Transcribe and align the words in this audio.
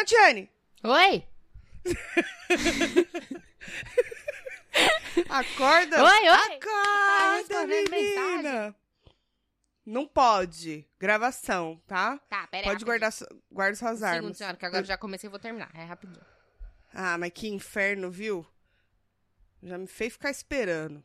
Tatiane! 0.00 0.48
Oi! 0.82 1.22
Acorda! 5.28 6.02
Oi, 6.02 6.28
oi! 6.28 6.30
Acorda, 6.30 7.66
respondendo 7.66 7.90
menina! 7.90 8.74
Não 9.84 10.06
pode. 10.06 10.86
Gravação, 10.98 11.82
tá? 11.86 12.16
Tá, 12.30 12.46
pera 12.46 12.66
aí. 12.66 12.72
Pode 12.72 12.82
guardar, 12.84 13.12
guarda 13.52 13.76
suas 13.76 13.92
Um 13.92 13.96
segundo, 13.98 14.14
armas. 14.14 14.36
senhora, 14.38 14.56
que 14.56 14.64
agora 14.64 14.80
eu 14.82 14.86
já 14.86 14.96
comecei 14.96 15.28
e 15.28 15.30
vou 15.30 15.38
terminar. 15.38 15.70
É 15.74 15.84
rapidinho. 15.84 16.24
Ah, 16.94 17.18
mas 17.18 17.30
que 17.34 17.48
inferno, 17.48 18.10
viu? 18.10 18.46
Já 19.62 19.76
me 19.76 19.86
fez 19.86 20.14
ficar 20.14 20.30
esperando. 20.30 21.04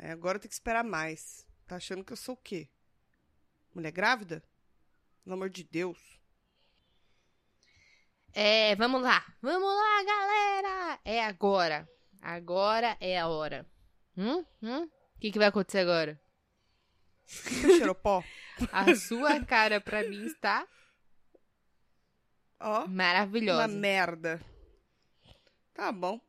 É, 0.00 0.10
agora 0.10 0.36
eu 0.36 0.40
tenho 0.40 0.48
que 0.48 0.54
esperar 0.54 0.82
mais. 0.82 1.46
Tá 1.64 1.76
achando 1.76 2.02
que 2.02 2.12
eu 2.12 2.16
sou 2.16 2.34
o 2.34 2.38
quê? 2.38 2.68
Mulher 3.72 3.92
grávida? 3.92 4.42
Pelo 5.22 5.34
amor 5.36 5.48
de 5.48 5.62
Deus. 5.62 6.20
É, 8.34 8.74
vamos 8.76 9.02
lá. 9.02 9.24
Vamos 9.42 9.68
lá, 9.68 10.04
galera! 10.04 11.00
É 11.04 11.22
agora. 11.24 11.88
Agora 12.20 12.96
é 13.00 13.18
a 13.18 13.28
hora. 13.28 13.66
Hum? 14.16 14.44
Hum? 14.62 14.84
O 14.84 15.20
que, 15.20 15.30
que 15.30 15.38
vai 15.38 15.48
acontecer 15.48 15.78
agora? 15.78 16.20
Cheirou 17.26 17.94
pó? 17.94 18.22
A 18.72 18.94
sua 18.94 19.44
cara 19.44 19.80
pra 19.80 20.02
mim 20.08 20.24
está 20.26 20.66
Ó, 22.60 22.80
uma 22.80 22.86
maravilhosa. 22.88 23.68
merda. 23.68 24.40
Tá 25.74 25.90
bom. 25.90 26.20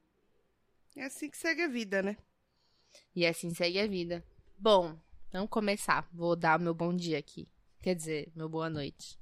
É 0.96 1.04
assim 1.05 1.30
que 1.30 1.38
segue 1.38 1.63
a 1.63 1.68
vida, 1.68 2.02
né? 2.02 2.18
E 3.16 3.26
assim 3.26 3.54
segue 3.54 3.80
a 3.80 3.88
vida. 3.88 4.24
Bom, 4.58 4.98
vamos 5.32 5.49
começar. 5.49 6.08
Vou 6.13 6.35
dar 6.35 6.60
o 6.60 6.63
meu 6.63 6.74
bom 6.74 6.96
dia 6.96 7.18
aqui. 7.18 7.48
Quer 7.82 7.96
dizer, 7.96 8.32
meu 8.35 8.48
boa 8.48 8.70
noite. 8.70 9.20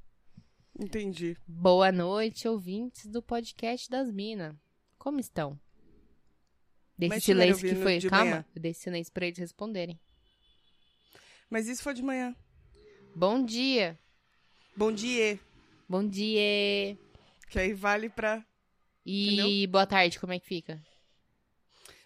Entendi. 0.80 1.38
Boa 1.48 1.92
noite, 1.92 2.48
ouvintes 2.48 3.06
do 3.08 3.22
podcast 3.22 3.90
das 3.90 4.12
Minas. 4.12 4.56
Como 4.98 5.20
estão? 5.20 5.60
Desse 6.98 7.10
Mas 7.10 7.24
silêncio 7.24 7.68
que 7.68 7.76
foi. 7.76 7.98
de 7.98 8.10
Calma, 8.10 8.26
manhã? 8.32 8.46
dei 8.56 8.74
silêncio 8.74 9.12
pra 9.12 9.26
eles 9.26 9.38
responderem. 9.40 10.00
Mas 11.50 11.68
isso 11.68 11.84
foi 11.84 11.94
de 11.94 12.02
manhã. 12.04 12.36
Bom 13.16 13.44
dia. 13.44 14.00
Bom 14.76 14.92
dia. 14.92 15.40
Bom 15.90 16.08
dia. 16.08 16.98
Que 17.50 17.60
aí 17.60 17.74
vale 17.74 18.10
pra. 18.10 18.46
E 19.06 19.68
boa 19.68 19.86
tarde, 19.86 20.20
como 20.20 20.32
é 20.32 20.40
que 20.40 20.48
fica? 20.48 20.82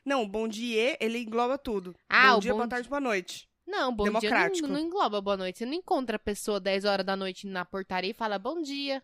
Não, 0.03 0.27
bom 0.27 0.47
dia, 0.47 0.97
ele 1.00 1.19
engloba 1.19 1.57
tudo. 1.57 1.95
Ah, 2.07 2.33
bom 2.33 2.39
dia, 2.39 2.52
bom 2.52 2.57
boa 2.57 2.67
tarde, 2.67 2.88
boa 2.89 3.02
noite. 3.02 3.47
Não, 3.66 3.95
bom 3.95 4.03
Democrático. 4.03 4.53
dia 4.59 4.67
não, 4.67 4.75
não 4.80 4.88
engloba 4.88 5.19
boa 5.21 5.38
noite. 5.38 5.59
Você 5.59 5.66
não 5.66 5.73
encontra 5.73 6.17
a 6.17 6.19
pessoa 6.19 6.59
10 6.59 6.85
horas 6.85 7.05
da 7.05 7.16
noite 7.16 7.47
na 7.47 7.66
portaria 7.66 8.11
e 8.11 8.13
fala 8.13 8.38
bom 8.38 8.61
dia. 8.61 9.03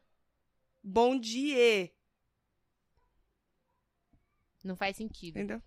Bom 0.83 1.17
dia. 1.19 1.91
Não 4.63 4.75
faz 4.75 4.97
sentido. 4.97 5.37
Entendeu? 5.37 5.61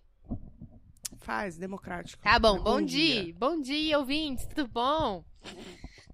Faz, 1.19 1.57
democrático. 1.57 2.23
Tá 2.23 2.39
bom, 2.39 2.59
Bom 2.59 2.65
bom, 2.65 2.83
dia. 2.83 3.25
dia. 3.25 3.35
Bom 3.35 3.61
dia, 3.61 3.99
ouvintes, 3.99 4.47
tudo 4.47 4.69
bom? 4.69 5.25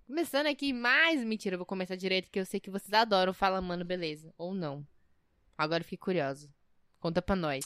Começando 0.06 0.46
aqui 0.46 0.72
mais. 0.72 1.22
Mentira, 1.22 1.54
eu 1.54 1.58
vou 1.58 1.66
começar 1.66 1.96
direito, 1.96 2.30
que 2.30 2.38
eu 2.40 2.46
sei 2.46 2.60
que 2.60 2.70
vocês 2.70 2.92
adoram 2.92 3.32
Fala 3.34 3.60
Mano, 3.60 3.84
beleza. 3.84 4.32
Ou 4.38 4.54
não. 4.54 4.86
Agora 5.56 5.80
eu 5.82 5.84
fiquei 5.84 5.98
curiosa. 5.98 6.48
Conta 6.98 7.20
pra 7.20 7.36
nós. 7.36 7.64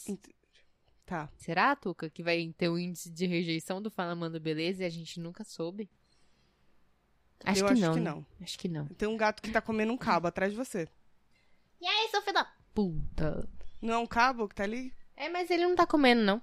Tá. 1.06 1.28
Será, 1.36 1.76
Tuca, 1.76 2.08
que 2.08 2.22
vai 2.22 2.52
ter 2.56 2.68
um 2.70 2.78
índice 2.78 3.10
de 3.10 3.26
rejeição 3.26 3.80
do 3.80 3.90
Fala 3.90 4.14
Mano, 4.14 4.40
beleza 4.40 4.82
e 4.82 4.86
a 4.86 4.90
gente 4.90 5.20
nunca 5.20 5.44
soube? 5.44 5.90
Acho 7.44 7.60
Eu 7.60 7.66
que 7.66 7.72
acho 7.74 7.82
não. 7.82 7.92
que 7.94 8.00
né? 8.00 8.10
não. 8.10 8.26
Acho 8.40 8.58
que 8.58 8.68
não. 8.68 8.86
Tem 8.86 9.06
um 9.06 9.16
gato 9.16 9.42
que 9.42 9.50
tá 9.50 9.60
comendo 9.60 9.92
um 9.92 9.98
cabo 9.98 10.26
atrás 10.28 10.52
de 10.52 10.56
você. 10.56 10.88
E 11.80 11.86
aí, 11.86 12.08
seu 12.08 12.22
filho 12.22 12.34
da 12.34 12.50
puta? 12.72 13.46
Não 13.82 13.92
é 13.92 13.98
um 13.98 14.06
cabo 14.06 14.48
que 14.48 14.54
tá 14.54 14.64
ali? 14.64 14.94
É, 15.14 15.28
mas 15.28 15.50
ele 15.50 15.64
não 15.64 15.76
tá 15.76 15.86
comendo, 15.86 16.22
não. 16.22 16.40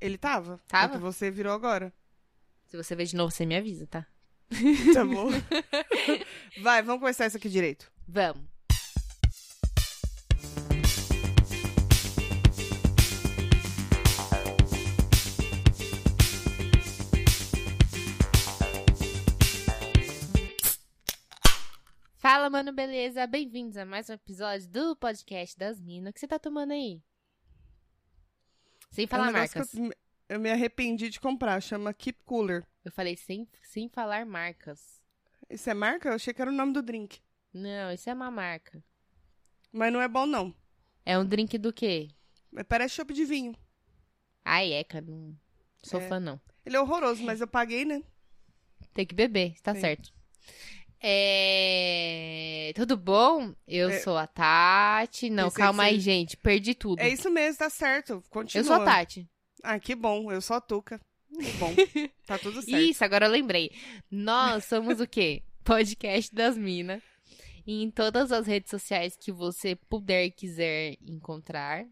Ele 0.00 0.16
tava. 0.16 0.58
Tava? 0.66 0.94
É 0.94 0.96
que 0.96 1.02
você 1.02 1.30
virou 1.30 1.52
agora. 1.52 1.92
Se 2.68 2.76
você 2.76 2.96
ver 2.96 3.04
de 3.04 3.14
novo, 3.14 3.30
você 3.30 3.44
me 3.44 3.54
avisa, 3.56 3.86
tá? 3.86 4.06
Tá 4.94 5.04
bom. 5.04 5.28
Vai, 6.62 6.82
vamos 6.82 7.00
começar 7.00 7.26
isso 7.26 7.36
aqui 7.36 7.48
direito. 7.50 7.92
Vamos. 8.08 8.42
Fala, 22.42 22.50
mano, 22.50 22.72
beleza? 22.72 23.24
Bem-vindos 23.24 23.76
a 23.76 23.84
mais 23.84 24.10
um 24.10 24.14
episódio 24.14 24.68
do 24.68 24.96
podcast 24.96 25.56
das 25.56 25.80
minas. 25.80 26.10
O 26.10 26.12
que 26.12 26.18
você 26.18 26.26
tá 26.26 26.40
tomando 26.40 26.72
aí? 26.72 27.00
Sem 28.90 29.04
É 29.04 29.06
um 29.06 29.08
falar 29.08 29.30
marcas. 29.30 29.72
eu, 29.72 29.92
eu 30.28 30.40
me 30.40 30.50
arrependi 30.50 31.08
de 31.08 31.20
comprar. 31.20 31.60
Chama 31.60 31.94
Keep 31.94 32.24
Cooler. 32.24 32.66
Eu 32.84 32.90
falei 32.90 33.16
sem, 33.16 33.48
sem 33.62 33.88
falar 33.88 34.26
marcas. 34.26 35.00
Isso 35.48 35.70
é 35.70 35.74
marca? 35.74 36.08
Eu 36.08 36.14
achei 36.14 36.34
que 36.34 36.42
era 36.42 36.50
o 36.50 36.52
nome 36.52 36.72
do 36.72 36.82
drink. 36.82 37.20
Não, 37.54 37.92
isso 37.92 38.10
é 38.10 38.12
uma 38.12 38.28
marca. 38.28 38.82
Mas 39.70 39.92
não 39.92 40.02
é 40.02 40.08
bom, 40.08 40.26
não. 40.26 40.52
É 41.06 41.16
um 41.16 41.24
drink 41.24 41.56
do 41.58 41.72
quê? 41.72 42.08
Parece 42.68 42.96
chopp 42.96 43.14
de 43.14 43.24
vinho. 43.24 43.54
Ai, 44.44 44.72
Eca, 44.72 45.00
não 45.00 45.38
sou 45.80 46.00
É. 46.00 46.08
fã, 46.08 46.18
não. 46.18 46.40
Ele 46.66 46.74
é 46.76 46.80
horroroso, 46.80 47.22
mas 47.22 47.40
eu 47.40 47.46
paguei, 47.46 47.84
né? 47.84 48.02
Tem 48.92 49.06
que 49.06 49.14
beber, 49.14 49.54
tá 49.60 49.76
Sim. 49.76 49.80
certo. 49.80 50.12
É... 51.02 52.72
Tudo 52.74 52.96
bom? 52.96 53.54
Eu 53.66 53.90
É. 53.90 54.00
sou 54.00 54.16
a 54.16 54.26
Tati. 54.26 55.28
Não, 55.30 55.50
calma 55.50 55.84
aí, 55.84 55.98
gente. 56.00 56.36
Perdi 56.36 56.74
tudo. 56.74 57.00
É 57.00 57.08
isso 57.08 57.30
mesmo, 57.30 57.58
tá 57.58 57.68
certo. 57.70 58.22
Continua. 58.30 58.62
eu 58.62 58.66
sou 58.66 58.76
a 58.76 58.84
Tati. 58.84 59.28
Ah, 59.62 59.78
que 59.78 59.94
bom. 59.94 60.30
Eu 60.32 60.40
sou 60.40 60.56
a 60.56 60.60
Tuca. 60.60 61.00
Que 61.38 61.52
bom. 61.52 61.74
tá 62.26 62.38
tudo 62.38 62.62
certo. 62.62 62.78
Isso, 62.80 63.04
agora 63.04 63.26
eu 63.26 63.30
lembrei. 63.30 63.70
Nós 64.10 64.64
somos 64.64 65.00
o 65.00 65.06
quê? 65.06 65.42
Podcast 65.64 66.34
das 66.34 66.56
Minas. 66.56 67.02
Em 67.66 67.90
todas 67.90 68.32
as 68.32 68.46
redes 68.46 68.70
sociais 68.70 69.16
que 69.16 69.30
você 69.30 69.76
puder 69.76 70.30
quiser 70.30 70.96
encontrar. 71.06 71.84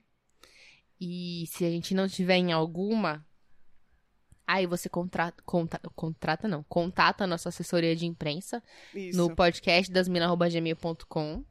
E 1.01 1.45
se 1.49 1.65
a 1.65 1.71
gente 1.71 1.95
não 1.95 2.09
tiver 2.09 2.37
em 2.37 2.53
alguma, 2.53 3.25
aí 4.55 4.67
você 4.67 4.89
contrata, 4.89 5.43
conta- 5.45 5.81
contrata 5.95 6.49
não, 6.49 6.63
contata 6.65 7.25
a 7.25 7.27
nossa 7.27 7.49
assessoria 7.49 7.95
de 7.97 8.07
imprensa 8.07 8.63
Isso. 8.95 9.17
no 9.19 9.35
podcast 9.35 9.91
dasmina.gmail.com. 9.93 11.45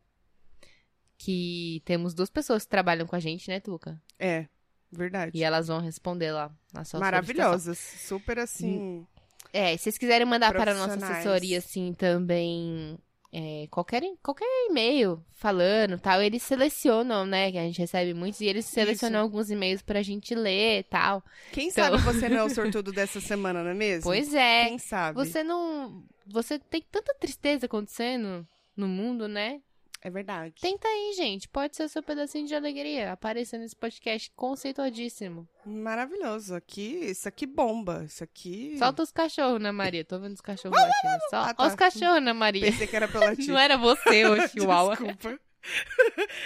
Que 1.18 1.82
temos 1.84 2.14
duas 2.14 2.30
pessoas 2.30 2.64
que 2.64 2.70
trabalham 2.70 3.06
com 3.06 3.16
a 3.16 3.20
gente, 3.20 3.50
né, 3.50 3.60
Tuca? 3.60 4.02
É, 4.18 4.48
verdade. 4.90 5.38
E 5.38 5.44
elas 5.44 5.68
vão 5.68 5.80
responder 5.82 6.32
lá 6.32 6.50
na 6.74 6.86
sua. 6.86 7.00
Maravilhosas. 7.00 7.78
Super 7.78 8.40
assim. 8.40 9.06
É, 9.52 9.76
se 9.76 9.84
vocês 9.84 9.98
quiserem 9.98 10.26
mandar 10.26 10.54
para 10.54 10.72
a 10.72 10.76
nossa 10.76 10.94
assessoria, 10.94 11.58
assim, 11.58 11.94
também. 11.94 12.98
É, 13.32 13.68
qualquer, 13.70 14.02
qualquer 14.24 14.46
e-mail 14.70 15.24
falando 15.34 16.00
tal, 16.00 16.22
eles 16.22 16.42
selecionam, 16.44 17.26
né? 17.26 17.52
Que 17.52 17.58
a 17.58 17.62
gente 17.64 17.80
recebe 17.80 18.14
muitos, 18.14 18.42
e 18.42 18.46
eles 18.46 18.66
selecionam 18.66 19.20
alguns 19.22 19.50
e-mails 19.52 19.82
pra 19.82 20.02
gente 20.02 20.34
ler 20.36 20.84
tal. 20.90 21.24
Quem 21.52 21.70
Então- 21.70 21.86
sabe 21.98 22.04
você 22.04 22.28
não 22.30 22.38
é 22.38 22.44
o 22.44 22.50
sortudo 22.82 22.92
dessa 22.92 23.22
semana, 23.22 23.64
não 23.64 23.72
é 23.72 23.74
mesmo? 23.76 24.04
Pois 24.04 24.34
é. 24.34 24.66
Quem 24.66 24.78
sabe? 24.80 25.16
Você 25.16 25.44
não. 25.44 26.04
Você 26.28 26.60
tem 26.60 26.84
tanta 26.92 27.14
tristeza 27.20 27.66
acontecendo 27.66 28.46
no 28.76 28.88
mundo, 28.88 29.28
né? 29.28 29.62
É 30.02 30.10
verdade. 30.10 30.56
Tenta 30.62 30.88
aí, 30.88 31.14
gente. 31.18 31.48
Pode 31.50 31.76
ser 31.76 31.84
o 31.84 31.90
seu 31.90 32.02
pedacinho 32.02 32.48
de 32.48 32.56
alegria. 32.56 33.12
Apareça 33.12 33.58
nesse 33.58 33.76
podcast 33.76 34.32
conceituadíssimo. 34.36 35.48
Maravilhoso. 35.66 36.56
Aqui, 36.56 36.82
isso 37.06 37.28
aqui 37.28 37.46
bomba. 37.46 38.04
Isso 38.06 38.24
aqui. 38.24 38.78
Solta 38.78 39.04
os 39.04 39.12
cachorros, 39.12 39.62
né, 39.62 39.72
Maria? 39.72 40.06
Tô 40.06 40.18
vendo 40.18 40.34
os 40.36 40.42
cachorros 40.42 40.78
latindo. 40.80 41.24
Só 41.30 41.38
Ah, 41.38 41.54
tá. 41.54 41.68
os 41.68 41.76
cachorros, 41.76 42.24
né, 42.24 42.32
Maria? 42.32 42.62
Pensei 42.72 42.88
que 42.88 42.96
era 42.96 43.08
tia. 43.36 43.48
Não 43.54 43.60
era 43.60 43.78
você, 43.78 44.26
ô 44.26 44.48
Chihuahua. 44.48 44.96
Desculpa. 44.96 45.40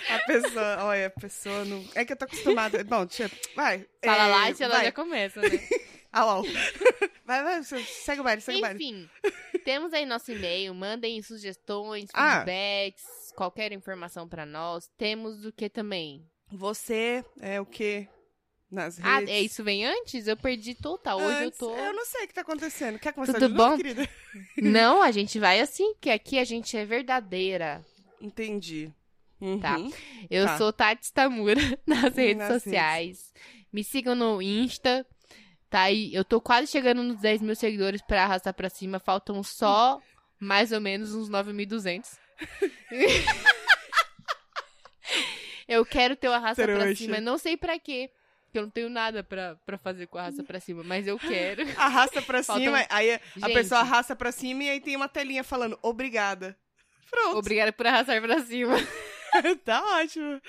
A 0.09 0.19
pessoa, 0.25 0.77
olha, 0.85 1.05
a 1.07 1.09
pessoa 1.11 1.63
não. 1.65 1.85
É 1.93 2.03
que 2.03 2.13
eu 2.13 2.17
tô 2.17 2.25
acostumada. 2.25 2.83
Bom, 2.83 3.05
tia, 3.05 3.29
vai. 3.55 3.85
Fala 4.03 4.23
é, 4.23 4.27
lá 4.31 4.49
e 4.49 4.55
ela 4.63 4.75
vai. 4.75 4.85
já 4.85 4.91
começa, 4.91 5.41
né? 5.41 5.49
Ah, 6.15 6.25
lá, 6.25 6.39
ó. 6.41 6.43
Vai, 7.25 7.43
vai, 7.43 7.63
segue 7.63 8.21
o 8.21 8.23
baile, 8.23 8.39
segue 8.39 8.59
o 8.59 8.61
baile. 8.61 8.75
Enfim, 8.75 9.09
temos 9.65 9.91
aí 9.93 10.05
nosso 10.05 10.31
e-mail. 10.31 10.71
Mandem 10.75 11.19
sugestões, 11.23 12.07
Ah. 12.13 12.41
Qualquer 13.33 13.71
informação 13.71 14.27
pra 14.27 14.45
nós. 14.45 14.89
Temos 14.97 15.45
o 15.45 15.51
que 15.51 15.69
também? 15.69 16.25
Você 16.51 17.23
é 17.39 17.59
o 17.59 17.65
quê? 17.65 18.07
Nas 18.69 18.99
Ah, 19.03 19.19
redes? 19.19 19.33
é 19.35 19.39
isso 19.41 19.63
vem 19.63 19.85
antes? 19.85 20.27
Eu 20.27 20.35
perdi 20.35 20.73
total. 20.73 21.19
Hoje 21.19 21.45
Antes, 21.45 21.59
eu 21.61 21.67
tô. 21.67 21.75
Eu 21.75 21.93
não 21.93 22.05
sei 22.05 22.25
o 22.25 22.27
que 22.27 22.33
tá 22.33 22.41
acontecendo. 22.41 22.97
Quer 22.97 23.13
começar 23.13 23.33
Tudo 23.33 23.47
de 23.49 23.53
novo, 23.53 23.69
bom? 23.71 23.77
querida? 23.77 24.09
Não, 24.57 25.01
a 25.03 25.11
gente 25.11 25.37
vai 25.39 25.59
assim, 25.59 25.93
porque 25.93 26.09
aqui 26.09 26.39
a 26.39 26.43
gente 26.43 26.75
é 26.75 26.83
verdadeira. 26.83 27.85
Entendi. 28.19 28.91
Uhum. 29.39 29.59
Tá. 29.59 29.75
Eu 30.29 30.45
Tá. 30.45 30.57
sou 30.57 30.73
Tati 30.73 31.05
Stamura 31.05 31.61
nas 31.85 32.15
redes 32.15 32.37
Nas 32.37 32.63
sociais. 32.63 33.31
Me 33.71 33.83
sigam 33.83 34.15
no 34.15 34.41
Insta. 34.41 35.05
Tá 35.69 35.81
aí, 35.83 36.13
eu 36.13 36.23
tô 36.23 36.39
quase 36.41 36.67
chegando 36.71 37.03
nos 37.03 37.19
10 37.19 37.41
mil 37.41 37.55
seguidores 37.55 38.01
pra 38.01 38.23
arrastar 38.23 38.53
pra 38.53 38.69
cima. 38.69 38.99
Faltam 38.99 39.41
só 39.43 39.99
mais 40.39 40.71
ou 40.71 40.79
menos 40.81 41.13
uns 41.13 41.29
9.200. 41.29 42.17
Eu 45.67 45.85
quero 45.85 46.15
ter 46.15 46.27
arrasta 46.27 46.63
pra 46.63 46.75
Trouxa. 46.79 46.95
cima. 46.95 47.19
Não 47.21 47.37
sei 47.37 47.55
pra 47.57 47.79
quê. 47.79 48.11
Porque 48.45 48.59
eu 48.59 48.63
não 48.63 48.69
tenho 48.69 48.89
nada 48.89 49.23
pra, 49.23 49.55
pra 49.65 49.77
fazer 49.77 50.05
com 50.07 50.17
o 50.17 50.21
arrasta 50.21 50.43
pra 50.43 50.59
cima. 50.59 50.83
Mas 50.83 51.07
eu 51.07 51.17
quero. 51.17 51.63
Arrasta 51.79 52.21
pra 52.21 52.43
Falta 52.43 52.61
cima, 52.61 52.85
aí 52.89 53.13
a 53.13 53.19
Gente. 53.35 53.53
pessoa 53.53 53.81
arrasta 53.81 54.15
pra 54.15 54.31
cima 54.31 54.63
e 54.63 54.69
aí 54.69 54.79
tem 54.79 54.95
uma 54.95 55.09
telinha 55.09 55.43
falando 55.43 55.77
obrigada. 55.81 56.55
Pronto. 57.09 57.37
Obrigada 57.37 57.71
por 57.73 57.87
arrastar 57.87 58.21
pra 58.21 58.39
cima. 58.41 58.75
tá 59.65 59.83
ótimo. 59.99 60.39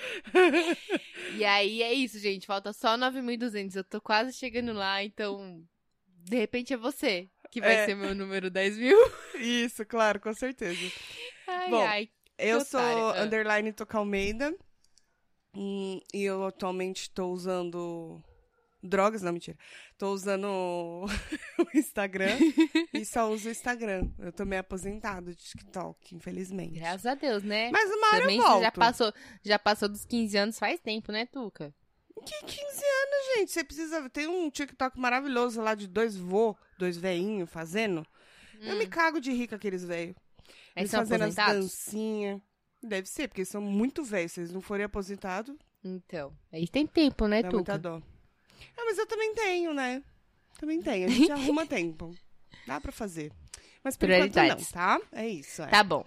E 1.37 1.45
aí 1.45 1.83
é 1.83 1.93
isso, 1.95 2.19
gente. 2.19 2.47
Falta 2.47 2.73
só 2.73 2.97
9.200. 2.99 3.77
Eu 3.77 3.85
tô 3.85 4.01
quase 4.01 4.33
chegando 4.35 4.73
lá, 4.73 5.03
então. 5.03 5.63
De 6.07 6.37
repente 6.37 6.73
é 6.73 6.77
você 6.77 7.29
que 7.55 7.61
vai 7.61 7.75
É. 7.77 7.87
ser 7.87 7.95
meu 7.95 8.15
número 8.15 8.51
10 8.51 8.77
mil. 8.79 8.99
Isso, 9.39 9.87
claro, 9.87 10.19
com 10.21 10.35
certeza. 10.35 10.81
Ai, 11.47 11.71
Bom, 11.71 11.83
ai. 11.87 12.09
Eu 12.37 12.65
sou. 12.65 12.81
Ah. 12.81 13.23
underline 13.23 13.73
Toca 13.73 13.97
Almeida. 13.97 14.53
E 15.57 16.03
eu 16.13 16.45
atualmente 16.45 17.09
tô 17.11 17.29
usando. 17.29 18.21
Drogas, 18.83 19.23
não, 19.23 19.33
mentira. 19.33 19.57
Tô 19.97 20.13
usando 20.13 20.45
o 21.07 21.79
Instagram 21.79 22.37
e 22.93 23.05
só 23.05 23.31
uso 23.31 23.49
o 23.49 23.53
Instagram. 23.53 24.11
Eu 24.19 24.31
tô 24.33 24.45
meio 24.45 24.61
aposentado 24.61 25.31
de 25.31 25.37
TikTok, 25.43 26.15
infelizmente. 26.17 26.79
Graças 26.81 27.07
a 27.07 27.15
Deus, 27.15 27.43
né? 27.45 27.71
Mas 27.71 27.89
uma 27.91 28.09
hora 28.09 28.21
Também 28.21 28.37
eu 28.39 28.43
volto. 28.45 28.63
já 28.63 28.73
passou, 28.73 29.13
já 29.43 29.59
passou 29.59 29.89
dos 29.89 30.05
15 30.05 30.37
anos 30.37 30.59
faz 30.59 30.81
tempo, 30.81 31.13
né, 31.13 31.25
Tuca? 31.25 31.73
Que 32.25 32.41
15 32.45 32.57
anos, 32.57 33.37
gente? 33.37 33.53
Você 33.53 33.65
precisa. 33.65 34.09
Tem 34.11 34.27
um 34.27 34.49
TikTok 34.51 34.99
maravilhoso 34.99 35.61
lá 35.61 35.75
de 35.75 35.87
dois 35.87 36.17
vô, 36.17 36.57
dois 36.79 36.97
veinhos 36.97 37.51
fazendo. 37.51 38.07
Eu 38.61 38.77
me 38.77 38.87
cago 38.87 39.21
de 39.21 39.33
rir 39.33 39.49
com 39.49 39.55
aqueles 39.57 39.85
velhos. 39.85 40.15
Hum. 40.17 40.53
Aí 40.77 40.83
Eles 40.83 40.91
são 40.91 41.01
fazendo 41.01 41.23
as 41.23 41.39
aposentados? 41.39 41.65
dancinhas. 41.71 42.41
Deve 42.83 43.09
ser, 43.09 43.29
porque 43.29 43.41
eles 43.43 43.49
são 43.49 43.61
muito 43.61 44.03
velhos. 44.05 44.33
Se 44.33 44.41
eles 44.41 44.53
não 44.53 44.61
forem 44.61 44.85
aposentados, 44.85 45.55
Então, 45.83 46.33
aí 46.53 46.67
tem 46.67 46.87
tempo, 46.87 47.27
né, 47.27 47.43
dá 47.43 47.51
muita 47.51 47.79
dó. 47.79 48.01
Ah, 48.77 48.85
mas 48.85 48.97
eu 48.99 49.07
também 49.07 49.35
tenho, 49.35 49.75
né? 49.75 50.03
Também 50.59 50.81
tenho. 50.81 51.07
A 51.07 51.11
gente 51.11 51.31
arruma 51.33 51.67
tempo. 51.67 52.15
Dá 52.67 52.81
pra 52.81 52.93
fazer. 52.93 53.33
Mas 53.83 53.97
por 53.97 54.09
enquanto 54.09 54.35
não, 54.37 54.65
tá? 54.73 55.01
É 55.13 55.29
isso. 55.29 55.63
É. 55.63 55.67
Tá 55.67 55.83
bom. 55.85 56.07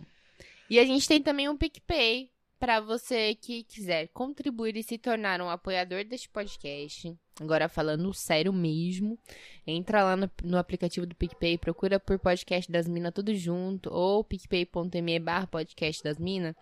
E 0.69 0.79
a 0.79 0.85
gente 0.85 1.07
tem 1.07 1.21
também 1.21 1.47
um 1.47 1.55
PicPay 1.55 2.31
pra 2.59 2.79
você 2.79 3.35
que 3.35 3.63
quiser 3.63 4.07
contribuir 4.09 4.75
e 4.77 4.83
se 4.83 4.97
tornar 4.97 5.41
um 5.41 5.49
apoiador 5.49 6.03
deste 6.03 6.29
podcast. 6.29 7.15
Agora 7.39 7.69
falando 7.69 8.11
sério 8.13 8.51
mesmo, 8.51 9.17
entra 9.65 10.03
lá 10.03 10.15
no, 10.15 10.29
no 10.43 10.57
aplicativo 10.57 11.05
do 11.05 11.15
PicPay, 11.15 11.57
procura 11.57 11.99
por 11.99 12.17
podcast 12.17 12.71
das 12.71 12.87
minas 12.87 13.13
tudo 13.13 13.33
junto, 13.35 13.93
ou 13.93 14.23
picpay.me 14.23 15.19
barra 15.19 15.45
podcast 15.45 16.03
das 16.03 16.17
minas. 16.17 16.55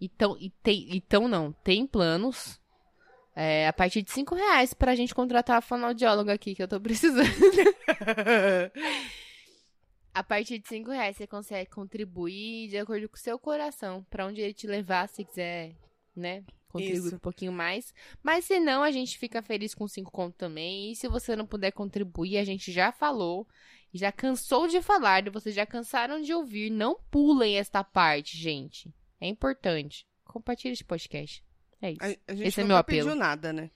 Então, 0.00 0.36
e 0.40 0.50
tem, 0.62 0.88
então 0.96 1.28
não, 1.28 1.52
tem 1.52 1.86
planos 1.86 2.58
é, 3.34 3.66
a 3.66 3.72
partir 3.72 4.02
de 4.02 4.10
5 4.10 4.34
reais 4.34 4.74
pra 4.74 4.94
gente 4.94 5.14
contratar 5.14 5.58
a 5.58 5.62
fonoaudióloga 5.62 6.32
aqui 6.32 6.54
que 6.54 6.62
eu 6.62 6.68
tô 6.68 6.80
precisando. 6.80 7.26
A 10.14 10.22
partir 10.22 10.58
de 10.58 10.68
5 10.68 10.90
reais 10.90 11.16
você 11.16 11.26
consegue 11.26 11.70
contribuir 11.70 12.68
de 12.68 12.78
acordo 12.78 13.08
com 13.08 13.16
o 13.16 13.18
seu 13.18 13.38
coração, 13.38 14.04
pra 14.10 14.26
onde 14.26 14.40
ele 14.40 14.52
te 14.52 14.66
levar, 14.66 15.08
se 15.08 15.24
quiser, 15.24 15.74
né? 16.14 16.44
Contribuir 16.68 17.06
Isso. 17.06 17.16
um 17.16 17.18
pouquinho 17.18 17.52
mais. 17.52 17.94
Mas 18.22 18.44
se 18.44 18.58
não, 18.58 18.82
a 18.82 18.90
gente 18.90 19.18
fica 19.18 19.42
feliz 19.42 19.74
com 19.74 19.86
5 19.86 20.10
conto 20.10 20.36
também. 20.36 20.92
E 20.92 20.96
se 20.96 21.08
você 21.08 21.36
não 21.36 21.46
puder 21.46 21.70
contribuir, 21.70 22.38
a 22.38 22.44
gente 22.44 22.72
já 22.72 22.90
falou. 22.92 23.46
Já 23.92 24.10
cansou 24.10 24.66
de 24.66 24.80
falar, 24.80 25.30
vocês 25.30 25.54
já 25.54 25.66
cansaram 25.66 26.22
de 26.22 26.32
ouvir. 26.32 26.70
Não 26.70 26.98
pulem 27.10 27.58
esta 27.58 27.84
parte, 27.84 28.38
gente. 28.38 28.94
É 29.20 29.26
importante. 29.26 30.06
Compartilhe 30.24 30.72
esse 30.72 30.84
podcast. 30.84 31.44
É 31.80 31.90
isso. 31.90 32.00
A, 32.00 32.06
a 32.32 32.34
gente 32.34 32.48
Esse 32.48 32.60
é 32.62 32.64
meu 32.64 32.76
apelo. 32.76 33.06
pediu 33.06 33.14
nada, 33.14 33.52
né? 33.52 33.70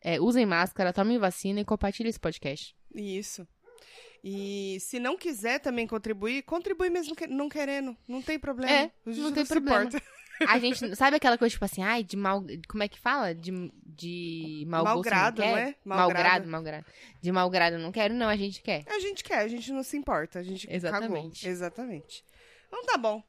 É, 0.00 0.20
usem 0.20 0.46
máscara, 0.46 0.92
tomem 0.92 1.18
vacina 1.18 1.60
e 1.60 1.64
compartilhe 1.64 2.08
esse 2.08 2.20
podcast. 2.20 2.74
Isso. 2.94 3.46
E 4.26 4.78
se 4.80 4.98
não 4.98 5.18
quiser 5.18 5.58
também 5.60 5.86
contribuir, 5.86 6.42
contribui 6.44 6.88
mesmo 6.88 7.14
que- 7.14 7.26
não 7.26 7.46
querendo. 7.48 7.94
Não 8.08 8.22
tem 8.22 8.38
problema. 8.38 8.72
É, 8.72 8.90
A 9.04 9.10
gente 9.10 9.20
não 9.20 9.32
tem 9.32 9.44
se 9.44 9.52
problema. 9.52 9.84
importa. 9.84 10.02
A 10.48 10.58
gente, 10.58 10.96
sabe 10.96 11.16
aquela 11.16 11.36
coisa, 11.38 11.52
tipo 11.52 11.64
assim, 11.64 11.82
ai, 11.82 12.02
de 12.02 12.16
mal. 12.16 12.42
Como 12.66 12.82
é 12.82 12.88
que 12.88 12.98
fala? 12.98 13.34
De, 13.34 13.70
de 13.86 14.64
mau 14.66 14.82
Malgrado, 14.82 15.40
não, 15.42 15.48
não 15.48 15.54
quer? 15.54 15.68
é? 15.68 15.74
Malgrado, 15.84 16.14
Malgrado. 16.14 16.48
malgrado. 16.48 16.86
De 17.20 17.30
malgrado 17.32 17.78
não 17.78 17.92
quero, 17.92 18.14
não, 18.14 18.28
a 18.28 18.34
gente 18.36 18.60
quer. 18.62 18.82
A 18.88 18.98
gente 18.98 19.22
quer, 19.22 19.38
a 19.40 19.48
gente 19.48 19.70
não 19.72 19.82
se 19.84 19.96
importa. 19.96 20.38
A 20.40 20.42
gente 20.42 20.66
Exatamente. 20.68 21.40
cagou. 21.42 21.52
Exatamente. 21.52 22.24
Então 22.66 22.82
tá 22.84 22.96
bom. 22.98 23.22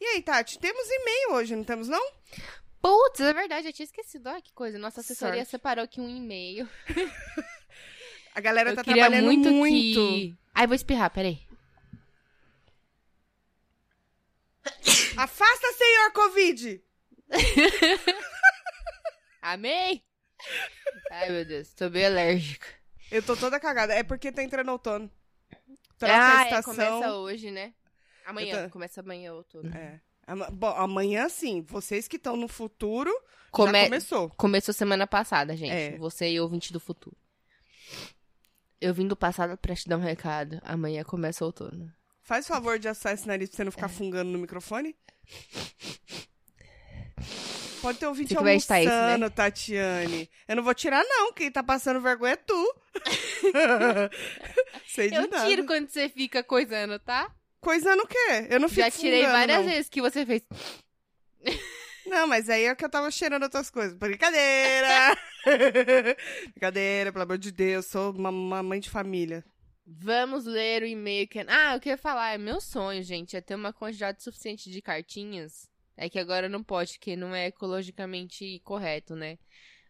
E 0.00 0.04
aí, 0.06 0.22
Tati, 0.22 0.58
temos 0.58 0.86
e-mail 0.88 1.32
hoje, 1.34 1.54
não 1.56 1.64
temos 1.64 1.88
não? 1.88 2.02
Putz, 2.80 3.20
é 3.20 3.32
verdade, 3.32 3.66
eu 3.66 3.72
tinha 3.72 3.84
esquecido. 3.84 4.28
Olha 4.28 4.40
que 4.40 4.52
coisa. 4.54 4.78
Nossa 4.78 5.00
assessoria 5.00 5.36
Sorte. 5.40 5.50
separou 5.50 5.84
aqui 5.84 6.00
um 6.00 6.08
e-mail. 6.08 6.68
A 8.34 8.40
galera 8.40 8.70
Eu 8.70 8.76
tá 8.76 8.82
trabalhando 8.84 9.24
muito, 9.24 9.50
muito. 9.50 10.00
que. 10.00 10.34
Ai, 10.54 10.66
vou 10.66 10.74
espirrar, 10.74 11.10
peraí. 11.10 11.40
Afasta, 15.16 15.72
senhor 15.72 16.12
Covid! 16.12 16.82
Amei! 19.40 20.02
Ai, 21.10 21.30
meu 21.30 21.44
Deus, 21.44 21.72
tô 21.74 21.88
bem 21.88 22.06
alérgica. 22.06 22.66
Eu 23.10 23.22
tô 23.22 23.36
toda 23.36 23.60
cagada. 23.60 23.94
É 23.94 24.02
porque 24.02 24.32
tá 24.32 24.42
entrando 24.42 24.70
outono. 24.72 25.10
Troca 25.98 26.14
ah, 26.14 26.38
a 26.38 26.42
é, 26.42 26.44
estação. 26.44 26.74
começa 26.74 27.14
hoje, 27.14 27.50
né? 27.50 27.72
Amanhã, 28.26 28.64
tô- 28.64 28.70
começa 28.72 29.00
amanhã 29.00 29.32
outono. 29.34 29.70
É. 29.76 30.00
Ama- 30.26 30.50
Bom, 30.50 30.70
amanhã 30.70 31.28
sim. 31.28 31.62
Vocês 31.62 32.08
que 32.08 32.16
estão 32.16 32.36
no 32.36 32.48
futuro, 32.48 33.12
Come- 33.50 33.78
já 33.78 33.84
começou. 33.84 34.30
Começou 34.30 34.74
semana 34.74 35.06
passada, 35.06 35.56
gente. 35.56 35.72
É. 35.72 35.96
Você 35.98 36.30
e 36.30 36.40
ouvinte 36.40 36.72
do 36.72 36.80
futuro. 36.80 37.16
Eu 38.84 38.92
vim 38.92 39.06
do 39.08 39.16
passado 39.16 39.56
pra 39.56 39.74
te 39.74 39.88
dar 39.88 39.96
um 39.96 40.00
recado. 40.00 40.60
Amanhã 40.62 41.02
começa 41.04 41.42
o 41.42 41.46
outono. 41.46 41.90
Faz 42.22 42.46
favor 42.46 42.78
de 42.78 42.86
assar 42.86 43.14
esse 43.14 43.26
nariz 43.26 43.48
pra 43.48 43.56
você 43.56 43.64
não 43.64 43.68
É. 43.70 43.72
ficar 43.72 43.88
fungando 43.88 44.30
no 44.30 44.38
microfone. 44.38 44.94
Pode 47.80 47.98
ter 47.98 48.06
ouvinte 48.06 48.34
vai 48.34 48.56
editar 48.56 48.80
isso, 48.80 48.90
né? 48.90 48.96
almoçando, 49.14 49.30
Tatiane. 49.30 50.28
Eu 50.48 50.56
não 50.56 50.62
vou 50.62 50.74
tirar, 50.74 51.02
não. 51.04 51.32
Quem 51.32 51.50
tá 51.50 51.62
passando 51.62 52.00
vergonha 52.00 52.32
é 52.32 52.36
tu. 52.36 52.74
Sei 54.88 55.08
de 55.10 55.16
Eu 55.16 55.28
nada. 55.28 55.46
tiro 55.46 55.64
quando 55.64 55.88
você 55.88 56.08
fica 56.10 56.42
coisando, 56.42 56.98
tá? 56.98 57.30
Coisando 57.60 58.02
o 58.02 58.06
quê? 58.06 58.46
Eu 58.50 58.60
não 58.60 58.68
fico 58.68 58.82
Já 58.82 58.90
tirei 58.90 59.20
fungando, 59.20 59.32
várias 59.38 59.58
não. 59.64 59.70
vezes 59.70 59.88
que 59.88 60.00
você 60.02 60.26
fez. 60.26 60.42
Não, 62.06 62.26
mas 62.26 62.48
aí 62.48 62.64
é 62.64 62.74
que 62.74 62.84
eu 62.84 62.90
tava 62.90 63.10
cheirando 63.10 63.44
outras 63.44 63.70
coisas. 63.70 63.96
Brincadeira! 63.96 65.16
Brincadeira, 66.52 67.12
pelo 67.12 67.24
amor 67.24 67.38
de 67.38 67.50
Deus. 67.50 67.86
Sou 67.86 68.12
uma, 68.12 68.30
uma 68.30 68.62
mãe 68.62 68.80
de 68.80 68.90
família. 68.90 69.44
Vamos 69.86 70.46
ler 70.46 70.82
o 70.82 70.86
e-mail 70.86 71.28
que. 71.28 71.38
Ah, 71.40 71.74
eu 71.74 71.80
queria 71.80 71.98
falar, 71.98 72.32
é 72.32 72.38
meu 72.38 72.60
sonho, 72.60 73.02
gente, 73.02 73.36
é 73.36 73.40
ter 73.40 73.54
uma 73.54 73.72
quantidade 73.72 74.22
suficiente 74.22 74.70
de 74.70 74.80
cartinhas. 74.80 75.68
É 75.96 76.08
que 76.08 76.18
agora 76.18 76.48
não 76.48 76.62
pode, 76.62 76.94
porque 76.94 77.14
não 77.14 77.34
é 77.34 77.46
ecologicamente 77.46 78.60
correto, 78.64 79.14
né? 79.14 79.38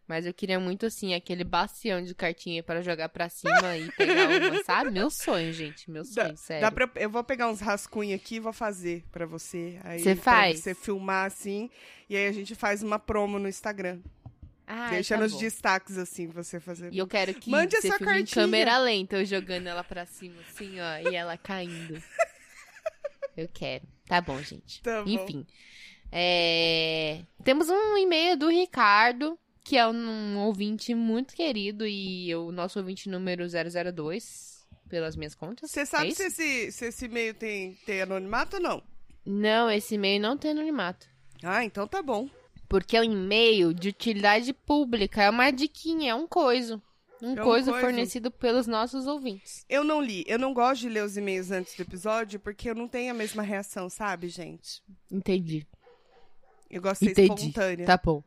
Mas 0.07 0.25
eu 0.25 0.33
queria 0.33 0.59
muito, 0.59 0.85
assim, 0.85 1.13
aquele 1.15 1.43
bacião 1.43 2.01
de 2.03 2.13
cartinha 2.13 2.61
pra 2.61 2.81
jogar 2.81 3.09
pra 3.09 3.27
cima 3.27 3.75
e 3.77 3.91
pegar 3.93 4.27
uma, 4.29 4.61
sabe? 4.63 4.91
Meu 4.91 5.09
sonho, 5.09 5.51
gente, 5.51 5.89
meu 5.89 6.05
sonho, 6.05 6.37
sério. 6.37 6.61
Dá 6.61 6.71
pra, 6.71 6.87
eu 6.95 7.09
vou 7.09 7.23
pegar 7.23 7.49
uns 7.49 7.59
rascunhos 7.59 8.19
aqui 8.21 8.35
e 8.35 8.39
vou 8.39 8.53
fazer 8.53 9.03
pra 9.11 9.25
você. 9.25 9.79
Aí, 9.83 9.99
Você 9.99 10.13
pra 10.15 10.23
faz? 10.23 10.59
você 10.59 10.75
filmar 10.75 11.25
assim. 11.25 11.69
E 12.07 12.15
aí 12.15 12.27
a 12.27 12.31
gente 12.31 12.53
faz 12.53 12.83
uma 12.83 12.99
promo 12.99 13.39
no 13.39 13.49
Instagram. 13.49 13.99
Ai, 14.67 14.91
Deixa 14.91 15.15
tá 15.15 15.21
nos 15.21 15.31
bom. 15.33 15.39
destaques 15.39 15.97
assim, 15.97 16.27
pra 16.27 16.43
você 16.43 16.59
fazer. 16.59 16.91
E 16.93 16.97
eu 16.99 17.07
quero 17.07 17.33
que 17.33 17.49
Mande 17.49 17.75
a 17.75 17.81
você 17.81 17.91
filme 17.97 18.19
em 18.21 18.25
câmera 18.25 18.77
lenta, 18.77 19.15
eu 19.17 19.25
jogando 19.25 19.67
ela 19.67 19.83
pra 19.83 20.05
cima, 20.05 20.35
assim, 20.49 20.77
ó, 20.79 21.09
e 21.09 21.15
ela 21.15 21.35
caindo. 21.37 22.01
Eu 23.37 23.49
quero. 23.53 23.83
Tá 24.07 24.21
bom, 24.21 24.41
gente. 24.41 24.81
Tá 24.81 25.03
bom. 25.03 25.09
Enfim. 25.09 25.45
É, 26.09 27.21
Temos 27.43 27.69
um 27.69 27.97
e-mail 27.97 28.37
do 28.37 28.47
Ricardo, 28.47 29.37
que 29.65 29.75
é 29.77 29.87
um 29.87 30.37
ouvinte 30.45 30.93
muito 30.93 31.33
querido 31.35 31.85
e 31.87 32.33
o 32.35 32.51
nosso 32.51 32.77
ouvinte 32.79 33.09
número 33.09 33.43
002, 33.49 34.65
pelas 34.87 35.15
minhas 35.15 35.33
contas. 35.33 35.71
Você 35.71 35.79
É 35.81 35.85
sabe 35.85 36.09
isso? 36.09 36.17
se, 36.17 36.27
esse, 36.27 36.71
se 36.71 36.85
esse 36.85 37.05
e-mail 37.05 37.33
tem, 37.33 37.73
tem 37.85 38.01
anonimato 38.03 38.57
ou 38.57 38.61
não? 38.61 38.83
Não, 39.25 39.69
esse 39.71 39.95
e-mail 39.95 40.21
não 40.21 40.37
tem 40.37 40.51
anonimato. 40.51 41.07
Ah, 41.43 41.65
então 41.65 41.87
tá 41.87 42.01
bom. 42.03 42.29
Porque 42.69 42.95
é 42.95 43.01
um 43.01 43.05
e-mail 43.05 43.73
de 43.73 43.89
utilidade 43.89 44.53
pública, 44.53 45.23
é 45.23 45.29
uma 45.31 45.49
diquinha, 45.51 46.11
é 46.11 46.15
um 46.15 46.27
coiso. 46.27 46.79
Um 47.21 47.35
É 47.35 47.41
um 47.41 47.43
coiso. 47.43 47.71
fornecido 47.73 48.29
pelos 48.29 48.67
nossos 48.67 49.07
ouvintes. 49.07 49.65
Eu 49.67 49.83
não 49.83 49.99
li. 49.99 50.23
Eu 50.27 50.37
não 50.37 50.53
gosto 50.53 50.81
de 50.81 50.89
ler 50.89 51.03
os 51.03 51.17
e-mails 51.17 51.49
antes 51.49 51.75
do 51.75 51.81
episódio 51.81 52.39
porque 52.39 52.69
eu 52.69 52.75
não 52.75 52.87
tenho 52.87 53.09
a 53.09 53.13
mesma 53.15 53.41
reação, 53.41 53.89
sabe, 53.89 54.27
gente? 54.29 54.83
Entendi. 55.11 55.65
Eu 56.69 56.81
gosto 56.83 57.05
de 57.05 57.15
ser 57.15 57.23
Entendi. 57.23 57.41
espontânea. 57.47 57.85
Tá 57.87 57.97
bom. 58.03 58.23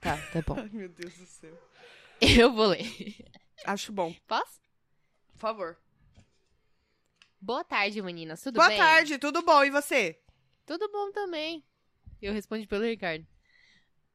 Tá, 0.00 0.16
tá 0.32 0.42
bom. 0.46 0.54
Ai, 0.58 0.68
meu 0.72 0.88
Deus 0.88 1.12
do 1.14 1.26
céu. 1.26 1.56
Eu 2.20 2.52
vou 2.52 2.66
ler. 2.66 2.86
Acho 3.64 3.92
bom. 3.92 4.14
Posso? 4.26 4.60
Por 5.32 5.38
favor. 5.38 5.76
Boa 7.40 7.62
tarde, 7.64 8.02
meninas. 8.02 8.42
Tudo 8.42 8.56
Boa 8.56 8.68
bem? 8.68 8.76
tarde, 8.78 9.18
tudo 9.18 9.42
bom? 9.42 9.62
E 9.64 9.70
você? 9.70 10.18
Tudo 10.66 10.90
bom 10.90 11.12
também. 11.12 11.64
Eu 12.20 12.32
respondi 12.32 12.66
pelo 12.66 12.84
Ricardo. 12.84 13.24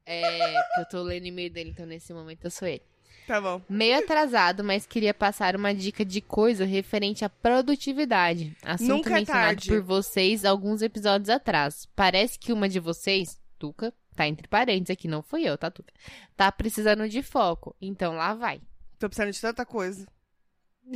É, 0.06 0.52
que 0.74 0.80
eu 0.80 0.88
tô 0.90 1.02
lendo 1.02 1.26
e-mail 1.26 1.50
dele, 1.50 1.70
então 1.70 1.86
nesse 1.86 2.12
momento 2.12 2.44
eu 2.44 2.50
sou 2.50 2.68
ele. 2.68 2.82
Tá 3.26 3.40
bom. 3.40 3.62
Meio 3.70 3.98
atrasado, 3.98 4.62
mas 4.62 4.84
queria 4.86 5.14
passar 5.14 5.56
uma 5.56 5.74
dica 5.74 6.04
de 6.04 6.20
coisa 6.20 6.66
referente 6.66 7.24
à 7.24 7.30
produtividade. 7.30 8.54
Assunto 8.62 8.88
Nunca 8.88 9.10
é 9.10 9.14
mencionado 9.14 9.46
tarde. 9.46 9.68
por 9.68 9.80
vocês 9.80 10.44
alguns 10.44 10.82
episódios 10.82 11.30
atrás. 11.30 11.88
Parece 11.96 12.38
que 12.38 12.52
uma 12.52 12.68
de 12.68 12.78
vocês, 12.78 13.40
Tuca, 13.58 13.94
tá 14.14 14.26
entre 14.28 14.48
parênteses 14.48 14.90
aqui, 14.90 15.08
não 15.08 15.22
fui 15.22 15.42
eu, 15.42 15.56
tá, 15.58 15.70
Tuca? 15.70 15.92
Tá 16.36 16.50
precisando 16.52 17.08
de 17.08 17.22
foco. 17.22 17.74
Então 17.80 18.14
lá 18.14 18.34
vai. 18.34 18.60
Tô 18.98 19.08
precisando 19.08 19.32
de 19.32 19.40
tanta 19.40 19.66
coisa. 19.66 20.06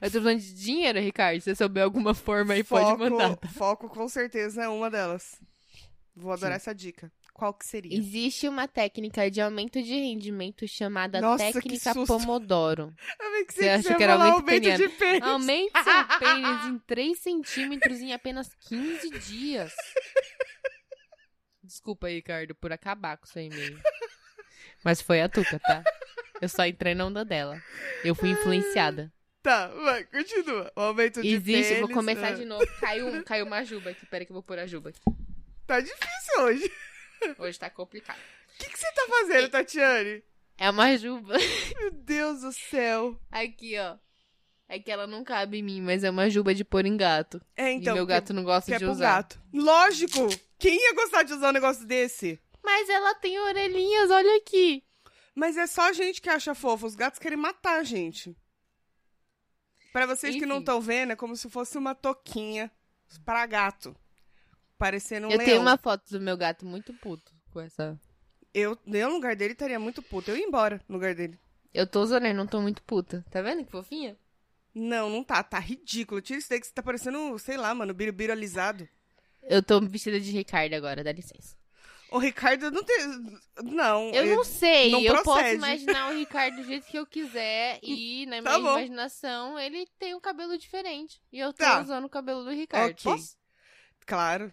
Eu 0.00 0.10
tô 0.10 0.18
falando 0.20 0.38
de 0.38 0.54
dinheiro, 0.54 1.00
Ricardo. 1.00 1.40
Se 1.40 1.44
você 1.50 1.54
souber 1.56 1.82
alguma 1.82 2.14
forma 2.14 2.54
aí, 2.54 2.62
pode 2.62 2.98
mandar. 2.98 3.36
tá? 3.36 3.48
Foco 3.48 3.88
com 3.88 4.08
certeza 4.08 4.62
é 4.62 4.68
uma 4.68 4.90
delas. 4.90 5.40
Vou 6.16 6.32
adorar 6.32 6.56
essa 6.56 6.72
dica. 6.74 7.10
Qual 7.32 7.52
que 7.52 7.66
seria? 7.66 7.98
Existe 7.98 8.46
uma 8.46 8.68
técnica 8.68 9.28
de 9.28 9.40
aumento 9.40 9.82
de 9.82 9.92
rendimento 9.92 10.68
chamada 10.68 11.20
Nossa, 11.20 11.52
técnica. 11.52 11.92
Pomodoro. 12.06 12.94
Eu 13.20 13.44
que 13.44 13.52
Você 13.52 13.62
você, 13.62 13.68
acha 13.70 13.94
que 13.96 14.02
era 14.04 14.12
aumento 14.12 14.34
aumento 14.36 14.46
peniano? 14.46 14.78
de 14.78 14.88
pênis. 14.90 15.22
Aumente 15.22 15.72
seu 15.72 16.18
pênis 16.20 16.66
em 16.66 16.78
3 16.86 17.18
centímetros 17.18 18.00
em 18.00 18.12
apenas 18.12 18.54
15 18.68 19.10
dias. 19.18 19.72
Desculpa, 21.64 22.08
Ricardo, 22.08 22.54
por 22.54 22.70
acabar 22.72 23.16
com 23.16 23.24
seu 23.24 23.42
e-mail. 23.42 23.80
Mas 24.84 25.00
foi 25.00 25.22
a 25.22 25.28
Tuca, 25.30 25.58
tá? 25.58 25.82
Eu 26.40 26.48
só 26.48 26.66
entrei 26.66 26.94
na 26.94 27.06
onda 27.06 27.24
dela. 27.24 27.60
Eu 28.04 28.14
fui 28.14 28.28
influenciada. 28.28 29.10
Tá, 29.42 29.68
vai, 29.68 30.04
continua. 30.04 30.70
O 30.76 30.80
aumento 30.82 31.22
de 31.22 31.28
Existe, 31.28 31.68
pênis. 31.68 31.80
vou 31.80 31.88
começar 31.88 32.28
ah, 32.28 32.32
de 32.32 32.44
novo. 32.44 32.66
Caiu, 32.80 33.24
caiu 33.24 33.46
uma 33.46 33.64
juba 33.64 33.90
aqui. 33.90 34.04
Peraí 34.04 34.26
que 34.26 34.32
eu 34.32 34.34
vou 34.34 34.42
pôr 34.42 34.58
a 34.58 34.66
juba 34.66 34.90
aqui. 34.90 35.00
Tá 35.66 35.80
difícil 35.80 36.40
hoje. 36.40 36.72
Hoje 37.38 37.58
tá 37.58 37.70
complicado. 37.70 38.18
O 38.18 38.58
que, 38.58 38.68
que 38.68 38.78
você 38.78 38.92
tá 38.92 39.06
fazendo, 39.08 39.48
Tatiane? 39.48 40.22
É 40.58 40.68
uma 40.68 40.94
juba. 40.98 41.34
Meu 41.78 41.90
Deus 41.90 42.42
do 42.42 42.52
céu. 42.52 43.18
Aqui, 43.30 43.78
ó. 43.78 43.96
É 44.74 44.78
que 44.80 44.90
ela 44.90 45.06
não 45.06 45.22
cabe 45.22 45.58
em 45.58 45.62
mim, 45.62 45.80
mas 45.80 46.02
é 46.02 46.10
uma 46.10 46.28
juba 46.28 46.52
de 46.52 46.64
pôr 46.64 46.84
em 46.84 46.96
gato. 46.96 47.40
É, 47.56 47.70
então. 47.70 47.92
e 47.92 47.96
meu 47.96 48.04
que- 48.06 48.12
gato 48.12 48.32
não 48.34 48.42
gosta 48.42 48.68
que 48.70 48.74
é 48.74 48.78
de 48.78 48.84
pro 48.84 48.92
usar. 48.92 49.16
gato. 49.22 49.40
Lógico! 49.52 50.26
Quem 50.58 50.74
ia 50.76 50.94
gostar 50.94 51.22
de 51.22 51.32
usar 51.32 51.50
um 51.50 51.52
negócio 51.52 51.86
desse? 51.86 52.40
Mas 52.62 52.88
ela 52.88 53.14
tem 53.14 53.38
orelhinhas, 53.38 54.10
olha 54.10 54.36
aqui. 54.38 54.82
Mas 55.32 55.56
é 55.56 55.66
só 55.68 55.82
a 55.90 55.92
gente 55.92 56.20
que 56.20 56.28
acha 56.28 56.54
fofo. 56.56 56.86
Os 56.86 56.96
gatos 56.96 57.20
querem 57.20 57.38
matar 57.38 57.78
a 57.78 57.84
gente. 57.84 58.36
Pra 59.92 60.06
vocês 60.06 60.34
que 60.34 60.44
não 60.46 60.56
Enfim. 60.56 60.62
estão 60.62 60.80
vendo, 60.80 61.12
é 61.12 61.16
como 61.16 61.36
se 61.36 61.48
fosse 61.48 61.78
uma 61.78 61.94
toquinha 61.94 62.68
pra 63.24 63.46
gato. 63.46 63.94
Parecendo 64.76 65.28
um 65.28 65.30
eu 65.30 65.38
leão. 65.38 65.48
tenho 65.48 65.60
uma 65.60 65.76
foto 65.78 66.10
do 66.10 66.20
meu 66.20 66.36
gato 66.36 66.66
muito 66.66 66.92
puto 66.94 67.32
com 67.52 67.60
essa. 67.60 67.96
Eu, 68.52 68.76
eu 68.86 69.08
no 69.08 69.14
lugar 69.14 69.36
dele 69.36 69.52
estaria 69.52 69.78
muito 69.78 70.02
puto. 70.02 70.32
Eu 70.32 70.36
ia 70.36 70.44
embora 70.44 70.80
no 70.88 70.94
lugar 70.96 71.14
dele. 71.14 71.38
Eu 71.72 71.86
tô 71.86 72.00
usando, 72.02 72.24
não 72.32 72.46
tô 72.46 72.60
muito 72.60 72.82
puta. 72.82 73.24
Tá 73.30 73.40
vendo 73.40 73.64
que 73.64 73.70
fofinha? 73.70 74.16
Não, 74.74 75.08
não 75.08 75.22
tá. 75.22 75.42
Tá 75.42 75.58
ridículo. 75.58 76.20
Tira 76.20 76.38
isso 76.38 76.48
daí 76.50 76.60
que 76.60 76.66
você 76.66 76.72
tá 76.72 76.82
parecendo, 76.82 77.38
sei 77.38 77.56
lá, 77.56 77.74
mano, 77.74 77.94
birubiru 77.94 78.32
alisado. 78.32 78.88
Eu 79.42 79.62
tô 79.62 79.80
vestida 79.80 80.18
de 80.18 80.30
Ricardo 80.32 80.74
agora, 80.74 81.04
dá 81.04 81.12
licença. 81.12 81.54
O 82.10 82.18
Ricardo 82.18 82.70
não 82.70 82.82
tem. 82.82 82.96
Não. 83.62 84.10
Eu 84.10 84.26
não 84.36 84.44
sei, 84.44 84.90
não 84.90 85.00
eu 85.00 85.12
posso 85.14 85.24
procede. 85.32 85.54
imaginar 85.56 86.10
o 86.12 86.16
Ricardo 86.16 86.56
do 86.56 86.64
jeito 86.64 86.86
que 86.86 86.96
eu 86.98 87.06
quiser 87.06 87.78
e 87.82 88.24
na 88.26 88.40
minha 88.40 88.42
Tá 88.42 88.58
bom. 88.58 88.70
imaginação 88.78 89.58
ele 89.58 89.86
tem 89.98 90.14
um 90.14 90.20
cabelo 90.20 90.56
diferente. 90.56 91.20
E 91.32 91.38
eu 91.40 91.52
tô 91.52 91.64
Tá. 91.64 91.80
usando 91.82 92.04
o 92.04 92.08
cabelo 92.08 92.44
do 92.44 92.50
Ricardo. 92.50 92.92
Ok. 92.92 93.02
Posso? 93.12 93.36
Claro. 94.06 94.52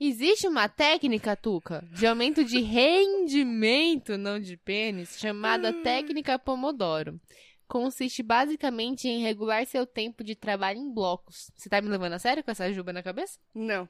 Existe 0.00 0.46
uma 0.46 0.68
técnica, 0.68 1.36
Tuca, 1.36 1.84
de 1.92 2.06
aumento 2.06 2.44
de 2.44 2.60
rendimento, 2.62 4.16
não 4.16 4.38
de 4.40 4.56
pênis, 4.56 5.18
chamada 5.18 5.70
Hum. 5.70 5.82
técnica 5.82 6.38
Pomodoro. 6.38 7.20
Consiste 7.68 8.22
basicamente 8.22 9.06
em 9.06 9.22
regular 9.22 9.66
seu 9.66 9.86
tempo 9.86 10.24
de 10.24 10.34
trabalho 10.34 10.78
em 10.78 10.90
blocos. 10.92 11.50
Você 11.54 11.68
tá 11.68 11.80
me 11.82 11.88
levando 11.88 12.14
a 12.14 12.18
sério 12.18 12.42
com 12.42 12.50
essa 12.50 12.72
juba 12.72 12.92
na 12.94 13.02
cabeça? 13.02 13.38
Não. 13.54 13.86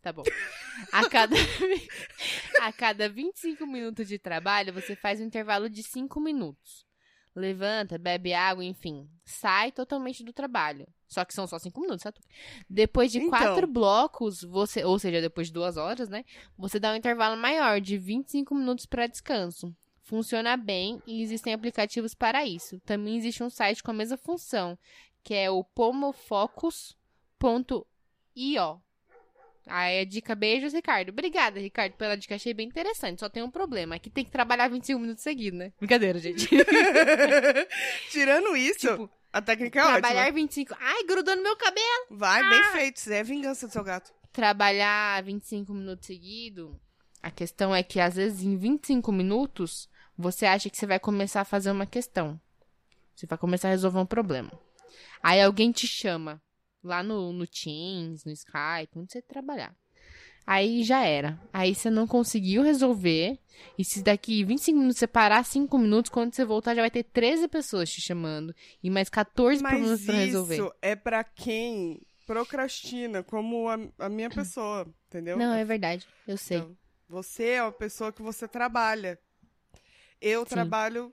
Tá 0.00 0.10
bom. 0.10 0.22
A 0.90 1.06
cada, 1.10 1.36
a 2.62 2.72
cada 2.72 3.08
25 3.08 3.66
minutos 3.66 4.08
de 4.08 4.18
trabalho, 4.18 4.72
você 4.72 4.96
faz 4.96 5.20
um 5.20 5.24
intervalo 5.24 5.68
de 5.68 5.82
5 5.82 6.18
minutos. 6.18 6.86
Levanta, 7.36 7.98
bebe 7.98 8.32
água, 8.32 8.64
enfim. 8.64 9.08
Sai 9.24 9.70
totalmente 9.70 10.24
do 10.24 10.32
trabalho. 10.32 10.88
Só 11.06 11.24
que 11.24 11.34
são 11.34 11.46
só 11.46 11.58
5 11.58 11.78
minutos, 11.80 12.02
sabe? 12.02 12.18
Depois 12.68 13.12
de 13.12 13.18
Então. 13.18 13.30
quatro 13.30 13.66
blocos, 13.66 14.42
você, 14.42 14.82
ou 14.84 14.98
seja, 14.98 15.20
depois 15.20 15.48
de 15.48 15.52
duas 15.52 15.76
horas, 15.76 16.08
né? 16.08 16.24
Você 16.56 16.80
dá 16.80 16.92
um 16.92 16.96
intervalo 16.96 17.36
maior 17.36 17.80
de 17.80 17.98
25 17.98 18.54
minutos 18.54 18.86
para 18.86 19.06
descanso. 19.06 19.74
Funciona 20.10 20.56
bem 20.56 21.00
e 21.06 21.22
existem 21.22 21.54
aplicativos 21.54 22.16
para 22.16 22.44
isso. 22.44 22.80
Também 22.80 23.16
existe 23.16 23.44
um 23.44 23.48
site 23.48 23.80
com 23.80 23.92
a 23.92 23.94
mesma 23.94 24.16
função, 24.16 24.76
que 25.22 25.32
é 25.32 25.48
o 25.48 25.62
pomofocus.io. 25.62 26.96
Aí 29.68 30.00
a 30.00 30.04
dica, 30.04 30.34
beijos, 30.34 30.72
Ricardo. 30.72 31.10
Obrigada, 31.10 31.60
Ricardo, 31.60 31.92
pela 31.92 32.16
dica. 32.16 32.34
Achei 32.34 32.52
bem 32.52 32.66
interessante. 32.66 33.20
Só 33.20 33.28
tem 33.28 33.40
um 33.40 33.50
problema, 33.52 34.00
que 34.00 34.10
tem 34.10 34.24
que 34.24 34.32
trabalhar 34.32 34.68
25 34.68 34.98
minutos 34.98 35.22
seguidos, 35.22 35.60
né? 35.60 35.72
Brincadeira, 35.78 36.18
gente. 36.18 36.48
Tirando 38.10 38.56
isso, 38.56 38.80
tipo, 38.80 39.08
a 39.32 39.40
técnica 39.40 39.78
é 39.78 39.82
trabalhar 39.84 40.22
ótima. 40.22 40.40
25... 40.40 40.76
Ai, 40.76 41.04
grudou 41.04 41.36
no 41.36 41.42
meu 41.44 41.56
cabelo! 41.56 42.06
Vai, 42.10 42.42
bem 42.50 42.64
feito. 42.72 42.96
Isso 42.96 43.12
é 43.12 43.22
vingança 43.22 43.68
do 43.68 43.72
seu 43.72 43.84
gato. 43.84 44.12
Trabalhar 44.32 45.22
25 45.22 45.72
minutos 45.72 46.08
seguidos, 46.08 46.74
a 47.22 47.30
questão 47.30 47.74
é 47.74 47.82
que 47.82 48.00
às 48.00 48.16
vezes 48.16 48.42
em 48.42 48.56
25 48.56 49.12
minutos, 49.12 49.88
você 50.20 50.46
acha 50.46 50.68
que 50.68 50.76
você 50.76 50.86
vai 50.86 50.98
começar 51.00 51.40
a 51.40 51.44
fazer 51.44 51.70
uma 51.70 51.86
questão. 51.86 52.40
Você 53.14 53.26
vai 53.26 53.38
começar 53.38 53.68
a 53.68 53.72
resolver 53.72 53.98
um 53.98 54.06
problema. 54.06 54.50
Aí 55.22 55.40
alguém 55.40 55.72
te 55.72 55.86
chama 55.86 56.40
lá 56.82 57.02
no, 57.02 57.32
no 57.32 57.46
Teams, 57.46 58.24
no 58.24 58.32
Skype, 58.32 58.96
onde 58.96 59.12
você 59.12 59.22
trabalhar. 59.22 59.74
Aí 60.46 60.82
já 60.82 61.04
era. 61.04 61.38
Aí 61.52 61.74
você 61.74 61.90
não 61.90 62.06
conseguiu 62.06 62.62
resolver. 62.62 63.38
E 63.78 63.84
se 63.84 64.02
daqui 64.02 64.42
25 64.42 64.78
minutos 64.78 64.98
você 64.98 65.06
parar 65.06 65.44
5 65.44 65.78
minutos, 65.78 66.10
quando 66.10 66.34
você 66.34 66.44
voltar 66.44 66.74
já 66.74 66.80
vai 66.80 66.90
ter 66.90 67.04
13 67.04 67.46
pessoas 67.48 67.90
te 67.90 68.00
chamando. 68.00 68.54
E 68.82 68.90
mais 68.90 69.08
14 69.08 69.62
Mas 69.62 69.72
problemas 69.72 70.00
isso 70.00 70.12
resolver. 70.12 70.72
é 70.80 70.96
pra 70.96 71.22
quem 71.22 72.00
procrastina, 72.26 73.22
como 73.22 73.68
a, 73.68 73.78
a 73.98 74.08
minha 74.08 74.30
pessoa, 74.30 74.86
entendeu? 75.08 75.36
Não, 75.36 75.54
é 75.54 75.64
verdade. 75.64 76.06
Eu 76.26 76.36
sei. 76.36 76.58
Então, 76.58 76.76
você 77.08 77.44
é 77.50 77.62
uma 77.62 77.72
pessoa 77.72 78.12
que 78.12 78.22
você 78.22 78.48
trabalha. 78.48 79.18
Eu 80.20 80.40
Sim. 80.44 80.50
trabalho 80.50 81.12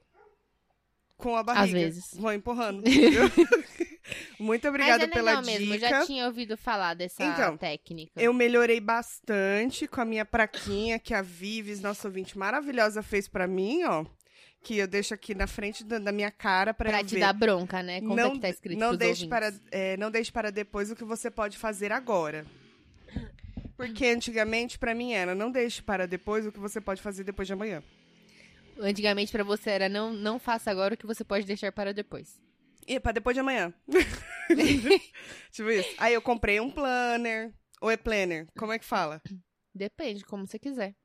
com 1.18 1.36
a 1.36 1.44
barriga. 1.44 1.78
vezes. 1.80 2.10
Vou 2.14 2.32
empurrando. 2.34 2.84
Muito 4.40 4.68
obrigada 4.68 5.00
Mas 5.00 5.10
é 5.10 5.14
pela 5.14 5.36
dica. 5.42 5.46
mesmo, 5.60 5.74
eu 5.74 5.80
já 5.80 6.06
tinha 6.06 6.26
ouvido 6.28 6.56
falar 6.56 6.94
dessa 6.94 7.24
Então, 7.24 7.58
técnica. 7.58 8.22
Eu 8.22 8.32
melhorei 8.34 8.80
bastante 8.80 9.88
com 9.88 10.00
a 10.00 10.06
minha 10.06 10.24
praquinha 10.24 11.00
que 11.00 11.14
a 11.14 11.22
Vives, 11.22 11.82
nossa 11.82 12.08
ouvinte 12.08 12.38
maravilhosa, 12.38 13.02
fez 13.02 13.28
pra 13.28 13.48
mim, 13.48 13.84
ó. 13.84 14.06
Que 14.64 14.78
eu 14.78 14.88
deixo 14.88 15.14
aqui 15.14 15.34
na 15.36 15.48
frente 15.48 15.84
da, 15.84 15.98
da 16.00 16.12
minha 16.12 16.32
cara 16.32 16.74
pra, 16.74 16.90
Pra 16.90 17.02
eu 17.02 17.06
te 17.06 17.16
ver. 17.16 17.22
dar 17.22 17.34
bronca, 17.34 17.82
né? 17.84 18.00
Conta 18.02 18.16
não, 18.16 18.32
que 18.34 18.40
tá 18.40 18.50
escrito 18.50 18.80
não 18.80 18.96
deixe 18.96 19.24
ouvintes. 19.26 19.28
para 19.30 19.54
é, 19.72 19.98
não 19.98 20.12
deixe 20.12 20.32
para 20.32 20.52
depois 20.52 20.90
o 20.92 20.96
que 20.96 21.04
você 21.04 21.30
pode 21.32 21.58
fazer 21.58 21.92
agora. 21.92 22.46
Porque 23.76 24.06
antigamente 24.08 24.78
pra 24.80 24.96
mim 24.96 25.14
era 25.14 25.36
não 25.36 25.52
deixe 25.52 25.82
para 25.82 26.08
depois 26.08 26.46
o 26.46 26.52
que 26.52 26.60
você 26.60 26.80
pode 26.82 27.02
fazer 27.02 27.24
depois 27.24 27.48
de 27.48 27.54
amanhã. 27.54 27.84
Antigamente 28.80 29.32
pra 29.32 29.44
você 29.44 29.72
era 29.72 29.90
não, 29.90 30.14
não 30.14 30.40
faça 30.40 30.70
agora 30.70 30.94
o 30.94 30.98
que 30.98 31.06
você 31.06 31.24
pode 31.24 31.46
deixar 31.46 31.72
para 31.72 31.94
depois. 31.94 32.40
E 32.88 33.00
pra 33.00 33.12
depois 33.12 33.36
de 33.36 33.42
amanhã. 33.42 33.74
tipo 35.52 35.70
isso. 35.70 35.90
Aí 35.98 36.14
eu 36.14 36.22
comprei 36.22 36.60
um 36.60 36.72
planner. 36.72 37.54
Ou 37.82 37.92
é 37.92 37.98
planner? 37.98 38.48
Como 38.58 38.72
é 38.72 38.80
que 38.80 38.86
fala? 38.86 39.22
Depende, 39.76 40.24
como 40.24 40.48
você 40.48 40.58
quiser. 40.58 40.96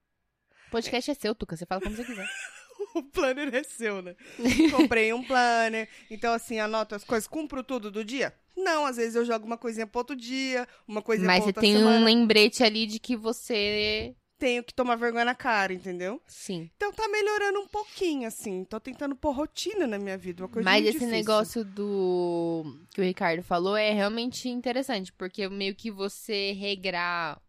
Podcast 0.70 1.10
é 1.10 1.14
seu, 1.14 1.34
Tuca. 1.34 1.56
Você 1.56 1.66
fala 1.66 1.80
como 1.80 1.94
você 1.94 2.04
quiser. 2.04 2.28
o 2.94 3.02
planner 3.02 3.54
é 3.54 3.62
seu, 3.62 4.00
né? 4.00 4.14
Comprei 4.70 5.12
um 5.12 5.22
planner. 5.22 5.88
Então, 6.10 6.32
assim, 6.32 6.58
anoto 6.60 6.94
as 6.94 7.04
coisas. 7.04 7.26
Cumpro 7.26 7.62
tudo 7.62 7.90
do 7.90 8.04
dia? 8.04 8.34
Não, 8.56 8.86
às 8.86 8.96
vezes 8.96 9.14
eu 9.14 9.24
jogo 9.24 9.46
uma 9.46 9.58
coisinha 9.58 9.86
pro 9.86 9.98
outro 10.00 10.14
dia, 10.14 10.68
uma 10.86 11.02
coisinha 11.02 11.26
Mas 11.26 11.38
pra 11.38 11.44
você 11.44 11.48
outra 11.48 11.60
tem 11.60 11.76
semana. 11.76 11.98
um 11.98 12.04
lembrete 12.04 12.62
ali 12.62 12.86
de 12.86 12.98
que 12.98 13.16
você. 13.16 14.14
Tenho 14.42 14.64
que 14.64 14.74
tomar 14.74 14.96
vergonha 14.96 15.24
na 15.24 15.36
cara, 15.36 15.72
entendeu? 15.72 16.20
Sim. 16.26 16.68
Então 16.74 16.92
tá 16.92 17.06
melhorando 17.06 17.60
um 17.60 17.68
pouquinho, 17.68 18.26
assim. 18.26 18.64
Tô 18.64 18.80
tentando 18.80 19.14
pôr 19.14 19.30
rotina 19.30 19.86
na 19.86 20.00
minha 20.00 20.18
vida, 20.18 20.42
uma 20.42 20.48
coisa 20.48 20.68
Mas 20.68 20.80
esse 20.84 20.94
difícil. 20.94 21.12
negócio 21.12 21.64
do 21.64 22.64
que 22.92 23.00
o 23.00 23.04
Ricardo 23.04 23.40
falou 23.44 23.76
é 23.76 23.92
realmente 23.92 24.48
interessante, 24.48 25.12
porque 25.12 25.48
meio 25.48 25.76
que 25.76 25.92
você 25.92 26.50
regrar 26.54 27.40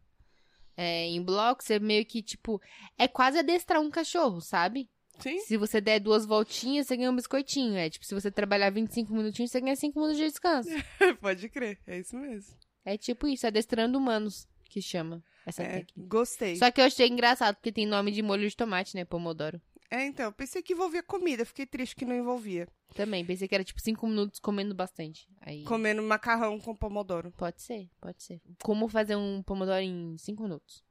é, 0.78 1.08
em 1.08 1.20
bloco, 1.24 1.64
você 1.64 1.80
meio 1.80 2.06
que, 2.06 2.22
tipo, 2.22 2.62
é 2.96 3.08
quase 3.08 3.40
adestrar 3.40 3.82
um 3.82 3.90
cachorro, 3.90 4.40
sabe? 4.40 4.88
Sim? 5.18 5.40
Se 5.40 5.58
você 5.58 5.82
der 5.82 6.00
duas 6.00 6.28
voltinhas, 6.28 6.86
você 6.86 6.96
ganha 6.96 7.10
um 7.10 7.16
biscoitinho. 7.16 7.76
É 7.76 7.90
tipo, 7.90 8.06
se 8.06 8.14
você 8.14 8.30
trabalhar 8.30 8.70
25 8.70 9.12
minutinhos, 9.12 9.50
você 9.50 9.60
ganha 9.60 9.76
5 9.76 10.00
minutos 10.00 10.20
de 10.20 10.28
descanso. 10.28 10.70
Pode 11.20 11.50
crer, 11.50 11.80
é 11.88 11.98
isso 11.98 12.16
mesmo. 12.16 12.56
É 12.86 13.00
tipo 13.00 13.28
isso, 13.28 13.48
adestrando 13.48 13.98
humanos. 13.98 14.48
Que 14.74 14.82
chama 14.82 15.24
essa 15.46 15.62
É, 15.64 15.68
técnica. 15.80 16.08
gostei. 16.08 16.56
Só 16.56 16.72
que 16.72 16.82
eu 16.82 16.86
achei 16.86 17.08
engraçado, 17.08 17.56
porque 17.56 17.72
tem 17.72 17.86
nome 17.86 18.12
de 18.12 18.22
molho 18.24 18.50
de 18.50 18.56
tomate, 18.56 18.96
né? 18.96 19.06
Pomodoro. 19.06 19.62
É, 19.92 20.04
então, 20.08 20.26
eu 20.26 20.32
pensei 20.32 20.64
que 20.64 20.74
envolvia 20.74 21.04
comida, 21.04 21.46
fiquei 21.46 21.68
triste 21.68 21.96
que 21.96 22.04
não 22.06 22.16
envolvia. 22.16 22.68
Também, 22.96 23.24
pensei 23.24 23.48
que 23.48 23.54
era 23.54 23.64
tipo 23.64 23.80
cinco 23.80 24.08
minutos 24.08 24.40
comendo 24.40 24.74
bastante. 24.74 25.28
Aí. 25.42 25.64
Comendo 25.66 26.02
macarrão 26.02 26.60
com 26.60 26.76
pomodoro. 26.76 27.32
Pode 27.38 27.62
ser, 27.62 27.88
pode 28.02 28.24
ser. 28.24 28.42
Como 28.64 28.88
fazer 28.88 29.16
um 29.16 29.44
pomodoro 29.44 29.82
em 29.82 30.18
cinco 30.18 30.42
minutos? 30.44 30.84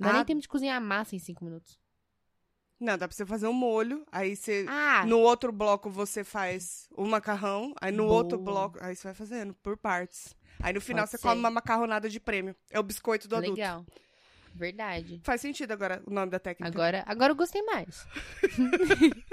Não 0.00 0.06
dá 0.08 0.14
Ah. 0.14 0.16
nem 0.16 0.24
tempo 0.24 0.40
de 0.40 0.48
cozinhar 0.48 0.76
a 0.76 0.80
massa 0.80 1.14
em 1.14 1.20
cinco 1.20 1.44
minutos. 1.44 1.78
Não, 2.80 2.96
dá 2.96 3.06
pra 3.06 3.14
você 3.14 3.26
fazer 3.26 3.46
um 3.46 3.52
molho, 3.52 4.04
aí 4.10 4.34
você. 4.34 4.64
Ah! 4.68 5.04
No 5.06 5.18
outro 5.20 5.52
bloco 5.52 5.90
você 5.90 6.24
faz 6.24 6.88
o 6.96 7.06
macarrão, 7.06 7.74
aí 7.80 7.92
no 7.92 8.04
Boa. 8.06 8.14
outro 8.16 8.38
bloco. 8.38 8.78
Aí 8.82 8.96
você 8.96 9.04
vai 9.06 9.14
fazendo, 9.14 9.52
por 9.62 9.76
partes. 9.76 10.34
Aí 10.62 10.72
no 10.72 10.80
final 10.80 11.02
Pode 11.04 11.10
você 11.12 11.18
ser. 11.18 11.22
come 11.22 11.40
uma 11.40 11.50
macarronada 11.50 12.08
de 12.08 12.20
prêmio. 12.20 12.54
É 12.70 12.78
o 12.78 12.82
biscoito 12.82 13.28
do 13.28 13.36
adulto. 13.36 13.54
legal. 13.54 13.86
Verdade. 14.54 15.20
Faz 15.24 15.40
sentido 15.40 15.72
agora 15.72 16.02
o 16.06 16.10
nome 16.10 16.30
da 16.30 16.38
técnica. 16.38 16.68
Agora, 16.68 17.04
agora 17.06 17.32
eu 17.32 17.36
gostei 17.36 17.62
mais. 17.62 18.06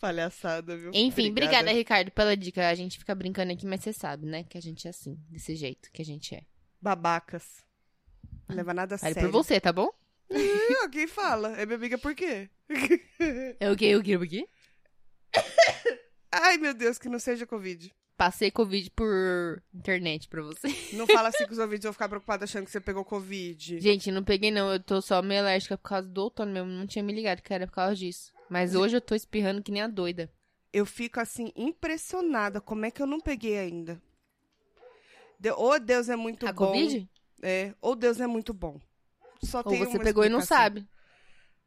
Palhaçada, 0.00 0.76
viu? 0.76 0.90
Enfim, 0.94 1.30
obrigada, 1.30 1.70
Ricardo, 1.72 2.10
pela 2.10 2.36
dica. 2.36 2.68
A 2.68 2.74
gente 2.74 2.98
fica 2.98 3.14
brincando 3.14 3.52
aqui, 3.52 3.66
mas 3.66 3.82
você 3.82 3.92
sabe, 3.92 4.26
né? 4.26 4.44
Que 4.44 4.58
a 4.58 4.62
gente 4.62 4.86
é 4.86 4.90
assim, 4.90 5.18
desse 5.28 5.54
jeito 5.56 5.90
que 5.92 6.02
a 6.02 6.04
gente 6.04 6.34
é. 6.34 6.42
Babacas. 6.80 7.64
Não 8.48 8.56
leva 8.56 8.74
nada 8.74 8.94
a 8.94 8.98
Vale 8.98 9.14
sério. 9.14 9.30
por 9.30 9.42
você, 9.44 9.60
tá 9.60 9.72
bom? 9.72 9.90
Quem 10.92 11.06
fala? 11.06 11.56
É 11.56 11.64
minha 11.64 11.76
amiga 11.76 11.96
por 11.98 12.14
quê? 12.14 12.48
É 13.60 13.70
o 13.70 13.76
quê? 13.76 13.96
O 13.96 14.02
quê? 14.02 14.16
O 14.16 14.28
quê? 14.28 14.46
Ai, 16.30 16.58
meu 16.58 16.74
Deus, 16.74 16.98
que 16.98 17.08
não 17.08 17.18
seja 17.18 17.46
Covid. 17.46 17.92
Passei 18.16 18.50
Covid 18.50 18.90
por 18.92 19.60
internet 19.74 20.28
pra 20.28 20.40
você. 20.42 20.68
Não 20.94 21.06
fala 21.06 21.28
assim 21.28 21.44
com 21.46 21.52
os 21.52 21.58
ouvintes, 21.58 21.82
vou 21.84 21.92
ficar 21.92 22.08
preocupada 22.08 22.44
achando 22.44 22.64
que 22.64 22.70
você 22.70 22.80
pegou 22.80 23.04
Covid. 23.04 23.80
Gente, 23.80 24.12
não 24.12 24.22
peguei 24.22 24.52
não. 24.52 24.72
Eu 24.72 24.78
tô 24.80 25.00
só 25.02 25.20
meio 25.20 25.40
alérgica 25.40 25.76
por 25.76 25.88
causa 25.88 26.06
do 26.08 26.22
outono 26.22 26.52
mesmo. 26.52 26.68
Não 26.70 26.86
tinha 26.86 27.02
me 27.02 27.12
ligado 27.12 27.42
que 27.42 27.52
era 27.52 27.66
por 27.66 27.72
causa 27.74 27.96
disso. 27.96 28.32
Mas 28.48 28.74
hoje 28.76 28.96
eu 28.96 29.00
tô 29.00 29.14
espirrando 29.16 29.62
que 29.62 29.72
nem 29.72 29.82
a 29.82 29.88
doida. 29.88 30.30
Eu 30.72 30.86
fico 30.86 31.18
assim, 31.18 31.52
impressionada. 31.56 32.60
Como 32.60 32.84
é 32.86 32.90
que 32.90 33.02
eu 33.02 33.06
não 33.06 33.18
peguei 33.20 33.58
ainda? 33.58 34.00
De- 35.38 35.50
Ou 35.50 35.78
Deus 35.80 36.08
é 36.08 36.14
muito 36.16 36.46
a 36.46 36.52
bom. 36.52 36.66
Covid? 36.66 37.08
É, 37.42 37.74
ou 37.80 37.96
Deus 37.96 38.20
é 38.20 38.26
muito 38.28 38.54
bom. 38.54 38.80
Só 39.42 39.58
Ou 39.58 39.64
tem 39.64 39.84
você 39.84 39.98
pegou 39.98 40.24
e 40.24 40.28
não 40.28 40.40
sabe. 40.40 40.86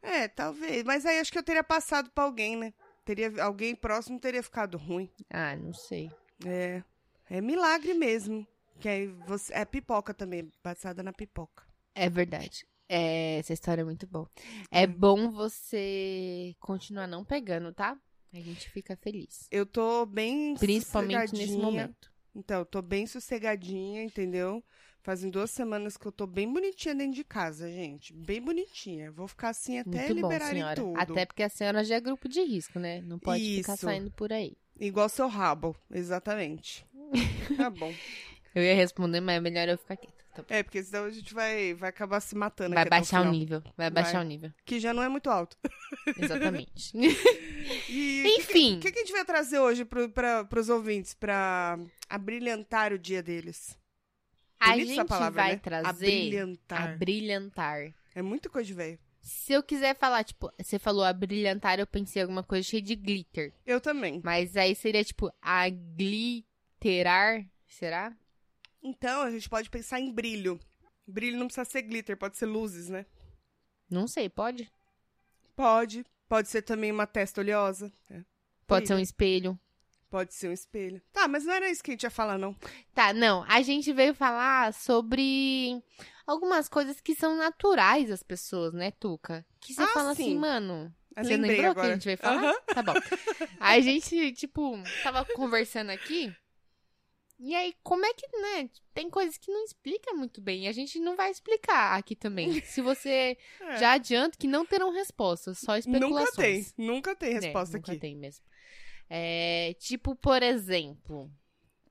É, 0.02 0.28
talvez. 0.30 0.84
Mas 0.84 1.06
aí 1.06 1.20
acho 1.20 1.32
que 1.32 1.38
eu 1.38 1.44
teria 1.44 1.64
passado 1.64 2.10
pra 2.12 2.24
alguém, 2.24 2.56
né? 2.56 2.74
Teria, 3.04 3.44
alguém 3.44 3.76
próximo 3.76 4.20
teria 4.20 4.42
ficado 4.42 4.78
ruim. 4.78 5.10
Ah, 5.30 5.56
não 5.56 5.74
sei. 5.74 6.10
É. 6.46 6.84
É 7.30 7.42
milagre 7.42 7.94
mesmo. 7.94 8.48
Que 8.80 8.88
aí 8.90 9.08
você. 9.28 9.54
É 9.54 9.66
pipoca 9.66 10.14
também, 10.14 10.52
passada 10.62 11.02
na 11.04 11.12
pipoca. 11.12 11.64
É 11.96 12.10
verdade. 12.10 12.66
É, 12.90 13.40
essa 13.40 13.54
história 13.54 13.82
é 13.82 13.86
muito 13.86 14.08
boa. 14.08 14.30
É 14.72 14.88
bom 14.88 15.30
você 15.30 16.56
continuar 16.60 17.08
não 17.08 17.26
pegando, 17.26 17.74
tá? 17.74 18.00
A 18.34 18.40
gente 18.40 18.70
fica 18.70 18.96
feliz. 18.96 19.48
Eu 19.52 19.66
tô 19.66 20.06
bem 20.06 20.56
Principalmente 20.56 21.34
nesse 21.34 21.58
momento. 21.58 22.12
Então, 22.36 22.60
eu 22.60 22.66
tô 22.66 22.82
bem 22.82 23.08
sossegadinha, 23.08 24.04
entendeu? 24.04 24.64
Fazem 25.02 25.32
duas 25.32 25.50
semanas 25.50 25.98
que 25.98 26.06
eu 26.06 26.12
tô 26.12 26.28
bem 26.28 26.52
bonitinha 26.52 26.94
dentro 26.94 27.16
de 27.16 27.24
casa, 27.24 27.72
gente. 27.72 28.14
Bem 28.14 28.42
bonitinha. 28.42 29.12
Vou 29.12 29.28
ficar 29.28 29.50
assim 29.50 29.80
até 29.80 29.90
Muito 29.90 30.22
bom, 30.22 30.32
liberarem 30.32 30.64
tudo. 30.76 31.00
Até 31.00 31.26
porque 31.26 31.44
a 31.44 31.50
senhora 31.50 31.84
já 31.84 31.96
é 31.96 32.02
grupo 32.02 32.30
de 32.30 32.42
risco, 32.42 32.78
né? 32.78 33.02
Não 33.02 33.18
pode 33.18 33.42
ficar 33.42 33.74
Isso. 33.74 33.86
saindo 33.86 34.12
por 34.12 34.32
aí. 34.32 34.56
Igual 34.80 35.10
seu 35.10 35.28
rabo, 35.28 35.76
exatamente. 35.92 36.86
tá 37.56 37.70
bom. 37.70 37.94
Eu 38.56 38.64
ia 38.64 38.74
responder, 38.74 39.22
mas 39.22 39.38
é 39.38 39.40
melhor 39.40 39.70
eu 39.70 39.78
ficar 39.78 39.96
quieta. 39.98 40.18
Tá. 40.34 40.44
É, 40.50 40.64
porque 40.64 40.82
senão 40.82 41.06
a 41.06 41.12
gente 41.12 41.32
vai, 41.32 41.76
vai 41.76 41.90
acabar 41.90 42.20
se 42.20 42.36
matando 42.36 42.74
Vai 42.74 42.86
baixar 42.86 43.22
o 43.22 43.30
nível. 43.30 43.62
Vai 43.76 43.92
baixar 43.92 44.14
Vai. 44.14 44.22
o 44.26 44.28
nível. 44.28 44.52
Que 44.66 44.80
já 44.80 44.94
não 44.96 45.04
é 45.04 45.10
muito 45.10 45.30
alto. 45.30 45.56
Exatamente. 46.18 46.92
E 47.90 48.24
Enfim. 48.40 48.78
O 48.78 48.80
que, 48.80 48.92
que 48.92 49.00
a 49.00 49.02
gente 49.02 49.12
vai 49.12 49.26
trazer 49.26 49.60
hoje 49.60 49.84
pro, 49.84 50.10
pra, 50.10 50.46
pros 50.46 50.70
ouvintes 50.70 51.14
pra 51.14 51.78
abrilhantar 52.10 52.94
o 52.94 52.98
dia 52.98 53.22
deles? 53.22 53.78
a 54.60 54.72
Bonita 54.72 54.84
essa 54.92 54.96
gente 55.02 55.08
palavra, 55.08 55.42
vai 55.44 55.52
né? 55.52 55.58
trazer. 55.58 55.88
Abrilhantar. 55.88 56.94
Abrilhantar. 56.94 57.94
É 58.16 58.22
muito 58.22 58.50
coisa 58.50 58.66
de 58.66 58.74
velho. 58.74 59.00
Se 59.28 59.52
eu 59.52 59.62
quiser 59.62 59.94
falar, 59.94 60.24
tipo, 60.24 60.50
você 60.58 60.80
falou 60.80 61.04
abrilhantar, 61.04 61.78
eu 61.78 61.86
pensei 61.86 62.22
em 62.22 62.24
alguma 62.24 62.44
coisa 62.44 62.66
cheia 62.66 62.82
de 62.82 62.96
glitter. 62.96 63.54
Eu 63.66 63.82
também. 63.82 64.22
Mas 64.24 64.56
aí 64.56 64.74
seria, 64.74 65.04
tipo, 65.04 65.30
agliterar, 65.42 67.46
será? 67.68 68.16
Então, 68.82 69.24
a 69.24 69.30
gente 69.30 69.50
pode 69.50 69.70
pensar 69.70 70.00
em 70.00 70.14
brilho. 70.14 70.58
Brilho 71.06 71.38
não 71.38 71.48
precisa 71.48 71.66
ser 71.66 71.82
glitter, 71.82 72.16
pode 72.16 72.38
ser 72.38 72.46
luzes, 72.46 72.88
né? 72.88 73.06
Não 73.90 74.08
sei, 74.08 74.30
pode? 74.30 74.72
Pode. 75.58 76.06
Pode 76.30 76.48
ser 76.48 76.62
também 76.62 76.90
uma 76.90 77.06
testa 77.06 77.42
oleosa. 77.42 77.92
É. 78.10 78.24
Pode 78.66 78.88
ser 78.88 78.94
um 78.94 78.96
Brilho. 78.96 79.04
espelho. 79.04 79.60
Pode 80.10 80.34
ser 80.34 80.48
um 80.48 80.54
espelho. 80.54 81.02
Tá, 81.12 81.28
mas 81.28 81.44
não 81.44 81.54
era 81.54 81.70
isso 81.70 81.84
que 81.84 81.92
a 81.92 81.94
gente 81.94 82.04
ia 82.04 82.10
falar, 82.10 82.38
não. 82.38 82.56
Tá, 82.94 83.14
não. 83.14 83.44
A 83.50 83.62
gente 83.62 83.92
veio 83.92 84.14
falar 84.14 84.74
sobre 84.74 85.84
algumas 86.28 86.68
coisas 86.70 87.00
que 87.02 87.16
são 87.16 87.36
naturais 87.36 88.10
das 88.10 88.22
pessoas, 88.22 88.74
né, 88.74 88.92
Tuca? 88.92 89.44
Que 89.62 89.74
você 89.74 89.82
Ah, 89.82 89.88
fala 89.88 90.14
sim. 90.14 90.24
assim, 90.24 90.36
mano. 90.38 90.94
Eu 91.16 91.24
Você 91.24 91.38
lembrou 91.38 91.72
agora. 91.72 91.88
que 91.88 91.92
a 91.92 91.94
gente 91.96 92.06
veio 92.06 92.18
falar? 92.20 92.44
Aham. 92.44 92.62
Tá 92.68 92.84
bom. 92.84 92.94
A 93.60 93.80
gente, 93.80 94.32
tipo, 94.34 94.78
tava 95.02 95.26
conversando 95.34 95.90
aqui. 95.90 96.32
E 97.40 97.54
aí, 97.56 97.74
como 97.84 98.04
é 98.06 98.14
que, 98.14 98.28
né? 98.40 98.70
Tem 98.94 99.10
coisas 99.10 99.38
que 99.38 99.52
não 99.52 99.64
explica 99.64 100.14
muito 100.14 100.42
bem. 100.42 100.66
E 100.66 100.68
a 100.68 100.72
gente 100.72 101.00
não 101.00 101.16
vai 101.16 101.30
explicar 101.32 101.98
aqui 101.98 102.16
também. 102.16 102.62
Se 102.64 102.82
você 102.82 103.36
É. 103.62 103.78
já 103.78 103.92
adianta 103.94 104.38
que 104.38 104.48
não 104.48 104.66
terão 104.66 104.92
respostas, 104.92 105.58
só 105.60 105.76
especulações. 105.78 106.74
Nunca 106.76 106.76
tem. 106.76 106.86
Nunca 106.88 107.16
tem 107.16 107.30
É, 107.36 107.40
resposta 107.40 107.78
nunca 107.78 107.92
aqui. 107.92 108.02
tem 108.02 108.16
mesmo. 108.16 108.44
É, 109.10 109.76
tipo, 109.80 110.16
por 110.16 110.42
exemplo, 110.44 111.32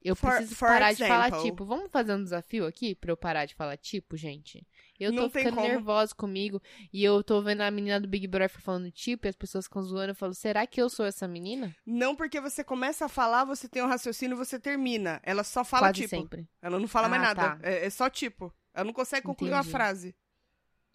eu 0.09 0.17
For- 0.17 0.31
preciso 0.31 0.55
for 0.57 0.69
parar 0.69 0.93
de 0.93 1.07
falar 1.07 1.29
example. 1.29 1.51
tipo. 1.51 1.65
Vamos 1.65 1.91
fazer 1.91 2.15
um 2.15 2.23
desafio 2.23 2.67
aqui 2.67 2.95
pra 2.95 3.11
eu 3.13 3.17
parar 3.17 3.45
de 3.47 3.55
falar 3.55 3.77
tipo, 3.77 4.17
gente? 4.17 4.67
Eu 4.99 5.13
tô 5.13 5.21
Não 5.23 5.31
ficando 5.31 5.57
nervosa 5.61 6.15
comigo 6.15 6.61
e 6.93 7.05
eu 7.05 7.23
tô 7.23 7.43
vendo 7.43 7.61
a 7.61 7.71
menina 7.71 8.01
do 8.01 8.09
Big 8.09 8.27
Brother 8.27 8.49
falando 8.51 8.91
tipo 8.91 9.27
e 9.27 9.29
as 9.29 9.37
pessoas 9.37 9.67
ficam 9.67 9.83
zoando. 9.83 10.13
Eu 10.13 10.15
falo, 10.15 10.33
será 10.33 10.67
que 10.67 10.81
eu 10.81 10.89
sou 10.89 11.05
essa 11.05 11.29
menina? 11.29 11.75
Não 11.85 12.17
porque 12.17 12.41
você 12.41 12.65
começa 12.65 13.05
a 13.05 13.09
falar, 13.09 13.45
você 13.45 13.69
tem 13.69 13.83
um 13.83 13.87
raciocínio 13.89 14.35
e 14.35 14.39
você 14.39 14.59
termina. 14.59 15.21
Ela 15.23 15.45
só 15.45 15.63
fala 15.65 15.89
Quase 15.89 16.03
tipo. 16.03 16.09
sempre. 16.17 16.49
Ela 16.63 16.79
não 16.79 16.89
fala 16.89 17.09
mais 17.11 17.23
Ah, 17.23 17.27
nada. 17.35 17.43
tá. 17.43 17.59
É, 17.63 17.85
é 17.87 17.91
só 17.91 18.09
tipo. 18.09 18.51
Ela 18.75 18.85
não 18.85 18.93
consegue 18.93 19.27
concluir 19.27 19.51
uma 19.51 19.59
Entendi. 19.61 19.71
frase. 19.73 20.15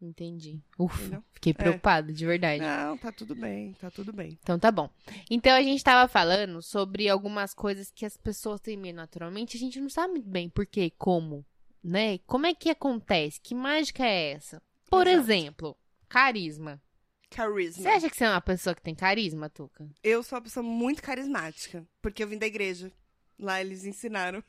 Entendi. 0.02 0.60
Ufa, 0.80 1.00
Entendeu? 1.00 1.24
fiquei 1.32 1.54
preocupada, 1.54 2.12
de 2.12 2.26
verdade. 2.26 2.62
Não, 2.62 2.98
tá 2.98 3.12
tudo 3.12 3.36
bem, 3.36 3.74
tá 3.74 3.92
tudo 3.92 4.12
bem. 4.12 4.38
Então 4.42 4.58
tá 4.58 4.72
bom. 4.72 4.90
Então 5.30 5.54
a 5.56 5.62
gente 5.62 5.84
tava 5.84 6.08
falando 6.08 6.62
sobre 6.62 7.08
algumas 7.08 7.54
coisas 7.54 7.92
que 7.92 8.06
as 8.06 8.18
pessoas 8.18 8.60
têm 8.60 8.76
meio 8.78 8.96
naturalmente, 8.96 9.56
a 9.58 9.60
gente 9.60 9.80
não 9.80 9.90
sabe 9.90 10.14
muito 10.14 10.30
bem 10.30 10.50
por 10.50 10.66
quê, 10.66 10.92
como, 10.98 11.46
né? 11.84 12.18
Como 12.26 12.48
é 12.48 12.54
que 12.56 12.70
acontece? 12.72 13.40
Que 13.40 13.54
mágica 13.54 14.04
é 14.04 14.32
essa? 14.32 14.62
Por 14.90 15.06
Exato. 15.06 15.32
exemplo, 15.32 15.78
carisma. 16.10 16.82
Carisma. 17.30 17.84
Você 17.84 17.88
acha 17.88 18.10
que 18.10 18.18
você 18.18 18.26
é 18.26 18.30
uma 18.30 18.42
pessoa 18.42 18.76
que 18.76 18.82
tem 18.82 18.94
carisma, 18.94 19.50
Tuca? 19.50 19.88
Eu 20.04 20.22
sou 20.24 20.36
uma 20.38 20.42
pessoa 20.44 20.64
muito 20.64 21.02
carismática. 21.02 21.88
Porque 22.02 22.22
eu 22.24 22.28
vim 22.28 22.38
da 22.38 22.46
igreja. 22.46 22.92
Lá 23.40 23.62
eles 23.62 23.86
ensinaram. 23.86 24.44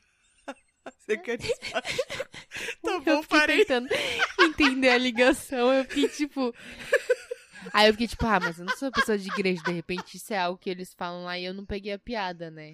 Ser 1.05 1.15
carismática. 1.23 2.29
tá 2.81 2.99
bom, 2.99 3.23
parei. 3.23 3.59
tentando 3.59 3.87
entender 4.53 4.89
a 4.89 4.97
ligação, 4.97 5.73
eu 5.73 5.83
fiquei 5.85 6.07
tipo... 6.09 6.53
Aí 7.71 7.87
eu 7.87 7.93
fiquei 7.93 8.07
tipo, 8.07 8.25
ah, 8.25 8.39
mas 8.41 8.59
eu 8.59 8.65
não 8.65 8.75
sou 8.75 8.87
uma 8.87 8.91
pessoa 8.91 9.17
de 9.17 9.29
igreja, 9.29 9.63
de 9.63 9.71
repente 9.71 10.17
isso 10.17 10.33
é 10.33 10.37
algo 10.37 10.57
que 10.57 10.69
eles 10.69 10.93
falam 10.93 11.23
lá 11.23 11.39
e 11.39 11.45
eu 11.45 11.53
não 11.53 11.65
peguei 11.65 11.93
a 11.93 11.99
piada, 11.99 12.51
né? 12.51 12.73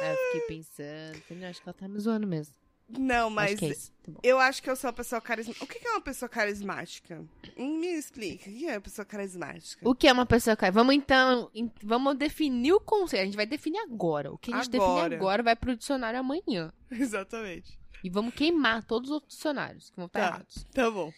Aí 0.00 0.10
eu 0.10 0.16
fiquei 0.16 0.56
pensando, 0.56 1.20
falei, 1.22 1.44
acho 1.46 1.60
que 1.60 1.68
ela 1.68 1.74
tá 1.74 1.88
me 1.88 1.98
zoando 1.98 2.26
mesmo. 2.26 2.54
Não, 2.88 3.26
acho 3.26 3.34
mas 3.34 3.58
que 3.58 3.66
é. 3.66 3.74
Tá 3.74 4.20
eu 4.22 4.38
acho 4.38 4.62
que 4.62 4.70
eu 4.70 4.76
sou 4.76 4.88
uma 4.88 4.94
pessoa 4.94 5.20
carismática. 5.20 5.64
O 5.64 5.68
que 5.68 5.86
é 5.86 5.90
uma 5.90 6.00
pessoa 6.00 6.28
carismática? 6.28 7.22
Hum, 7.56 7.80
Me 7.80 7.88
explica. 7.88 8.48
O 8.48 8.52
que 8.54 8.66
é 8.66 8.72
uma 8.72 8.80
pessoa 8.80 9.04
carismática? 9.04 9.88
O 9.88 9.94
que 9.94 10.08
é 10.08 10.12
uma 10.12 10.24
pessoa 10.24 10.56
carismática? 10.56 10.80
Vamos 10.80 10.94
então, 10.94 11.50
vamos 11.82 12.16
definir 12.16 12.72
o 12.72 12.80
conceito. 12.80 13.22
A 13.22 13.24
gente 13.26 13.36
vai 13.36 13.44
definir 13.44 13.78
agora. 13.80 14.32
O 14.32 14.38
que 14.38 14.52
a 14.54 14.62
gente 14.62 14.74
Agora. 14.74 15.02
definir 15.02 15.16
agora 15.16 15.42
vai 15.42 15.54
pro 15.54 15.76
dicionário 15.76 16.18
amanhã. 16.18 16.72
Exatamente. 16.90 17.77
E 18.02 18.10
vamos 18.10 18.34
queimar 18.34 18.84
todos 18.84 19.10
os 19.10 19.14
outros 19.14 19.34
dicionários 19.34 19.90
que 19.90 19.96
vão 19.96 20.06
estar 20.06 20.20
Tá. 20.20 20.26
errados. 20.28 20.66
Tá 20.72 20.90
bom. 20.90 21.12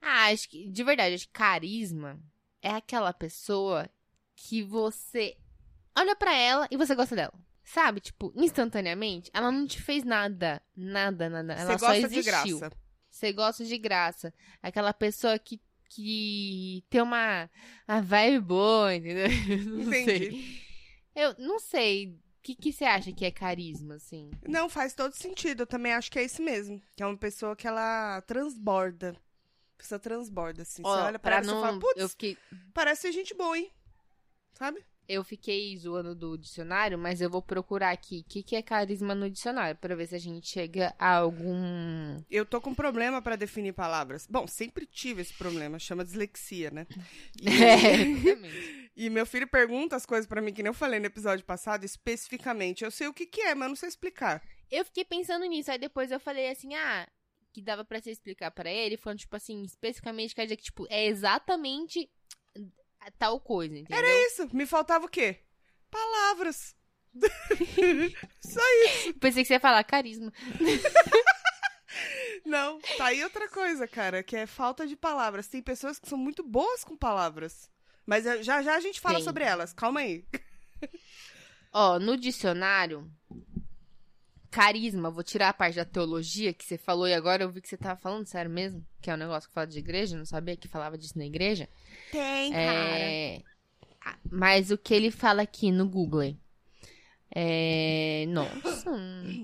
Ah, 0.00 0.26
acho 0.26 0.48
que, 0.48 0.68
de 0.68 0.84
verdade, 0.84 1.14
acho 1.16 1.26
que 1.26 1.32
carisma 1.32 2.18
é 2.62 2.70
aquela 2.70 3.12
pessoa 3.12 3.88
que 4.36 4.62
você 4.62 5.36
olha 5.96 6.14
pra 6.14 6.34
ela 6.34 6.68
e 6.70 6.76
você 6.76 6.94
gosta 6.94 7.14
dela. 7.16 7.32
Sabe? 7.64 8.00
Tipo, 8.00 8.32
instantaneamente, 8.36 9.30
ela 9.34 9.50
não 9.52 9.66
te 9.66 9.80
fez 9.82 10.02
nada. 10.04 10.62
Nada, 10.74 11.28
nada. 11.28 11.52
Ela 11.54 11.72
Você 11.72 11.78
só 11.78 11.86
gosta 11.92 12.08
de 12.08 12.18
existiu. 12.18 12.58
graça. 12.60 12.76
Você 13.10 13.32
gosta 13.32 13.64
de 13.64 13.76
graça. 13.78 14.34
Aquela 14.62 14.94
pessoa 14.94 15.38
que, 15.38 15.60
que 15.90 16.82
tem 16.88 17.02
uma, 17.02 17.50
uma 17.86 18.00
vibe 18.00 18.40
boa, 18.40 18.94
entendeu? 18.94 19.26
Não 19.66 19.82
Entendi. 19.82 20.04
sei. 20.30 20.68
Eu 21.14 21.34
não 21.38 21.58
sei 21.58 22.16
que, 22.42 22.54
que 22.54 22.72
você 22.72 22.84
acha 22.84 23.12
que 23.12 23.24
é 23.24 23.30
carisma, 23.30 23.96
assim? 23.96 24.30
Não, 24.46 24.68
faz 24.68 24.94
todo 24.94 25.12
sentido. 25.12 25.62
Eu 25.62 25.66
também 25.66 25.92
acho 25.92 26.10
que 26.10 26.18
é 26.18 26.24
isso 26.24 26.42
mesmo. 26.42 26.80
Que 26.96 27.02
é 27.02 27.06
uma 27.06 27.16
pessoa 27.16 27.56
que 27.56 27.66
ela 27.66 28.20
transborda. 28.22 29.16
A 29.74 29.78
pessoa 29.78 29.98
transborda, 29.98 30.62
assim. 30.62 30.82
Ó, 30.84 30.94
você 30.94 31.02
olha 31.02 31.18
pra, 31.18 31.36
ela 31.36 31.44
e 31.44 31.46
não... 31.46 31.54
você 31.54 31.66
fala, 31.66 31.78
putz, 31.78 32.10
fiquei, 32.10 32.36
parece 32.74 33.02
ser 33.02 33.12
gente 33.12 33.34
boa, 33.34 33.56
hein? 33.56 33.70
Sabe? 34.54 34.84
eu 35.08 35.24
fiquei 35.24 35.74
zoando 35.78 36.14
do 36.14 36.36
dicionário, 36.36 36.98
mas 36.98 37.20
eu 37.22 37.30
vou 37.30 37.40
procurar 37.40 37.90
aqui 37.90 38.20
o 38.20 38.30
que, 38.30 38.42
que 38.42 38.54
é 38.54 38.60
carisma 38.60 39.14
no 39.14 39.30
dicionário 39.30 39.76
pra 39.80 39.96
ver 39.96 40.06
se 40.06 40.14
a 40.14 40.18
gente 40.18 40.46
chega 40.46 40.94
a 40.98 41.16
algum. 41.16 42.22
Eu 42.30 42.44
tô 42.44 42.60
com 42.60 42.74
problema 42.74 43.22
pra 43.22 43.34
definir 43.34 43.72
palavras. 43.72 44.26
Bom, 44.28 44.46
sempre 44.46 44.84
tive 44.84 45.22
esse 45.22 45.32
problema, 45.32 45.78
chama 45.78 46.04
dislexia, 46.04 46.70
né? 46.70 46.86
E, 47.40 47.48
É, 47.48 48.02
exatamente. 48.02 48.77
E 48.98 49.08
meu 49.08 49.24
filho 49.24 49.46
pergunta 49.46 49.94
as 49.94 50.04
coisas 50.04 50.26
pra 50.26 50.42
mim, 50.42 50.52
que 50.52 50.60
nem 50.60 50.70
eu 50.70 50.74
falei 50.74 50.98
no 50.98 51.06
episódio 51.06 51.44
passado, 51.44 51.84
especificamente. 51.84 52.82
Eu 52.82 52.90
sei 52.90 53.06
o 53.06 53.14
que 53.14 53.26
que 53.26 53.42
é, 53.42 53.54
mas 53.54 53.66
eu 53.66 53.68
não 53.68 53.76
sei 53.76 53.88
explicar. 53.88 54.42
Eu 54.68 54.84
fiquei 54.84 55.04
pensando 55.04 55.46
nisso, 55.46 55.70
aí 55.70 55.78
depois 55.78 56.10
eu 56.10 56.18
falei 56.18 56.50
assim, 56.50 56.74
ah, 56.74 57.08
que 57.52 57.62
dava 57.62 57.84
pra 57.84 58.00
você 58.00 58.10
explicar 58.10 58.50
pra 58.50 58.68
ele, 58.68 58.96
falando, 58.96 59.20
tipo 59.20 59.36
assim, 59.36 59.62
especificamente 59.62 60.34
quer 60.34 60.46
dizer 60.46 60.56
que, 60.56 60.64
tipo, 60.64 60.84
é 60.90 61.06
exatamente 61.06 62.10
tal 63.20 63.40
coisa, 63.40 63.78
entendeu? 63.78 63.98
Era 63.98 64.26
isso. 64.26 64.48
Me 64.52 64.66
faltava 64.66 65.06
o 65.06 65.08
quê? 65.08 65.44
Palavras. 65.88 66.74
Só 68.42 68.60
isso. 68.84 69.14
Pensei 69.14 69.44
que 69.44 69.46
você 69.46 69.54
ia 69.54 69.60
falar 69.60 69.84
carisma. 69.84 70.32
Não, 72.44 72.80
tá 72.96 73.06
aí 73.06 73.22
outra 73.22 73.48
coisa, 73.48 73.86
cara, 73.86 74.24
que 74.24 74.36
é 74.36 74.44
falta 74.44 74.88
de 74.88 74.96
palavras. 74.96 75.46
Tem 75.46 75.62
pessoas 75.62 76.00
que 76.00 76.08
são 76.08 76.18
muito 76.18 76.42
boas 76.42 76.82
com 76.82 76.96
palavras. 76.96 77.70
Mas 78.08 78.24
já 78.24 78.62
já 78.62 78.74
a 78.74 78.80
gente 78.80 78.98
fala 79.00 79.16
Tem. 79.16 79.24
sobre 79.24 79.44
elas. 79.44 79.74
Calma 79.74 80.00
aí. 80.00 80.24
Ó, 81.70 81.98
no 81.98 82.16
dicionário, 82.16 83.06
carisma, 84.50 85.10
vou 85.10 85.22
tirar 85.22 85.50
a 85.50 85.52
parte 85.52 85.76
da 85.76 85.84
teologia 85.84 86.54
que 86.54 86.64
você 86.64 86.78
falou 86.78 87.06
e 87.06 87.12
agora 87.12 87.42
eu 87.42 87.50
vi 87.50 87.60
que 87.60 87.68
você 87.68 87.76
tava 87.76 88.00
falando 88.00 88.24
sério 88.26 88.50
mesmo, 88.50 88.82
que 89.02 89.10
é 89.10 89.14
um 89.14 89.18
negócio 89.18 89.46
que 89.46 89.54
fala 89.54 89.66
de 89.66 89.78
igreja, 89.78 90.16
não 90.16 90.24
sabia 90.24 90.56
que 90.56 90.66
falava 90.66 90.96
disso 90.96 91.18
na 91.18 91.26
igreja. 91.26 91.68
Tem, 92.10 92.54
É... 92.54 93.42
ah, 94.00 94.16
Mas 94.30 94.70
o 94.70 94.78
que 94.78 94.94
ele 94.94 95.10
fala 95.10 95.42
aqui 95.42 95.70
no 95.70 95.86
Google 95.86 96.34
é. 97.40 98.26
Nossa. 98.26 98.90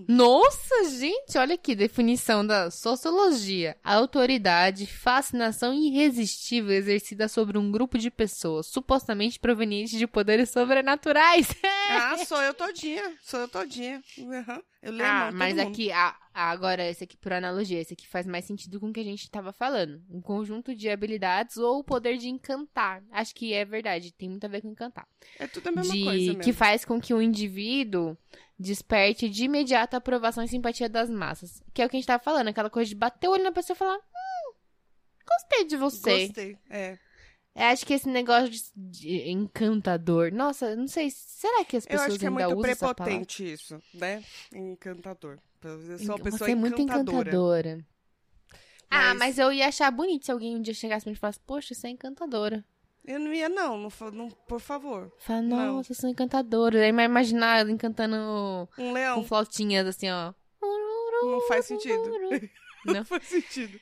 Nossa, 0.08 0.90
gente, 0.90 1.38
olha 1.38 1.54
aqui, 1.54 1.76
definição 1.76 2.44
da 2.44 2.70
sociologia. 2.70 3.76
Autoridade, 3.84 4.86
fascinação 4.86 5.72
irresistível 5.72 6.72
exercida 6.72 7.28
sobre 7.28 7.56
um 7.56 7.70
grupo 7.70 7.96
de 7.96 8.10
pessoas, 8.10 8.66
supostamente 8.66 9.38
provenientes 9.38 9.96
de 9.98 10.06
poderes 10.06 10.50
sobrenaturais. 10.50 11.48
Ah, 11.86 12.16
sou 12.24 12.40
eu 12.40 12.54
todinha. 12.54 13.12
Sou 13.22 13.40
eu 13.40 13.48
todinha. 13.48 14.02
Uhum. 14.16 14.62
Eu 14.84 14.92
leio 14.92 15.08
Ah, 15.08 15.30
mas 15.32 15.56
mundo. 15.56 15.66
aqui, 15.68 15.90
a- 15.90 16.14
a- 16.34 16.50
agora, 16.50 16.86
esse 16.88 17.04
aqui 17.04 17.16
por 17.16 17.32
analogia, 17.32 17.80
esse 17.80 17.94
aqui 17.94 18.06
faz 18.06 18.26
mais 18.26 18.44
sentido 18.44 18.78
com 18.78 18.88
o 18.88 18.92
que 18.92 19.00
a 19.00 19.04
gente 19.04 19.30
tava 19.30 19.50
falando. 19.52 20.02
Um 20.10 20.20
conjunto 20.20 20.74
de 20.74 20.90
habilidades 20.90 21.56
ou 21.56 21.78
o 21.78 21.84
poder 21.84 22.18
de 22.18 22.28
encantar. 22.28 23.02
Acho 23.10 23.34
que 23.34 23.54
é 23.54 23.64
verdade, 23.64 24.12
tem 24.12 24.28
muito 24.28 24.44
a 24.44 24.48
ver 24.48 24.60
com 24.60 24.68
encantar. 24.68 25.08
É 25.38 25.46
tudo 25.46 25.68
a 25.68 25.72
mesma 25.72 25.94
de 25.94 26.04
coisa 26.04 26.26
mesmo. 26.26 26.42
que 26.42 26.52
faz 26.52 26.84
com 26.84 27.00
que 27.00 27.14
o 27.14 27.22
indivíduo 27.22 28.16
desperte 28.58 29.28
de 29.28 29.44
imediato 29.44 29.94
a 29.94 29.98
aprovação 29.98 30.44
e 30.44 30.48
simpatia 30.48 30.88
das 30.88 31.08
massas. 31.08 31.62
Que 31.72 31.80
é 31.80 31.86
o 31.86 31.88
que 31.88 31.96
a 31.96 31.98
gente 31.98 32.06
tava 32.06 32.22
falando, 32.22 32.48
aquela 32.48 32.68
coisa 32.70 32.88
de 32.88 32.94
bater 32.94 33.28
o 33.28 33.32
olho 33.32 33.42
na 33.44 33.52
pessoa 33.52 33.74
e 33.74 33.78
falar: 33.78 33.96
Hum, 33.96 34.54
gostei 35.26 35.64
de 35.64 35.76
você. 35.76 36.26
Gostei. 36.26 36.58
É. 36.68 36.98
Eu 37.54 37.62
acho 37.66 37.86
que 37.86 37.94
esse 37.94 38.08
negócio 38.08 38.48
de, 38.50 38.62
de 38.74 39.30
encantador. 39.30 40.32
Nossa, 40.32 40.74
não 40.74 40.88
sei. 40.88 41.08
Será 41.10 41.64
que 41.64 41.76
as 41.76 41.84
Eu 41.84 41.90
pessoas 41.90 42.08
acho 42.10 42.18
que 42.18 42.24
é 42.24 42.28
ainda 42.28 42.48
muito 42.48 42.58
usam 42.58 42.62
prepotente 42.94 43.52
isso, 43.52 43.80
né? 43.94 44.22
Encantador. 44.52 45.38
Eu 45.62 45.98
sou 45.98 46.16
uma 46.16 46.18
pessoa 46.18 46.46
Você 46.46 46.50
é 46.52 46.54
muito 46.54 46.80
encantadora. 46.82 47.20
encantadora. 47.30 47.86
Ah, 48.90 49.14
Mas- 49.14 49.18
mas 49.18 49.38
eu 49.38 49.52
ia 49.52 49.68
achar 49.68 49.90
bonito 49.90 50.26
se 50.26 50.32
alguém 50.32 50.56
um 50.56 50.60
dia 50.62 50.74
chegasse 50.74 51.04
pra 51.04 51.10
mim 51.10 51.16
e 51.16 51.18
falasse, 51.18 51.40
poxa, 51.46 51.74
você 51.74 51.86
é 51.86 51.90
encantadora. 51.90 52.64
Eu 53.04 53.18
não 53.20 53.32
ia, 53.32 53.48
não. 53.48 53.78
não, 53.78 53.90
não 54.12 54.28
por 54.30 54.60
favor. 54.60 55.12
Fala, 55.18 55.42
Não. 55.42 55.76
nossa, 55.76 55.92
eu 55.92 55.96
sou 55.96 56.08
encantadora. 56.10 56.80
Aí 56.82 56.90
vai 56.92 57.04
imaginar 57.04 57.60
ela 57.60 57.70
encantando 57.70 58.16
Um 58.16 58.66
com 58.74 58.92
leão 58.92 59.22
flautinhas 59.24 59.86
assim, 59.86 60.10
ó. 60.10 60.32
não 61.22 61.40
faz 61.48 61.66
sentido. 61.66 62.02
Não. 62.86 62.94
Não 62.96 63.04
faz 63.04 63.24
sentido. 63.24 63.80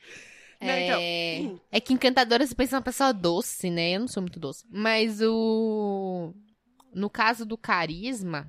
Não, 0.63 0.79
então. 0.79 0.99
É... 1.01 1.77
é 1.77 1.81
que 1.81 1.93
encantadora 1.93 2.47
você 2.47 2.55
pensa 2.55 2.77
numa 2.77 2.83
pessoa 2.83 3.13
doce, 3.13 3.71
né? 3.71 3.93
Eu 3.93 4.01
não 4.01 4.09
sou 4.09 4.23
muito 4.23 4.39
doce. 4.41 4.65
Mas 4.71 5.21
o. 5.21 6.33
No 6.95 7.09
caso 7.09 7.47
do 7.47 7.57
carisma, 7.57 8.49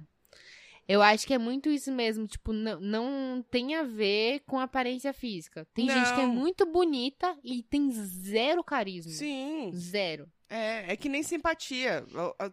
eu 0.87 1.01
acho 1.01 1.25
que 1.25 1.33
é 1.33 1.37
muito 1.37 1.69
isso 1.69 1.91
mesmo. 1.91 2.27
Tipo, 2.27 2.51
não, 2.51 2.79
não 2.79 3.45
tem 3.49 3.75
a 3.75 3.83
ver 3.83 4.41
com 4.45 4.59
aparência 4.59 5.13
física. 5.13 5.65
Tem 5.73 5.87
gente 5.89 6.13
que 6.13 6.21
é 6.21 6.25
Não. 6.25 6.33
muito 6.33 6.65
bonita 6.65 7.37
e 7.43 7.63
tem 7.63 7.89
zero 7.91 8.63
carisma. 8.63 9.11
Sim. 9.11 9.71
Zero. 9.73 10.29
É, 10.49 10.93
é 10.93 10.97
que 10.97 11.09
nem 11.09 11.23
simpatia. 11.23 12.05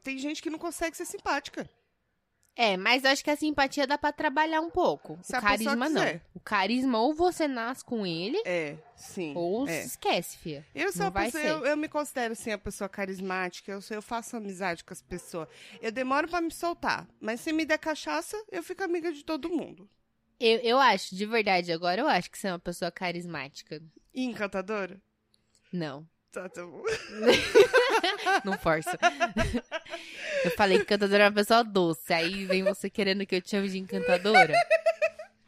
Tem 0.02 0.16
gente 0.16 0.42
que 0.42 0.50
não 0.50 0.58
consegue 0.58 0.96
ser 0.96 1.04
simpática. 1.04 1.68
É, 2.62 2.76
mas 2.76 3.06
acho 3.06 3.24
que 3.24 3.30
a 3.30 3.36
simpatia 3.36 3.86
dá 3.86 3.96
pra 3.96 4.12
trabalhar 4.12 4.60
um 4.60 4.68
pouco. 4.68 5.18
Se 5.22 5.34
o 5.34 5.40
carisma 5.40 5.88
não. 5.88 6.20
O 6.34 6.40
carisma 6.40 6.98
ou 7.00 7.14
você 7.14 7.48
nasce 7.48 7.82
com 7.82 8.06
ele, 8.06 8.36
É, 8.44 8.76
sim. 8.94 9.32
ou 9.34 9.66
é. 9.66 9.82
esquece, 9.82 10.36
fia. 10.36 10.66
Eu 10.74 10.92
sou 10.92 11.04
Não 11.04 11.10
uma 11.10 11.22
pessoa, 11.22 11.42
eu, 11.42 11.64
eu 11.64 11.74
me 11.74 11.88
considero 11.88 12.32
assim 12.32 12.52
a 12.52 12.58
pessoa 12.58 12.86
carismática, 12.86 13.72
eu, 13.72 13.80
eu 13.90 14.02
faço 14.02 14.36
amizade 14.36 14.84
com 14.84 14.92
as 14.92 15.00
pessoas. 15.00 15.48
Eu 15.80 15.90
demoro 15.90 16.28
pra 16.28 16.42
me 16.42 16.50
soltar, 16.52 17.08
mas 17.18 17.40
se 17.40 17.50
me 17.50 17.64
der 17.64 17.78
cachaça, 17.78 18.36
eu 18.52 18.62
fico 18.62 18.84
amiga 18.84 19.10
de 19.10 19.24
todo 19.24 19.48
mundo. 19.48 19.88
Eu, 20.38 20.58
eu 20.58 20.78
acho, 20.78 21.16
de 21.16 21.24
verdade, 21.24 21.72
agora 21.72 22.02
eu 22.02 22.08
acho 22.08 22.30
que 22.30 22.36
você 22.38 22.48
é 22.48 22.52
uma 22.52 22.58
pessoa 22.58 22.90
carismática. 22.90 23.82
E 24.12 24.22
encantadora? 24.22 25.00
Não, 25.72 26.06
Tá, 26.32 26.48
tá 26.48 26.64
bom. 26.64 26.82
não 28.44 28.56
força. 28.58 28.96
eu 30.44 30.50
falei 30.52 30.78
que 30.78 30.84
encantadora 30.84 31.24
é 31.24 31.28
uma 31.28 31.34
pessoa 31.34 31.64
doce, 31.64 32.12
aí 32.12 32.46
vem 32.46 32.62
você 32.62 32.88
querendo 32.88 33.26
que 33.26 33.34
eu 33.34 33.42
te 33.42 33.50
chame 33.50 33.68
de 33.68 33.78
encantadora. 33.78 34.54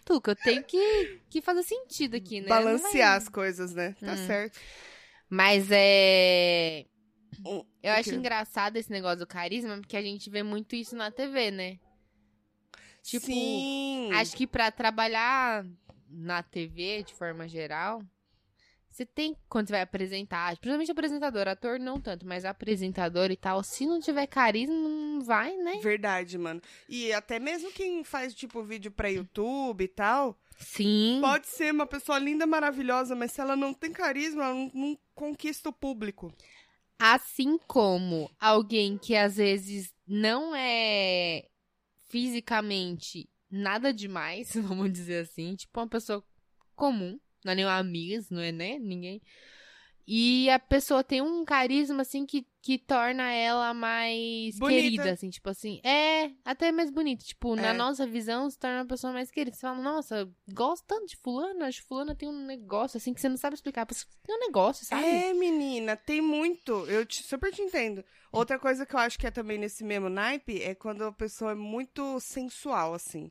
Tuca, 0.05 0.33
eu 0.33 0.37
tenho 0.37 0.64
que, 0.64 1.21
que 1.31 1.40
fazer 1.40 1.62
sentido 1.62 2.16
aqui, 2.16 2.40
né? 2.40 2.49
Balancear 2.49 3.16
as 3.16 3.29
coisas, 3.29 3.73
né? 3.73 3.95
Tá 4.01 4.12
Hum. 4.12 4.27
certo. 4.27 4.59
Mas 5.31 5.68
é. 5.71 6.85
Eu 7.83 7.92
acho 7.92 8.14
engraçado 8.14 8.77
esse 8.77 8.90
negócio 8.90 9.21
do 9.21 9.27
carisma, 9.27 9.77
porque 9.79 9.97
a 9.97 10.03
gente 10.03 10.29
vê 10.29 10.42
muito 10.42 10.75
isso 10.77 10.95
na 10.97 11.11
TV, 11.11 11.51
né? 11.51 11.79
Tipo, 13.03 13.27
Sim. 13.27 14.11
Acho 14.12 14.37
que 14.37 14.47
pra 14.47 14.71
trabalhar 14.71 15.64
na 16.09 16.42
TV, 16.42 17.03
de 17.03 17.14
forma 17.14 17.49
geral, 17.49 18.03
você 18.92 19.07
tem, 19.07 19.35
quando 19.48 19.68
você 19.68 19.72
vai 19.72 19.81
apresentar, 19.81 20.55
principalmente 20.59 20.90
apresentador, 20.90 21.48
ator 21.48 21.78
não 21.81 21.98
tanto, 21.98 22.26
mas 22.26 22.44
apresentador 22.44 23.31
e 23.31 23.37
tal, 23.37 23.64
se 23.64 23.87
não 23.87 23.98
tiver 23.98 24.26
carisma, 24.26 24.74
não 24.74 25.22
vai, 25.22 25.57
né? 25.57 25.81
Verdade, 25.83 26.37
mano. 26.37 26.61
E 26.87 27.11
até 27.11 27.38
mesmo 27.38 27.72
quem 27.72 28.05
faz, 28.05 28.35
tipo, 28.35 28.62
vídeo 28.62 28.90
pra 28.90 29.09
YouTube 29.09 29.83
e 29.83 29.88
tal, 29.88 30.38
Sim. 30.59 31.20
pode 31.22 31.46
ser 31.46 31.72
uma 31.72 31.87
pessoa 31.87 32.18
linda, 32.18 32.46
maravilhosa, 32.46 33.14
mas 33.14 33.33
se 33.33 33.40
ela 33.40 33.57
não 33.57 33.72
tem 33.72 33.90
carisma, 33.92 34.44
ela 34.44 34.55
não, 34.55 34.70
não 34.74 34.98
conquista 35.14 35.70
o 35.70 35.72
público. 35.72 36.31
Assim 36.98 37.59
como 37.66 38.31
alguém 38.38 38.98
que 38.98 39.16
às 39.16 39.37
vezes 39.37 39.90
não 40.07 40.55
é 40.55 41.46
fisicamente 42.11 43.26
nada 43.50 43.90
demais, 43.90 44.52
vamos 44.62 44.92
dizer 44.92 45.22
assim, 45.22 45.55
tipo 45.55 45.81
uma 45.81 45.88
pessoa 45.88 46.22
comum, 46.76 47.18
não 47.44 47.52
é 47.52 47.55
nenhuma 47.57 47.76
amiga, 47.78 48.24
não 48.31 48.40
é, 48.40 48.52
né? 48.52 48.78
Ninguém. 48.78 49.20
E 50.07 50.50
a 50.50 50.59
pessoa 50.59 51.05
tem 51.05 51.22
um 51.22 51.44
carisma, 51.44 52.02
assim, 52.02 52.26
que, 52.26 52.44
que 52.61 52.76
torna 52.76 53.33
ela 53.33 53.72
mais 53.72 54.59
Bonita. 54.59 54.83
querida, 54.83 55.12
assim, 55.12 55.31
tipo 55.31 55.48
assim. 55.48 55.81
É, 55.85 56.33
até 56.44 56.72
mais 56.72 56.90
bonita. 56.90 57.24
Tipo, 57.24 57.55
na 57.55 57.68
É. 57.68 57.72
nossa 57.72 58.05
visão, 58.05 58.50
se 58.50 58.59
torna 58.59 58.78
uma 58.81 58.87
pessoa 58.87 59.12
mais 59.12 59.31
querida. 59.31 59.55
Você 59.55 59.61
fala, 59.61 59.81
nossa, 59.81 60.28
gosto 60.52 60.85
tanto 60.88 61.07
de 61.07 61.16
fulano, 61.16 61.64
acho 61.64 61.83
que 61.83 61.87
fulano 61.87 62.16
tem 62.16 62.28
um 62.28 62.44
negócio, 62.44 62.96
assim, 62.96 63.14
que 63.14 63.20
você 63.20 63.28
não 63.28 63.37
sabe 63.37 63.55
explicar. 63.55 63.87
Tem 63.87 64.35
um 64.35 64.40
negócio, 64.40 64.85
sabe? 64.85 65.07
É, 65.07 65.33
menina, 65.35 65.96
tem 65.96 66.20
muito. 66.20 66.72
Eu 66.88 67.07
te- 67.07 67.22
super 67.22 67.52
te 67.52 67.62
entendo. 67.62 68.05
Outra 68.33 68.59
coisa 68.59 68.85
que 68.85 68.96
eu 68.96 69.00
acho 69.00 69.16
que 69.16 69.26
é 69.28 69.31
também 69.31 69.57
nesse 69.57 69.85
mesmo 69.85 70.09
naipe 70.09 70.61
é 70.62 70.74
quando 70.74 71.05
a 71.05 71.12
pessoa 71.12 71.52
é 71.52 71.55
muito 71.55 72.18
sensual, 72.18 72.92
assim. 72.92 73.31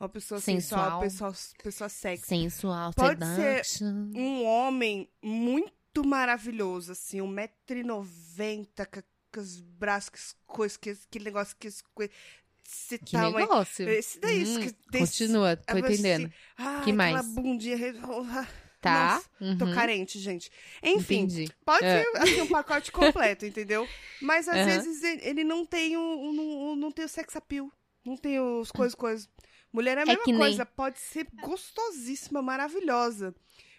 Uma 0.00 0.08
pessoa 0.08 0.40
sensual, 0.40 1.00
Sensual. 1.02 1.32
pessoa, 1.32 1.34
pessoa 1.62 1.88
sexy. 1.88 2.26
Sensual, 2.26 2.92
Pode 2.94 3.20
ser. 3.34 3.62
Um 3.82 4.44
homem 4.44 5.08
muito 5.22 6.04
maravilhoso, 6.06 6.92
assim, 6.92 7.18
1,90m, 7.20 8.66
com, 8.92 9.02
com 9.34 9.40
os 9.40 9.60
braços, 9.60 10.36
com 10.46 10.62
as 10.62 10.76
coisas, 10.76 10.76
que, 11.04 11.06
aquele 11.08 11.24
negócio 11.24 11.56
que. 11.58 11.66
Esse 11.68 12.98
Que 12.98 13.12
tamanho. 13.12 13.38
negócio. 13.38 13.88
Esse 13.88 14.20
daí, 14.20 14.44
Hum, 14.44 14.60
que 14.60 14.74
desse- 14.90 15.24
Continua, 15.24 15.56
tô 15.56 15.72
assim, 15.72 15.80
entendendo. 15.80 16.32
ah, 16.58 16.82
Que 16.84 16.90
aquela 16.92 16.96
mais? 16.96 17.26
bundinha. 17.34 17.76
re- 17.76 17.94
Tá? 18.80 19.14
Nossa, 19.40 19.56
Tô 19.58 19.64
uhum, 19.64 19.74
carente, 19.74 20.20
gente. 20.20 20.52
Enfim, 20.80 21.22
Entendi. 21.22 21.52
Pode 21.64 21.84
É. 21.84 22.04
ser 22.04 22.16
assim, 22.16 22.40
um 22.42 22.46
pacote 22.46 22.92
completo, 22.92 23.44
entendeu? 23.46 23.88
Mas 24.22 24.46
às 24.46 24.54
Aham. 24.54 24.66
vezes 24.66 25.02
ele, 25.02 25.20
ele 25.24 25.44
não 25.44 25.66
tem 25.66 25.96
o, 25.96 26.00
o- 26.00 26.32
não, 26.32 26.76
não 26.76 26.92
tem 26.92 27.04
o 27.04 27.08
sex 27.08 27.34
appeal. 27.34 27.68
Não 28.04 28.16
tem 28.16 28.38
os 28.38 28.70
coisas, 28.70 28.94
coisas. 28.94 29.28
Mulher 29.72 29.98
é 29.98 30.02
a 30.02 30.06
mesma 30.06 30.24
que 30.24 30.32
nem- 30.32 30.40
coisa, 30.40 30.64
pode 30.66 30.98
ser 30.98 31.26
gostosíssima, 31.42 32.40
maravilhosa. 32.42 33.34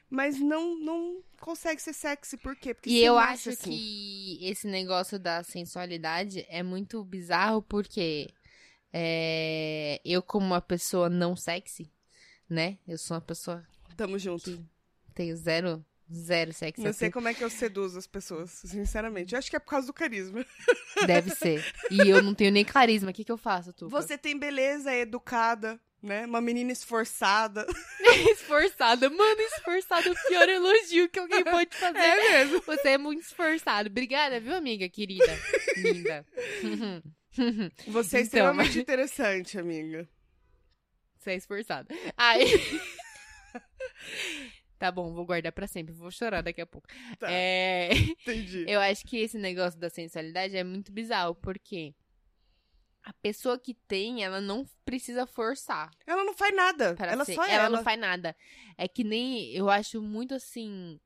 Mas 0.10 0.40
não, 0.40 0.76
não 0.80 1.24
consegue 1.40 1.80
ser 1.82 1.94
sexy, 1.94 2.36
por 2.38 2.56
quê? 2.56 2.74
Porque 2.74 2.90
E 2.90 3.04
eu 3.04 3.18
acho 3.18 3.50
assim. 3.50 3.70
que 3.70 4.40
esse 4.42 4.68
negócio 4.68 5.20
da 5.20 5.44
sensualidade 5.44 6.46
é 6.50 6.64
muito 6.64 7.04
bizarro 7.04 7.62
porque 7.62 8.28
é, 8.92 10.02
eu, 10.04 10.22
como 10.24 10.46
uma 10.48 10.62
pessoa 10.62 11.10
não 11.10 11.36
sexy, 11.36 11.92
né? 12.50 12.80
Eu 12.88 12.98
sou 12.98 13.16
uma 13.16 13.22
pessoa 13.22 13.64
Tamo 13.96 14.18
junto. 14.18 14.66
tenho 15.14 15.36
zero, 15.38 15.86
zero 16.14 16.54
sexy. 16.54 16.82
Não 16.84 16.94
sei 16.94 17.08
appeal. 17.08 17.12
como 17.14 17.28
é 17.28 17.34
que 17.34 17.44
eu 17.44 17.50
seduzo 17.50 17.98
as 17.98 18.08
pessoas, 18.08 18.52
sinceramente. 18.52 19.34
Eu 19.34 19.40
acho 19.40 19.50
que 19.50 19.56
é 19.56 19.60
por 19.60 19.70
causa 19.70 19.88
do 19.88 19.94
carisma. 19.94 20.46
Deve 21.06 21.30
ser. 21.32 21.64
E 21.92 22.10
eu 22.10 22.22
não 22.22 22.34
tenho 22.34 22.52
nem 22.52 22.66
carisma. 22.66 23.12
O 23.12 23.14
que, 23.14 23.24
que 23.24 23.32
eu 23.32 23.38
faço, 23.38 23.72
tu? 23.74 23.88
Você 23.90 24.18
tem 24.18 24.38
beleza, 24.38 24.92
é 24.92 25.02
educada, 25.02 25.80
né? 26.02 26.26
Uma 26.26 26.42
menina 26.42 26.72
esforçada. 26.72 27.66
esforçada. 28.32 29.10
Mano, 29.10 29.42
esforçado 29.42 30.08
é 30.08 30.12
o 30.12 30.16
pior 30.28 30.50
elogio 30.50 31.10
que 31.10 31.20
alguém 31.20 31.44
pode 31.44 31.76
fazer. 31.76 31.98
É 31.98 32.16
mesmo. 32.46 32.62
Você 32.62 32.90
é 32.90 32.98
muito 32.98 33.22
esforçado. 33.22 33.90
Obrigada, 33.90 34.40
viu, 34.40 34.56
amiga 34.56 34.88
querida? 34.90 35.38
Linda. 35.78 36.26
Você 37.88 38.18
é 38.18 38.20
Então, 38.22 38.24
extremamente 38.24 38.80
interessante, 38.80 39.58
amiga. 39.60 40.10
Você 41.18 41.32
é 41.32 41.36
esforçado. 41.36 41.88
Aí. 42.18 42.46
Tá 44.80 44.92
bom, 44.92 45.14
vou 45.14 45.26
guardar 45.26 45.52
pra 45.52 45.68
sempre. 45.68 45.94
Vou 45.94 46.10
chorar 46.10 46.42
daqui 46.42 46.62
a 46.62 46.66
pouco. 46.66 46.88
Tá, 47.20 47.28
É, 47.32 47.90
entendi. 48.24 48.66
eu 48.68 48.80
acho 48.80 49.06
que 49.06 49.18
esse 49.18 49.38
negócio 49.38 49.80
da 49.80 49.90
sensualidade 49.90 50.56
é 50.58 50.64
muito 50.64 50.92
bizarro, 50.92 51.36
porque 51.36 51.94
a 53.04 53.14
pessoa 53.14 53.58
que 53.60 53.74
tem, 53.74 54.24
ela 54.24 54.40
não 54.42 54.66
precisa 54.86 55.26
forçar. 55.26 55.90
Ela 56.08 56.24
não 56.24 56.34
faz 56.34 56.56
nada. 56.56 56.96
Para 56.96 57.12
ela 57.12 57.26
ser. 57.26 57.36
só 57.36 57.44
é 57.44 57.52
ela 57.54 57.66
ela. 57.66 57.78
não 57.78 57.84
faz 57.84 58.00
nada. 58.00 58.36
É 58.78 58.88
que 58.88 59.04
nem. 59.04 59.52
Eu 59.52 59.70
acho 59.70 60.02
muito 60.02 60.34
assim. 60.34 61.00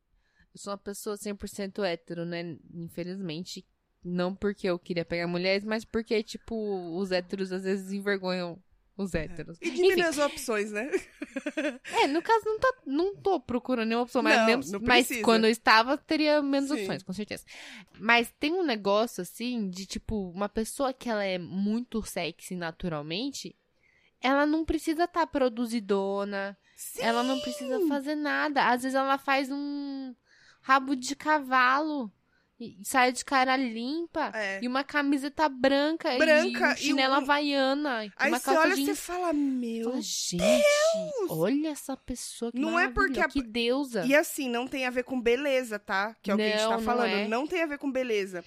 Eu 0.53 0.59
sou 0.59 0.71
uma 0.71 0.77
pessoa 0.77 1.15
100% 1.17 1.83
hétero, 1.83 2.25
né? 2.25 2.57
Infelizmente. 2.73 3.65
Não 4.05 4.35
porque 4.35 4.67
eu 4.67 4.77
queria 4.77 5.05
pegar 5.05 5.27
mulheres, 5.27 5.63
mas 5.63 5.85
porque, 5.85 6.21
tipo, 6.21 6.53
os 6.99 7.09
héteros 7.11 7.53
às 7.53 7.63
vezes 7.63 7.93
envergonham 7.93 8.61
os 8.97 9.13
héteros. 9.15 9.57
E 9.61 9.71
diminui 9.71 10.01
as 10.03 10.17
opções, 10.17 10.71
né? 10.71 10.89
é, 12.03 12.07
no 12.07 12.21
caso, 12.21 12.45
não, 12.45 12.59
tá, 12.59 12.73
não 12.85 13.15
tô 13.15 13.39
procurando 13.39 13.87
nenhuma 13.87 14.03
opção, 14.03 14.21
mas, 14.21 14.37
Não, 14.37 14.45
mesmo- 14.45 14.71
não 14.73 14.79
mas 14.87 15.07
quando 15.23 15.45
eu 15.45 15.49
estava, 15.49 15.97
teria 15.97 16.41
menos 16.41 16.69
Sim. 16.69 16.75
opções, 16.75 17.03
com 17.03 17.13
certeza. 17.13 17.43
Mas 17.99 18.31
tem 18.39 18.53
um 18.53 18.63
negócio, 18.63 19.21
assim, 19.21 19.69
de, 19.69 19.85
tipo, 19.85 20.29
uma 20.31 20.47
pessoa 20.49 20.93
que 20.93 21.09
ela 21.09 21.23
é 21.23 21.37
muito 21.37 22.03
sexy 22.03 22.55
naturalmente, 22.55 23.55
ela 24.21 24.45
não 24.45 24.63
precisa 24.63 25.03
estar 25.05 25.25
produzidona, 25.27 26.57
Sim. 26.75 27.01
ela 27.01 27.23
não 27.23 27.39
precisa 27.41 27.85
fazer 27.87 28.15
nada. 28.15 28.69
Às 28.69 28.83
vezes 28.83 28.95
ela 28.95 29.17
faz 29.17 29.49
um 29.51 30.15
rabo 30.61 30.95
de 30.95 31.15
cavalo 31.15 32.11
e 32.59 32.77
sai 32.83 33.11
de 33.11 33.25
cara 33.25 33.57
limpa. 33.57 34.31
É. 34.33 34.59
E 34.61 34.67
uma 34.67 34.83
camiseta 34.83 35.49
branca, 35.49 36.15
Branca 36.17 36.65
e 36.69 36.71
um 36.71 36.71
e 36.73 36.77
chinela 36.77 37.15
um- 37.19 37.21
havaiana. 37.21 38.05
e 38.05 38.11
Aí 38.15 38.29
uma 38.29 38.39
você 38.39 38.51
olha 38.51 38.73
e 38.75 38.85
você 38.85 38.95
fala, 38.95 39.33
meu. 39.33 39.89
Fala, 39.89 40.01
gente, 40.01 40.63
olha 41.29 41.69
essa 41.69 41.97
pessoa 41.97 42.51
que 42.51 42.59
Não 42.59 42.79
é 42.79 42.89
porque 42.89 43.19
a- 43.19 43.27
que 43.27 43.41
deusa. 43.41 44.05
E 44.05 44.15
assim, 44.15 44.47
não 44.49 44.67
tem 44.67 44.85
a 44.85 44.89
ver 44.89 45.03
com 45.03 45.19
beleza, 45.19 45.79
tá? 45.79 46.15
Que 46.21 46.31
é 46.31 46.33
o 46.33 46.37
que 46.37 46.43
a 46.43 46.49
gente 46.49 46.61
Não, 46.61 46.69
tá 46.69 46.77
não 46.77 46.83
falando. 46.83 47.09
é. 47.11 47.27
Não, 47.27 47.47
tem 47.47 47.61
a 47.63 47.65
ver 47.65 47.77
com 47.77 47.91
beleza. 47.91 48.43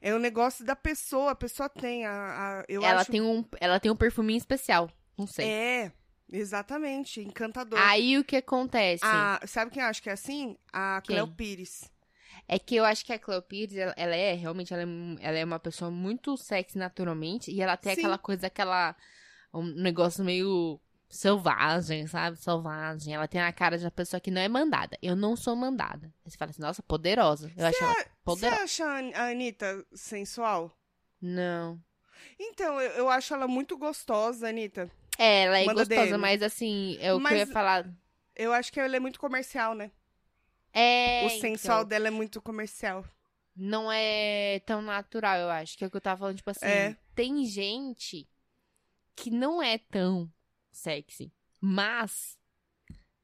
É 0.00 0.14
o 0.14 0.18
negócio 0.18 0.64
da 0.64 0.76
pessoa. 0.76 1.32
A 1.32 1.34
pessoa 1.34 1.68
tem 1.68 2.04
a. 2.06 2.12
a- 2.60 2.64
eu 2.68 2.82
ela 2.84 3.00
acho... 3.00 3.10
tem 3.10 3.20
um, 3.22 3.44
ela 3.58 3.80
tem 3.80 3.90
um 3.90 3.96
perfuminho 3.96 4.36
especial, 4.38 4.88
não 5.18 5.26
sei. 5.26 5.46
É, 5.48 5.92
exatamente. 6.30 7.20
Encantador. 7.20 7.78
Aí 7.82 8.16
o 8.18 8.22
que 8.24 8.36
acontece? 8.36 9.04
A- 9.04 9.40
sabe 9.46 9.70
quem 9.72 9.82
eu 9.82 9.88
acho 9.88 10.02
que 10.02 10.10
é 10.10 10.12
assim? 10.12 10.56
A 10.72 11.00
Quem? 11.02 11.16
Cleo 11.16 11.26
Pires. 11.34 11.90
É 12.48 12.58
que 12.58 12.76
eu 12.76 12.84
acho 12.84 13.04
que 13.04 13.12
a 13.12 13.18
Cleo 13.18 13.42
Pires, 13.42 13.76
ela, 13.76 13.92
ela 13.96 14.14
é 14.14 14.32
realmente, 14.34 14.72
ela 14.72 14.82
é, 14.82 14.86
ela 15.28 15.38
é 15.38 15.44
uma 15.44 15.58
pessoa 15.58 15.90
muito 15.90 16.36
sexy 16.36 16.78
naturalmente. 16.78 17.50
E 17.50 17.60
ela 17.60 17.76
tem 17.76 17.94
Sim. 17.94 18.00
aquela 18.02 18.18
coisa, 18.18 18.46
aquela. 18.46 18.94
Um 19.52 19.62
negócio 19.64 20.22
meio 20.24 20.80
selvagem, 21.08 22.06
sabe? 22.06 22.36
Selvagem. 22.36 23.14
Ela 23.14 23.26
tem 23.26 23.40
a 23.40 23.52
cara 23.52 23.78
de 23.78 23.84
uma 23.84 23.90
pessoa 23.90 24.20
que 24.20 24.30
não 24.30 24.40
é 24.40 24.48
mandada. 24.48 24.96
Eu 25.02 25.16
não 25.16 25.34
sou 25.36 25.56
mandada. 25.56 26.12
Aí 26.24 26.30
você 26.30 26.36
fala 26.36 26.50
assim, 26.50 26.60
nossa, 26.62 26.82
poderosa. 26.82 27.50
Eu 27.56 27.66
acho 27.66 27.82
ela 27.82 27.94
Você 27.94 28.04
poderosa. 28.24 28.62
acha 28.62 28.84
a 28.84 28.98
An- 28.98 29.12
a 29.14 29.30
Anitta 29.30 29.84
sensual? 29.94 30.76
Não. 31.20 31.80
Então, 32.38 32.80
eu, 32.80 32.90
eu 32.92 33.08
acho 33.08 33.32
ela 33.34 33.48
muito 33.48 33.76
gostosa, 33.76 34.48
Anitta. 34.48 34.90
É, 35.18 35.44
ela 35.44 35.58
é 35.58 35.64
Manda 35.64 35.80
gostosa, 35.84 36.06
DM. 36.06 36.18
mas 36.18 36.42
assim, 36.42 36.96
é 37.00 37.12
o 37.12 37.16
que 37.16 37.20
eu 37.20 37.20
Mas- 37.20 37.38
ia 37.38 37.46
falar. 37.46 37.90
Eu 38.34 38.52
acho 38.52 38.70
que 38.70 38.78
ela 38.78 38.94
é 38.94 39.00
muito 39.00 39.18
comercial, 39.18 39.74
né? 39.74 39.90
É. 40.78 41.24
o 41.24 41.30
sensual 41.30 41.78
então, 41.78 41.88
dela 41.88 42.08
é 42.08 42.10
muito 42.10 42.40
comercial. 42.42 43.04
não 43.54 43.90
é 43.90 44.60
tão 44.66 44.82
natural, 44.82 45.38
eu 45.38 45.50
acho. 45.50 45.76
Que 45.76 45.84
é 45.84 45.86
o 45.86 45.90
que 45.90 45.96
eu 45.96 46.00
tava 46.00 46.20
falando, 46.20 46.36
tipo 46.36 46.50
assim. 46.50 46.66
É. 46.66 46.96
Tem 47.14 47.44
gente 47.46 48.28
que 49.14 49.30
não 49.30 49.62
é 49.62 49.78
tão 49.78 50.30
sexy, 50.70 51.32
mas 51.58 52.38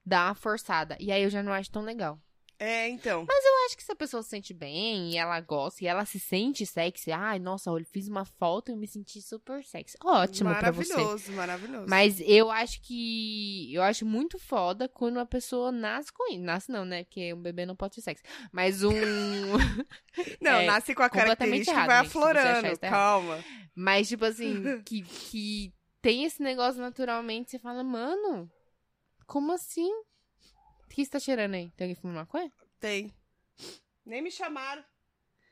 dá 0.04 0.26
uma 0.28 0.34
forçada. 0.34 0.96
E 0.98 1.12
aí 1.12 1.22
eu 1.22 1.30
já 1.30 1.42
não 1.42 1.52
acho 1.52 1.70
tão 1.70 1.82
legal. 1.82 2.18
É, 2.64 2.88
então. 2.88 3.26
Eu 3.28 3.66
acho 3.66 3.76
que 3.76 3.82
se 3.82 3.90
a 3.90 3.96
pessoa 3.96 4.22
se 4.22 4.28
sente 4.28 4.54
bem 4.54 5.10
e 5.10 5.16
ela 5.16 5.40
gosta 5.40 5.82
e 5.82 5.88
ela 5.88 6.04
se 6.04 6.20
sente 6.20 6.64
sexy, 6.64 7.10
ai, 7.10 7.40
nossa, 7.40 7.72
olha, 7.72 7.84
fiz 7.84 8.06
uma 8.06 8.24
foto 8.24 8.68
e 8.68 8.72
eu 8.72 8.76
me 8.76 8.86
senti 8.86 9.20
super 9.20 9.64
sexy. 9.64 9.96
Ótimo 10.00 10.54
pra 10.54 10.70
você. 10.70 10.92
maravilhoso, 10.94 11.32
maravilhoso. 11.32 11.86
Mas 11.88 12.20
eu 12.20 12.52
acho 12.52 12.80
que. 12.82 13.74
Eu 13.74 13.82
acho 13.82 14.06
muito 14.06 14.38
foda 14.38 14.88
quando 14.88 15.16
uma 15.16 15.26
pessoa 15.26 15.72
nasce 15.72 16.12
com 16.12 16.32
isso. 16.32 16.40
Nasce 16.44 16.70
não, 16.70 16.84
né? 16.84 17.02
Porque 17.02 17.34
um 17.34 17.42
bebê 17.42 17.66
não 17.66 17.74
pode 17.74 17.96
ter 17.96 18.02
sexo. 18.02 18.22
Mas 18.52 18.84
um. 18.84 18.92
Não, 20.40 20.52
é 20.52 20.66
nasce 20.66 20.94
com 20.94 21.02
a 21.02 21.08
característica 21.08 21.72
errado, 21.72 21.86
vai 21.86 22.04
gente, 22.04 22.06
aflorando. 22.08 22.78
Calma. 22.80 23.44
Mas, 23.74 24.08
tipo 24.08 24.24
assim, 24.24 24.82
que, 24.84 25.02
que 25.02 25.72
tem 26.02 26.24
esse 26.24 26.42
negócio 26.42 26.80
naturalmente, 26.80 27.50
você 27.50 27.58
fala, 27.58 27.82
mano, 27.82 28.50
como 29.26 29.52
assim? 29.52 29.90
O 30.92 30.94
que 30.94 31.02
você 31.06 31.10
tá 31.10 31.18
cheirando 31.18 31.54
aí? 31.54 31.70
Tem 31.70 31.86
alguém 31.86 31.94
fumando 31.94 32.16
maconha? 32.16 32.52
Tem. 32.78 33.10
Nem 34.04 34.20
me 34.20 34.30
chamaram. 34.30 34.84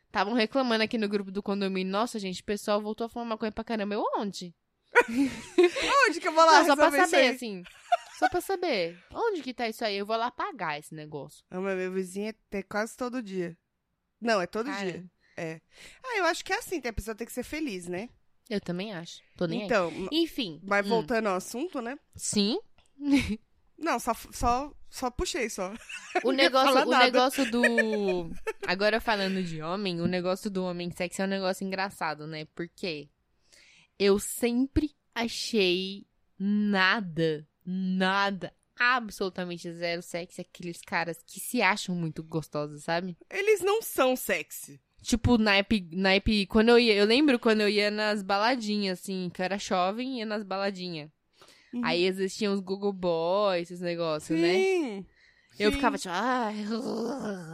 Estavam 0.04 0.34
reclamando 0.34 0.84
aqui 0.84 0.98
no 0.98 1.08
grupo 1.08 1.30
do 1.30 1.42
condomínio. 1.42 1.90
Nossa, 1.90 2.18
gente, 2.18 2.42
o 2.42 2.44
pessoal 2.44 2.78
voltou 2.82 3.06
a 3.06 3.08
fumar 3.08 3.26
maconha 3.26 3.50
pra 3.50 3.64
caramba. 3.64 3.94
Eu 3.94 4.04
onde? 4.18 4.54
Onde 6.08 6.20
que 6.20 6.28
eu 6.28 6.32
vou 6.32 6.44
lá 6.44 6.58
Não, 6.58 6.66
só 6.66 6.76
pra 6.76 6.90
saber, 6.90 7.16
aí? 7.16 7.28
assim. 7.28 7.62
Só 8.18 8.28
pra 8.28 8.40
saber. 8.42 9.02
Onde 9.14 9.40
que 9.40 9.54
tá 9.54 9.66
isso 9.66 9.82
aí? 9.82 9.96
Eu 9.96 10.04
vou 10.04 10.16
lá 10.16 10.30
pagar 10.30 10.78
esse 10.78 10.94
negócio. 10.94 11.42
Mas 11.48 11.76
meu 11.76 11.90
vizinho 11.90 12.34
é 12.50 12.62
quase 12.62 12.94
todo 12.94 13.22
dia. 13.22 13.56
Não, 14.20 14.42
é 14.42 14.46
todo 14.46 14.66
Cara, 14.66 14.92
dia. 14.92 15.04
É. 15.38 15.58
Ah, 16.04 16.18
eu 16.18 16.24
acho 16.26 16.44
que 16.44 16.52
é 16.52 16.58
assim, 16.58 16.82
a 16.84 16.92
pessoa 16.92 17.14
tem 17.14 17.26
que 17.26 17.32
ser 17.32 17.44
feliz, 17.44 17.88
né? 17.88 18.10
Eu 18.50 18.60
também 18.60 18.92
acho. 18.92 19.22
Tô 19.38 19.46
nem 19.46 19.60
aí. 19.60 19.66
Então, 19.66 19.90
Enfim. 20.12 20.60
mas 20.64 20.84
hum, 20.84 20.90
voltando 20.90 21.28
ao 21.28 21.36
assunto, 21.36 21.80
né? 21.80 21.98
Sim. 22.14 22.60
Não, 23.78 23.98
só, 23.98 24.12
só, 24.32 24.74
só 24.90 25.10
puxei 25.10 25.48
só. 25.48 25.72
O 26.24 26.32
negócio, 26.32 26.82
o 26.82 26.90
nada. 26.90 27.04
negócio 27.04 27.50
do. 27.50 28.30
Agora 28.66 29.00
falando 29.00 29.42
de 29.42 29.62
homem, 29.62 30.00
o 30.00 30.06
negócio 30.06 30.50
do 30.50 30.64
homem 30.64 30.90
sexy 30.90 31.22
é 31.22 31.24
um 31.24 31.28
negócio 31.28 31.64
engraçado, 31.64 32.26
né? 32.26 32.46
Porque 32.54 33.08
eu 33.98 34.18
sempre 34.18 34.94
achei 35.14 36.06
nada, 36.38 37.46
nada, 37.64 38.52
absolutamente 38.78 39.70
zero 39.72 40.02
sexy 40.02 40.40
aqueles 40.40 40.80
caras 40.80 41.22
que 41.24 41.38
se 41.38 41.62
acham 41.62 41.94
muito 41.94 42.22
gostosos, 42.22 42.82
sabe? 42.82 43.16
Eles 43.30 43.60
não 43.60 43.80
são 43.82 44.16
sexy. 44.16 44.80
Tipo, 45.02 45.38
naipe, 45.38 45.88
naipe, 45.92 46.46
quando 46.46 46.70
eu 46.70 46.78
ia, 46.78 46.94
eu 46.94 47.06
lembro 47.06 47.38
quando 47.38 47.62
eu 47.62 47.68
ia 47.68 47.90
nas 47.90 48.22
baladinhas, 48.22 49.00
assim, 49.00 49.30
que 49.32 49.40
eu 49.40 49.44
era 49.44 49.58
jovem, 49.58 50.18
ia 50.18 50.26
nas 50.26 50.42
baladinhas. 50.42 51.10
Uhum. 51.72 51.84
Aí 51.84 52.04
existiam 52.04 52.52
os 52.52 52.60
Google 52.60 52.92
Boys, 52.92 53.70
esses 53.70 53.80
negócios, 53.80 54.38
né? 54.38 54.54
Sim. 54.54 55.06
Eu 55.58 55.70
sim. 55.70 55.76
ficava 55.76 55.98
tipo, 55.98 56.12
ai. 56.12 56.54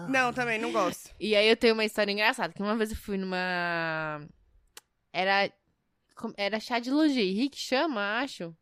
Não, 0.09 0.33
também 0.33 0.59
não 0.61 0.73
gosto. 0.73 1.11
E 1.19 1.35
aí 1.35 1.49
eu 1.49 1.57
tenho 1.57 1.75
uma 1.75 1.85
história 1.85 2.13
engraçada, 2.13 2.53
que 2.53 2.63
uma 2.63 2.77
vez 2.77 2.91
eu 2.91 2.97
fui 2.97 3.17
numa. 3.17 4.27
Era. 5.13 5.51
Era 6.37 6.59
chá 6.61 6.79
de 6.79 6.91
lingerie 6.91 7.51
que 7.51 7.59
chama, 7.59 8.21
acho. 8.21 8.57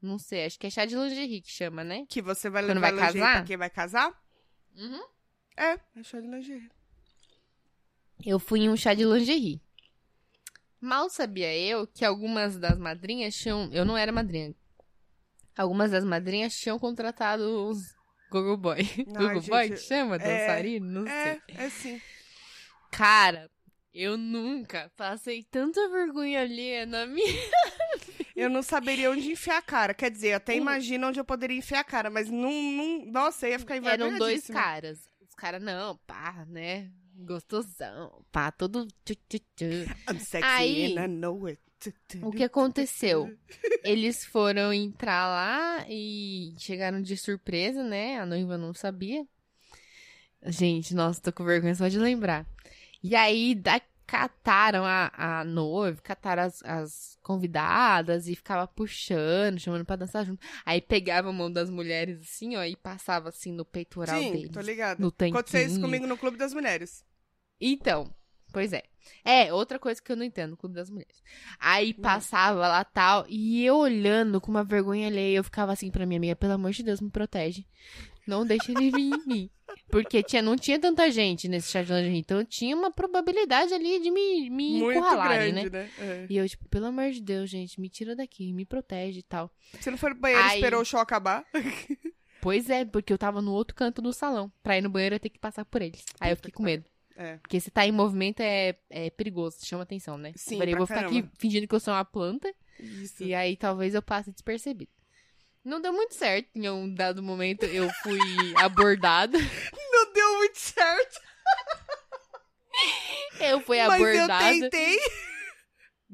Não 0.00 0.18
sei, 0.18 0.46
acho 0.46 0.58
que 0.58 0.66
é 0.66 0.70
chá 0.70 0.84
de 0.84 0.94
lingerie 0.96 1.40
que 1.42 1.50
chama, 1.50 1.82
né? 1.84 2.06
Que 2.08 2.22
você 2.22 2.48
vai 2.48 2.62
Quando 2.62 2.74
levar 2.76 2.92
vai 2.92 2.92
lingerie 2.92 3.20
casar? 3.20 3.36
pra 3.36 3.44
quem 3.44 3.56
vai 3.56 3.70
casar? 3.70 4.22
Uhum. 4.76 5.02
É, 5.56 5.72
é 5.96 6.02
show 6.02 6.20
de 6.20 6.28
lingerie. 6.28 6.70
Eu 8.24 8.38
fui 8.38 8.60
em 8.60 8.70
um 8.70 8.76
chá 8.76 8.94
de 8.94 9.04
lingerie. 9.04 9.60
Mal 10.80 11.08
sabia 11.10 11.54
eu 11.56 11.86
que 11.86 12.04
algumas 12.04 12.58
das 12.58 12.78
madrinhas 12.78 13.34
tinham. 13.34 13.70
Eu 13.72 13.84
não 13.84 13.96
era 13.96 14.12
madrinha. 14.12 14.54
Algumas 15.56 15.90
das 15.90 16.04
madrinhas 16.04 16.56
tinham 16.56 16.78
contratado 16.78 17.68
os 17.68 17.94
Google 18.30 18.56
Boy. 18.56 18.82
Google 19.06 19.42
Boy 19.42 19.68
gente, 19.68 19.80
que 19.80 19.86
chama? 19.86 20.16
é, 20.16 20.18
Dançarino? 20.18 20.86
Não 20.86 21.06
sei. 21.06 21.14
É, 21.14 21.64
é 21.64 21.70
sim. 21.70 22.00
Cara, 22.90 23.48
eu 23.92 24.16
nunca 24.16 24.90
passei 24.96 25.44
tanta 25.44 25.88
vergonha 25.88 26.40
alheia 26.40 26.84
na 26.84 27.06
minha. 27.06 27.26
eu 28.34 28.50
não 28.50 28.62
saberia 28.62 29.10
onde 29.10 29.30
enfiar 29.30 29.58
a 29.58 29.62
cara. 29.62 29.94
Quer 29.94 30.10
dizer, 30.10 30.30
eu 30.30 30.36
até 30.36 30.56
imagino 30.56 31.06
onde 31.06 31.20
eu 31.20 31.24
poderia 31.24 31.56
enfiar 31.56 31.80
a 31.80 31.84
cara, 31.84 32.10
mas 32.10 32.28
não. 32.28 32.50
não 32.50 33.06
nossa, 33.06 33.46
eu 33.46 33.52
ia 33.52 33.58
ficar 33.58 33.76
Eram 33.76 33.86
dois 33.86 34.14
envergonhadíssima. 34.14 34.60
caras. 34.60 35.08
Os 35.20 35.34
caras, 35.34 35.62
não, 35.62 35.96
pá, 36.06 36.44
né? 36.48 36.90
Gostosão, 37.16 38.24
pá, 38.32 38.50
todo. 38.50 38.88
tchu, 39.04 39.14
tchu, 39.28 39.38
tchu. 39.56 39.64
I'm 40.10 40.18
sexy 40.18 40.44
Aí, 40.44 40.96
and 40.98 41.04
I 41.04 41.06
know 41.06 41.46
it. 41.46 41.60
O 42.22 42.30
que 42.30 42.44
aconteceu? 42.44 43.30
Eles 43.84 44.24
foram 44.24 44.72
entrar 44.72 45.26
lá 45.26 45.86
e 45.88 46.54
chegaram 46.58 47.02
de 47.02 47.16
surpresa, 47.16 47.82
né? 47.82 48.18
A 48.18 48.26
noiva 48.26 48.56
não 48.56 48.72
sabia. 48.72 49.26
Gente, 50.46 50.94
nossa, 50.94 51.20
tô 51.20 51.32
com 51.32 51.44
vergonha 51.44 51.74
só 51.74 51.88
de 51.88 51.98
lembrar. 51.98 52.46
E 53.02 53.14
aí, 53.16 53.54
da, 53.54 53.80
cataram 54.06 54.84
a, 54.84 55.10
a 55.14 55.44
noiva, 55.44 56.00
cataram 56.02 56.42
as, 56.44 56.62
as 56.62 57.18
convidadas 57.22 58.28
e 58.28 58.36
ficava 58.36 58.66
puxando, 58.66 59.58
chamando 59.58 59.84
pra 59.84 59.96
dançar 59.96 60.24
junto. 60.24 60.46
Aí 60.64 60.80
pegava 60.80 61.30
a 61.30 61.32
mão 61.32 61.50
das 61.50 61.70
mulheres 61.70 62.20
assim, 62.20 62.56
ó, 62.56 62.64
e 62.64 62.76
passava 62.76 63.30
assim 63.30 63.52
no 63.52 63.64
peitoral 63.64 64.20
Sim, 64.20 64.32
deles. 64.32 64.50
tô 64.50 64.60
ligado. 64.60 65.00
No 65.00 65.10
tanquinho. 65.10 65.38
Aconteceu 65.38 65.66
isso 65.66 65.80
comigo 65.80 66.06
no 66.06 66.18
Clube 66.18 66.36
das 66.36 66.52
Mulheres. 66.52 67.04
Então, 67.60 68.14
pois 68.54 68.72
é. 68.72 68.82
É, 69.22 69.52
outra 69.52 69.78
coisa 69.78 70.00
que 70.00 70.10
eu 70.10 70.16
não 70.16 70.24
entendo 70.24 70.56
Clube 70.56 70.74
das 70.74 70.88
Mulheres. 70.88 71.22
Aí 71.60 71.92
passava 71.92 72.66
lá 72.66 72.82
tal, 72.84 73.26
e 73.28 73.62
eu 73.64 73.76
olhando 73.76 74.40
com 74.40 74.50
uma 74.50 74.64
vergonha 74.64 75.08
alheia, 75.08 75.36
eu 75.36 75.44
ficava 75.44 75.72
assim 75.72 75.90
pra 75.90 76.06
minha 76.06 76.16
amiga, 76.18 76.34
pelo 76.36 76.54
amor 76.54 76.70
de 76.70 76.82
Deus, 76.82 77.00
me 77.02 77.10
protege. 77.10 77.66
Não 78.26 78.46
deixa 78.46 78.72
ele 78.72 78.90
vir 78.90 79.12
em 79.12 79.26
mim. 79.26 79.50
Porque 79.90 80.22
tinha, 80.22 80.40
não 80.40 80.56
tinha 80.56 80.78
tanta 80.78 81.10
gente 81.10 81.48
nesse 81.48 81.76
lingerie, 81.78 82.16
então 82.18 82.42
tinha 82.44 82.74
uma 82.74 82.90
probabilidade 82.90 83.74
ali 83.74 84.00
de 84.00 84.10
me, 84.10 84.48
me 84.48 84.78
Muito 84.78 84.98
encurralarem, 84.98 85.52
grande, 85.52 85.70
né? 85.70 85.82
né? 85.82 85.90
É. 85.98 86.26
E 86.30 86.36
eu, 86.38 86.48
tipo, 86.48 86.66
pelo 86.68 86.86
amor 86.86 87.10
de 87.10 87.20
Deus, 87.20 87.50
gente, 87.50 87.78
me 87.80 87.90
tira 87.90 88.16
daqui, 88.16 88.52
me 88.54 88.64
protege 88.64 89.18
e 89.18 89.22
tal. 89.22 89.50
Você 89.78 89.90
não 89.90 89.98
foi 89.98 90.10
no 90.10 90.16
banheiro 90.20 90.42
e 90.42 90.50
Aí- 90.50 90.56
esperou 90.58 90.80
o 90.80 90.84
show 90.84 91.00
acabar? 91.00 91.44
Pois 92.40 92.68
é, 92.68 92.84
porque 92.84 93.10
eu 93.10 93.16
tava 93.16 93.40
no 93.40 93.52
outro 93.54 93.74
canto 93.74 94.02
do 94.02 94.12
salão. 94.12 94.52
Pra 94.62 94.76
ir 94.76 94.82
no 94.82 94.90
banheiro 94.90 95.14
eu 95.14 95.16
ia 95.16 95.20
ter 95.20 95.30
que 95.30 95.38
passar 95.38 95.64
por 95.64 95.80
eles. 95.80 96.04
Aí 96.20 96.30
eu 96.30 96.36
fiquei 96.36 96.52
com 96.52 96.62
medo. 96.62 96.84
É. 97.16 97.36
Porque 97.38 97.60
se 97.60 97.70
tá 97.70 97.86
em 97.86 97.92
movimento 97.92 98.40
é, 98.40 98.76
é 98.90 99.08
perigoso, 99.10 99.58
chama 99.64 99.84
atenção, 99.84 100.18
né? 100.18 100.32
Sim, 100.36 100.54
eu 100.54 100.58
falei, 100.58 100.74
eu 100.74 100.78
vou 100.78 100.86
ficar 100.86 101.02
caramba. 101.02 101.18
aqui 101.20 101.30
fingindo 101.38 101.68
que 101.68 101.74
eu 101.74 101.78
sou 101.80 101.94
uma 101.94 102.04
planta 102.04 102.52
Isso. 102.80 103.22
e 103.22 103.32
aí 103.34 103.56
talvez 103.56 103.94
eu 103.94 104.02
passe 104.02 104.32
despercebido. 104.32 104.90
Não 105.64 105.80
deu 105.80 105.92
muito 105.92 106.12
certo. 106.14 106.48
Em 106.54 106.68
um 106.68 106.92
dado 106.92 107.22
momento 107.22 107.64
eu 107.66 107.88
fui 108.02 108.18
abordada. 108.58 109.38
Não 109.38 110.12
deu 110.12 110.34
muito 110.38 110.58
certo, 110.58 111.20
Eu 113.40 113.60
fui 113.60 113.78
mas 113.86 114.00
eu 114.00 114.06
abordada. 114.24 114.44
tentei. 114.44 114.98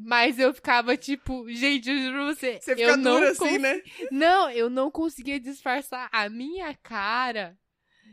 Mas 0.03 0.39
eu 0.39 0.55
ficava 0.55 0.97
tipo, 0.97 1.47
gente, 1.53 1.91
eu 1.91 1.99
juro 1.99 2.13
pra 2.15 2.25
você. 2.27 2.61
Você 2.61 2.73
eu 2.73 2.77
fica 2.77 2.97
não 2.97 3.15
dura 3.15 3.35
cons- 3.35 3.49
assim, 3.49 3.59
né? 3.59 3.83
Não, 4.11 4.51
eu 4.51 4.71
não 4.71 4.91
conseguia 4.91 5.39
disfarçar 5.41 6.09
a 6.13 6.29
minha 6.29 6.75
cara 6.77 7.59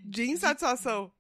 De 0.04 0.24
insatisfação. 0.30 1.12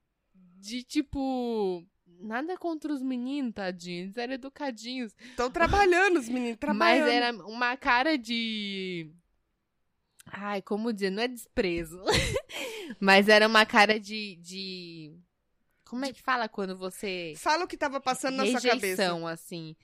De 0.67 0.83
tipo. 0.83 1.85
Nada 2.19 2.57
contra 2.57 2.91
os 2.91 3.01
meninos, 3.01 3.53
tadinhos. 3.53 4.05
Eles 4.05 4.17
eram 4.17 4.33
educadinhos. 4.33 5.15
Estão 5.19 5.51
trabalhando, 5.51 6.17
os 6.17 6.27
meninos, 6.27 6.57
trabalhando. 6.57 7.05
Mas 7.05 7.13
era 7.13 7.31
uma 7.45 7.77
cara 7.77 8.17
de. 8.17 9.09
Ai, 10.25 10.61
como 10.61 10.91
dizer? 10.91 11.11
Não 11.11 11.23
é 11.23 11.27
desprezo. 11.27 12.03
Mas 12.99 13.29
era 13.29 13.47
uma 13.47 13.65
cara 13.65 13.99
de. 13.99 14.35
de... 14.37 15.13
Como 15.85 16.03
é 16.03 16.11
que 16.11 16.21
fala 16.21 16.49
quando 16.49 16.75
você. 16.75 17.33
Fala 17.37 17.63
o 17.63 17.67
que 17.67 17.77
tava 17.77 18.01
passando 18.01 18.37
na 18.37 18.45
sua 18.45 18.59
cabeça. 18.59 18.73
Rejeição, 18.73 19.27
assim. 19.27 19.75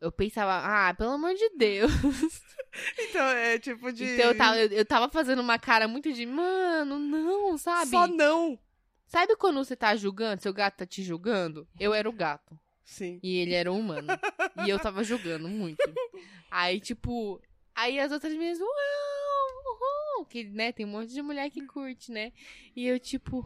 Eu 0.00 0.10
pensava, 0.10 0.62
ah, 0.64 0.94
pelo 0.94 1.10
amor 1.10 1.34
de 1.34 1.50
Deus. 1.56 1.92
Então, 2.96 3.24
é 3.24 3.58
tipo 3.58 3.92
de... 3.92 4.04
Então 4.04 4.26
eu 4.26 4.36
tava, 4.36 4.56
eu, 4.56 4.68
eu 4.68 4.84
tava 4.84 5.08
fazendo 5.08 5.40
uma 5.40 5.58
cara 5.58 5.88
muito 5.88 6.12
de, 6.12 6.24
mano, 6.24 7.00
não, 7.00 7.58
sabe? 7.58 7.90
Só 7.90 8.06
não. 8.06 8.56
Sabe 9.10 9.34
quando 9.34 9.56
você 9.56 9.74
tá 9.74 9.96
julgando, 9.96 10.40
seu 10.40 10.52
gato 10.54 10.76
tá 10.76 10.86
te 10.86 11.02
julgando? 11.02 11.66
Eu 11.80 11.92
era 11.92 12.08
o 12.08 12.12
gato. 12.12 12.56
Sim. 12.84 13.18
E 13.24 13.38
ele 13.38 13.54
era 13.54 13.70
um 13.70 13.80
humano. 13.80 14.06
e 14.64 14.70
eu 14.70 14.78
tava 14.78 15.02
julgando 15.02 15.48
muito. 15.48 15.82
Aí, 16.48 16.78
tipo. 16.78 17.40
Aí 17.74 17.98
as 17.98 18.12
outras 18.12 18.32
meninas, 18.32 18.60
uau, 18.60 18.68
uhul, 20.18 20.26
que, 20.26 20.44
né, 20.44 20.70
tem 20.70 20.86
um 20.86 20.90
monte 20.90 21.12
de 21.12 21.20
mulher 21.22 21.50
que 21.50 21.60
curte, 21.66 22.12
né? 22.12 22.30
E 22.76 22.86
eu, 22.86 23.00
tipo. 23.00 23.44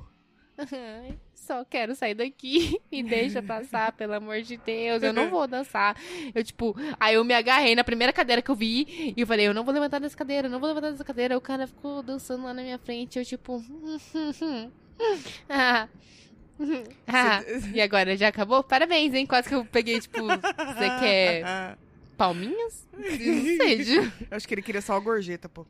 "Ai, 0.59 1.19
Só 1.35 1.65
quero 1.65 1.95
sair 1.95 2.15
daqui. 2.15 2.79
Me 2.93 3.03
deixa 3.03 3.43
passar, 3.43 3.93
pelo 3.93 4.13
amor 4.13 4.43
de 4.43 4.59
Deus. 4.59 5.03
Eu 5.03 5.15
não 5.15 5.31
vou 5.31 5.47
dançar. 5.49 5.97
Eu, 6.35 6.45
tipo, 6.45 6.77
aí 7.01 7.15
eu 7.15 7.25
me 7.25 7.33
agarrei 7.33 7.75
na 7.75 7.83
primeira 7.85 8.13
cadeira 8.13 8.43
que 8.43 8.51
eu 8.51 8.55
vi. 8.55 9.15
E 9.17 9.21
eu 9.23 9.27
falei, 9.27 9.47
eu 9.49 9.55
não 9.55 9.65
vou 9.65 9.73
levantar 9.73 9.99
dessa 9.99 10.17
cadeira, 10.17 10.47
eu 10.47 10.51
não 10.53 10.61
vou 10.61 10.69
levantar 10.69 10.91
dessa 10.91 11.05
cadeira. 11.05 11.39
O 11.39 11.41
cara 11.41 11.67
ficou 11.67 12.03
dançando 12.03 12.45
lá 12.45 12.53
na 12.53 12.63
minha 12.63 12.79
frente. 12.79 13.19
Eu, 13.19 13.25
tipo. 13.25 13.65
Ah, 15.49 15.89
ah. 17.09 17.41
E 17.73 17.81
agora, 17.81 18.17
já 18.17 18.29
acabou? 18.29 18.63
Parabéns, 18.63 19.13
hein? 19.15 19.27
Quase 19.27 19.49
que 19.49 19.55
eu 19.55 19.65
peguei, 19.65 20.01
tipo, 20.01 20.19
você 20.23 20.91
quer 21.01 21.77
palminhas? 22.17 22.87
Não 22.95 23.09
sei, 23.09 24.13
acho 24.31 24.47
que 24.49 24.55
ele 24.55 24.63
queria 24.63 24.81
só 24.83 24.95
a 24.95 25.01
gorjeta, 25.01 25.49
pô. 25.49 25.67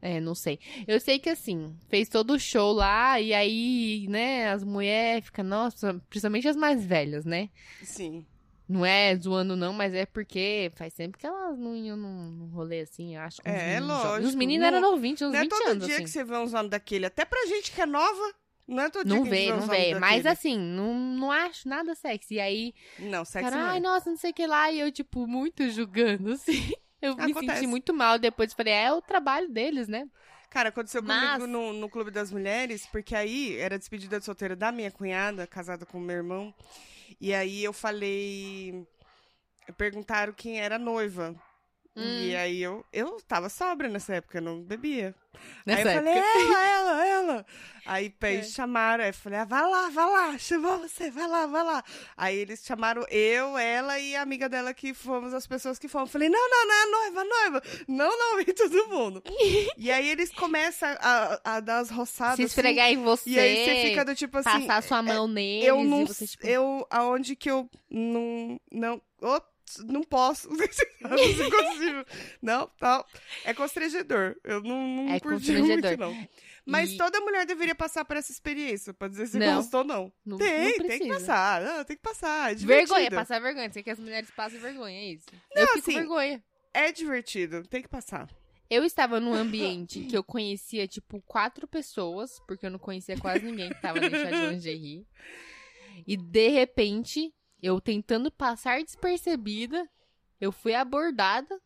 É, 0.00 0.20
não 0.20 0.32
sei. 0.32 0.60
Eu 0.86 1.00
sei 1.00 1.18
que, 1.18 1.28
assim, 1.28 1.74
fez 1.88 2.08
todo 2.08 2.34
o 2.34 2.38
show 2.38 2.72
lá, 2.72 3.20
e 3.20 3.34
aí, 3.34 4.06
né, 4.08 4.48
as 4.48 4.62
mulheres 4.62 5.24
ficam, 5.24 5.44
nossa, 5.44 6.00
principalmente 6.08 6.46
as 6.46 6.54
mais 6.54 6.84
velhas, 6.86 7.24
né? 7.24 7.48
Sim. 7.82 8.24
Não 8.68 8.86
é 8.86 9.16
zoando, 9.16 9.56
não, 9.56 9.72
mas 9.72 9.92
é 9.94 10.06
porque 10.06 10.70
faz 10.76 10.94
tempo 10.94 11.18
que 11.18 11.26
elas 11.26 11.58
não 11.58 11.74
iam 11.74 11.96
num, 11.96 12.48
rolê 12.52 12.82
assim, 12.82 13.16
eu 13.16 13.22
acho. 13.22 13.40
É, 13.44 13.80
lógico. 13.80 14.28
Os 14.28 14.34
meninos 14.36 14.70
Não- 14.70 14.76
eram 14.78 14.90
novinhos, 14.92 15.20
uns 15.22 15.32
Não 15.32 15.38
é 15.38 15.42
20 15.42 15.50
todo 15.50 15.68
anos, 15.68 15.86
dia 15.86 15.94
assim. 15.96 16.04
que 16.04 16.10
você 16.10 16.22
vê 16.22 16.36
uns 16.36 16.52
homens 16.54 16.70
daquele. 16.70 17.06
Até 17.06 17.24
pra 17.24 17.46
gente 17.46 17.72
que 17.72 17.80
é 17.80 17.86
nova, 17.86 18.34
não 18.68 18.82
é 18.84 18.90
todo 18.90 19.06
dia 19.06 19.16
Não 19.16 19.24
que 19.24 19.30
a 19.30 19.34
gente 19.34 19.46
vê, 19.46 19.52
não 19.52 19.66
vê. 19.66 19.94
Mas 19.98 20.22
daquele. 20.22 20.28
assim, 20.28 20.58
não, 20.58 20.94
não 20.94 21.32
acho 21.32 21.68
nada 21.68 21.94
sexy. 21.94 22.34
E 22.34 22.40
aí, 22.40 22.74
Não, 22.98 23.24
sexy 23.24 23.48
cara, 23.50 23.56
não 23.62 23.66
é. 23.66 23.70
ai, 23.70 23.80
nossa, 23.80 24.10
não 24.10 24.16
sei 24.16 24.30
o 24.30 24.34
que 24.34 24.46
lá. 24.46 24.70
E 24.70 24.78
eu, 24.80 24.92
tipo, 24.92 25.26
muito 25.26 25.68
julgando, 25.70 26.32
assim. 26.34 26.72
Eu 27.00 27.16
me 27.16 27.30
Acontece. 27.32 27.54
senti 27.60 27.66
muito 27.66 27.94
mal. 27.94 28.18
Depois 28.18 28.52
falei, 28.52 28.72
é 28.74 28.92
o 28.92 29.00
trabalho 29.00 29.48
deles, 29.48 29.88
né? 29.88 30.06
Cara, 30.50 30.68
aconteceu 30.70 31.02
Mas- 31.02 31.32
comigo 31.42 31.46
no, 31.46 31.72
no 31.72 31.88
Clube 31.88 32.10
das 32.10 32.30
Mulheres, 32.32 32.86
porque 32.90 33.14
aí 33.14 33.56
era 33.56 33.78
despedida 33.78 34.18
de 34.18 34.24
solteira 34.24 34.56
da 34.56 34.72
minha 34.72 34.90
cunhada, 34.90 35.46
casada 35.46 35.84
com 35.86 35.98
o 35.98 36.00
meu 36.00 36.16
irmão. 36.16 36.54
E 37.20 37.32
aí 37.34 37.62
eu 37.64 37.72
falei. 37.72 38.86
Perguntaram 39.76 40.32
quem 40.32 40.58
era 40.60 40.76
a 40.76 40.78
noiva. 41.98 42.20
E 42.22 42.34
Hum. 42.34 42.38
aí 42.38 42.62
eu, 42.62 42.84
eu 42.92 43.20
tava 43.22 43.48
sóbria 43.48 43.90
nessa 43.90 44.14
época, 44.16 44.38
eu 44.38 44.42
não 44.42 44.60
bebia. 44.62 45.14
Nessa 45.64 45.88
aí 45.88 45.96
eu 45.96 46.02
falei, 46.02 46.18
época. 46.18 46.38
ela, 46.38 46.64
ela, 46.66 47.06
ela. 47.06 47.46
Aí 47.86 48.14
É. 48.20 48.32
eles 48.34 48.52
chamaram, 48.52 49.04
aí 49.04 49.10
eu 49.10 49.14
falei, 49.14 49.38
ah, 49.38 49.44
vai 49.44 49.62
lá, 49.62 49.88
vai 49.88 50.04
lá, 50.06 50.38
chamou 50.38 50.78
você, 50.78 51.10
vai 51.10 51.26
lá, 51.28 51.46
vai 51.46 51.62
lá. 51.64 51.84
Aí 52.16 52.36
eles 52.36 52.64
chamaram 52.64 53.06
eu, 53.08 53.56
ela 53.56 53.98
e 53.98 54.14
a 54.16 54.22
amiga 54.22 54.48
dela 54.48 54.74
que 54.74 54.92
fomos 54.92 55.32
as 55.32 55.46
pessoas 55.46 55.78
que 55.78 55.86
fomos. 55.88 56.08
Eu 56.08 56.12
falei, 56.12 56.28
não, 56.28 56.50
não, 56.50 56.66
não, 56.66 56.74
é 56.74 56.86
noiva, 57.10 57.24
noiva. 57.24 57.62
Não, 57.86 58.18
não, 58.18 58.36
vem 58.36 58.46
todo 58.54 58.88
mundo. 58.88 59.22
e 59.76 59.90
aí 59.90 60.08
eles 60.08 60.30
começam 60.34 60.88
a, 61.00 61.40
a 61.56 61.60
dar 61.60 61.78
as 61.78 61.90
roçadas. 61.90 62.36
Se 62.36 62.42
assim, 62.42 62.48
esfregar 62.50 62.88
em 62.90 63.02
você. 63.02 63.30
e 63.30 63.38
aí 63.38 63.64
você 63.64 63.88
fica 63.90 64.04
do 64.04 64.14
tipo 64.14 64.38
assim, 64.38 64.66
Passar 64.66 64.82
sua 64.82 65.02
mão 65.02 65.28
neles. 65.28 65.66
eu 65.68 65.82
não, 65.84 66.02
e 66.02 66.06
você, 66.06 66.26
tipo, 66.26 66.46
eu, 66.46 66.86
aonde 66.90 67.36
que 67.36 67.50
eu 67.50 67.70
não, 67.90 68.60
não, 68.72 69.00
ops, 69.22 69.48
não 69.86 70.02
posso, 70.02 70.48
não 70.50 70.58
consigo, 70.58 72.04
não, 72.42 72.70
não, 72.80 73.04
é 73.44 73.54
constrangedor, 73.54 74.36
eu 74.44 74.62
não, 74.62 74.88
não 75.04 75.14
É 75.14 75.20
curti 75.20 75.52
muito, 75.52 75.96
não. 75.96 76.28
Mas 76.66 76.90
E- 76.92 76.96
toda 76.98 77.20
mulher 77.20 77.46
deveria 77.46 77.74
passar 77.74 78.04
por 78.04 78.16
essa 78.16 78.30
experiência, 78.30 78.92
pra 78.92 79.08
dizer 79.08 79.26
se 79.26 79.38
Não. 79.38 79.56
gostou 79.56 79.80
ou 79.80 79.86
não. 79.86 80.12
Não, 80.24 80.36
tem, 80.36 80.78
não 80.78 80.86
tem 80.86 80.98
que 81.00 81.08
passar, 81.08 81.62
não, 81.62 81.84
tem 81.84 81.96
que 81.96 82.02
passar, 82.02 82.52
é 82.52 82.54
Vergonha, 82.54 82.84
divertido. 82.86 83.16
passar 83.16 83.40
vergonha. 83.40 83.68
Você 83.70 83.74
quer 83.82 83.84
que 83.84 83.90
as 83.90 83.98
mulheres 83.98 84.30
passem 84.30 84.58
vergonha, 84.60 84.98
é 84.98 85.04
isso? 85.12 85.26
Não, 85.54 85.62
eu 85.62 85.68
assim, 85.78 85.94
vergonha. 85.94 86.44
É 86.74 86.92
divertido, 86.92 87.62
tem 87.66 87.80
que 87.82 87.88
passar. 87.88 88.28
Eu 88.70 88.84
estava 88.84 89.18
num 89.18 89.32
ambiente 89.32 90.00
que 90.00 90.14
eu 90.16 90.22
conhecia, 90.22 90.86
tipo, 90.86 91.22
quatro 91.22 91.66
pessoas, 91.66 92.38
porque 92.46 92.66
eu 92.66 92.70
não 92.70 92.78
conhecia 92.78 93.16
quase 93.18 93.42
ninguém 93.42 93.70
que 93.70 93.80
tava 93.80 93.98
no 93.98 94.10
chá 94.10 94.30
de 94.30 94.46
lingerie. 94.50 95.06
E, 96.06 96.16
de 96.18 96.48
repente, 96.48 97.32
eu 97.62 97.80
tentando 97.80 98.30
passar 98.30 98.82
despercebida, 98.82 99.88
eu 100.40 100.52
fui 100.52 100.74
abordada. 100.74 101.60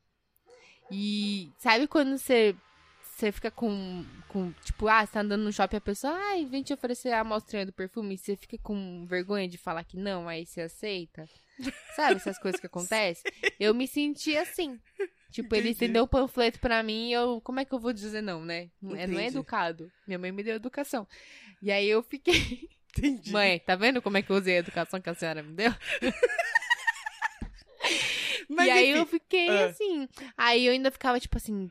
E 0.91 1.51
sabe 1.59 1.87
quando 1.87 2.19
você, 2.19 2.55
você 3.03 3.33
fica 3.33 3.51
com, 3.51 4.05
com, 4.29 4.53
tipo, 4.65 4.89
ah, 4.89 5.05
você 5.07 5.13
tá 5.13 5.21
andando 5.21 5.43
no 5.45 5.53
shopping 5.53 5.77
e 5.77 5.79
a 5.79 5.81
pessoa, 5.81 6.13
ai, 6.15 6.45
vem 6.45 6.63
te 6.63 6.75
oferecer 6.75 7.11
a 7.13 7.21
amostrinha 7.21 7.65
do 7.65 7.73
perfume, 7.73 8.15
e 8.15 8.19
você 8.19 8.37
fica 8.37 8.59
com 8.59 9.07
vergonha 9.07 9.49
de 9.49 9.57
falar 9.57 9.85
que 9.85 9.97
não, 9.97 10.29
aí 10.29 10.45
você 10.45 10.63
aceita? 10.63 11.27
Sabe 11.95 12.17
essas 12.17 12.39
coisas 12.39 12.61
que 12.61 12.67
acontecem? 12.69 13.31
Eu 13.59 13.75
me 13.75 13.87
senti 13.87 14.37
assim. 14.37 14.79
Tipo, 15.31 15.55
ele 15.55 15.71
Entendi. 15.71 15.73
estendeu 15.73 16.05
o 16.05 16.09
panfleto 16.09 16.61
pra 16.61 16.83
mim 16.83 17.09
e 17.09 17.13
eu. 17.15 17.41
Como 17.41 17.59
é 17.59 17.65
que 17.65 17.73
eu 17.73 17.79
vou 17.79 17.93
dizer 17.93 18.21
não, 18.21 18.45
né? 18.45 18.71
Não 18.83 18.95
é, 18.95 19.07
não 19.07 19.19
é 19.19 19.23
Entendi. 19.23 19.39
educado. 19.39 19.91
Minha 20.07 20.19
mãe 20.19 20.31
me 20.31 20.43
deu 20.43 20.57
educação. 20.57 21.09
E 21.63 21.73
aí 21.73 21.89
eu 21.89 22.03
fiquei. 22.03 22.69
Entendi. 22.99 23.33
Mãe, 23.33 23.59
tá 23.59 23.75
vendo 23.75 24.03
como 24.03 24.19
é 24.19 24.23
que 24.23 24.31
eu 24.31 24.37
usei 24.37 24.57
a 24.57 24.59
educação 24.59 25.01
que 25.01 25.09
a 25.09 25.15
senhora 25.15 25.43
me 25.43 25.55
deu? 25.55 25.73
Mas 28.49 28.67
e 28.67 28.71
aí 28.71 28.91
enfim, 28.91 28.99
eu 28.99 29.07
fiquei 29.07 29.49
ah. 29.49 29.67
assim. 29.67 30.09
Aí 30.37 30.67
eu 30.67 30.73
ainda 30.73 30.91
ficava, 30.91 31.19
tipo 31.19 31.37
assim, 31.37 31.71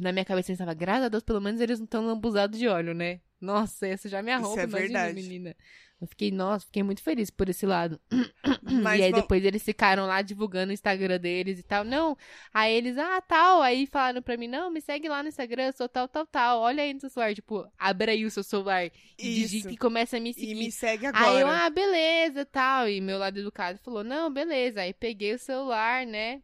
na 0.00 0.12
minha 0.12 0.24
cabeça 0.24 0.50
eu 0.50 0.56
pensava, 0.56 0.74
graças 0.74 1.04
a 1.04 1.08
Deus, 1.08 1.22
pelo 1.22 1.40
menos 1.40 1.60
eles 1.60 1.78
não 1.78 1.84
estão 1.84 2.06
lambuzados 2.06 2.58
de 2.58 2.66
óleo, 2.66 2.94
né? 2.94 3.20
Nossa, 3.40 3.86
essa 3.86 4.08
já 4.08 4.22
me 4.22 4.32
arromba, 4.32 4.62
é 4.62 4.64
imagina, 4.64 5.00
verdade. 5.00 5.14
menina. 5.14 5.56
Eu 6.02 6.08
fiquei, 6.08 6.32
nossa, 6.32 6.66
fiquei 6.66 6.82
muito 6.82 7.00
feliz 7.00 7.30
por 7.30 7.48
esse 7.48 7.64
lado. 7.64 8.00
Mas 8.82 8.98
e 8.98 9.04
aí 9.04 9.12
vam- 9.12 9.20
depois 9.20 9.44
eles 9.44 9.62
ficaram 9.62 10.04
lá 10.04 10.20
divulgando 10.20 10.70
o 10.70 10.74
Instagram 10.74 11.16
deles 11.16 11.60
e 11.60 11.62
tal. 11.62 11.84
Não, 11.84 12.18
aí 12.52 12.74
eles, 12.74 12.98
ah, 12.98 13.20
tal. 13.20 13.62
Aí 13.62 13.86
falaram 13.86 14.20
pra 14.20 14.36
mim, 14.36 14.48
não, 14.48 14.68
me 14.68 14.80
segue 14.80 15.08
lá 15.08 15.22
no 15.22 15.28
Instagram, 15.28 15.66
eu 15.66 15.72
sou 15.72 15.88
tal, 15.88 16.08
tal, 16.08 16.26
tal. 16.26 16.58
Olha 16.60 16.82
aí 16.82 16.92
no 16.92 16.98
seu 16.98 17.08
celular, 17.08 17.32
tipo, 17.36 17.64
abre 17.78 18.10
aí 18.10 18.24
o 18.26 18.30
seu 18.32 18.42
celular, 18.42 18.86
e 18.86 18.90
digita 19.16 19.70
e 19.70 19.76
começa 19.76 20.16
a 20.16 20.20
me 20.20 20.34
seguir. 20.34 20.50
E 20.50 20.54
me 20.56 20.72
segue 20.72 21.06
Aí 21.06 21.12
agora. 21.14 21.40
eu, 21.40 21.46
ah, 21.46 21.70
beleza, 21.70 22.44
tal. 22.44 22.88
E 22.88 23.00
meu 23.00 23.16
lado 23.18 23.38
educado 23.38 23.78
falou, 23.78 24.02
não, 24.02 24.28
beleza. 24.32 24.80
Aí 24.80 24.92
peguei 24.92 25.34
o 25.34 25.38
celular, 25.38 26.04
né? 26.04 26.42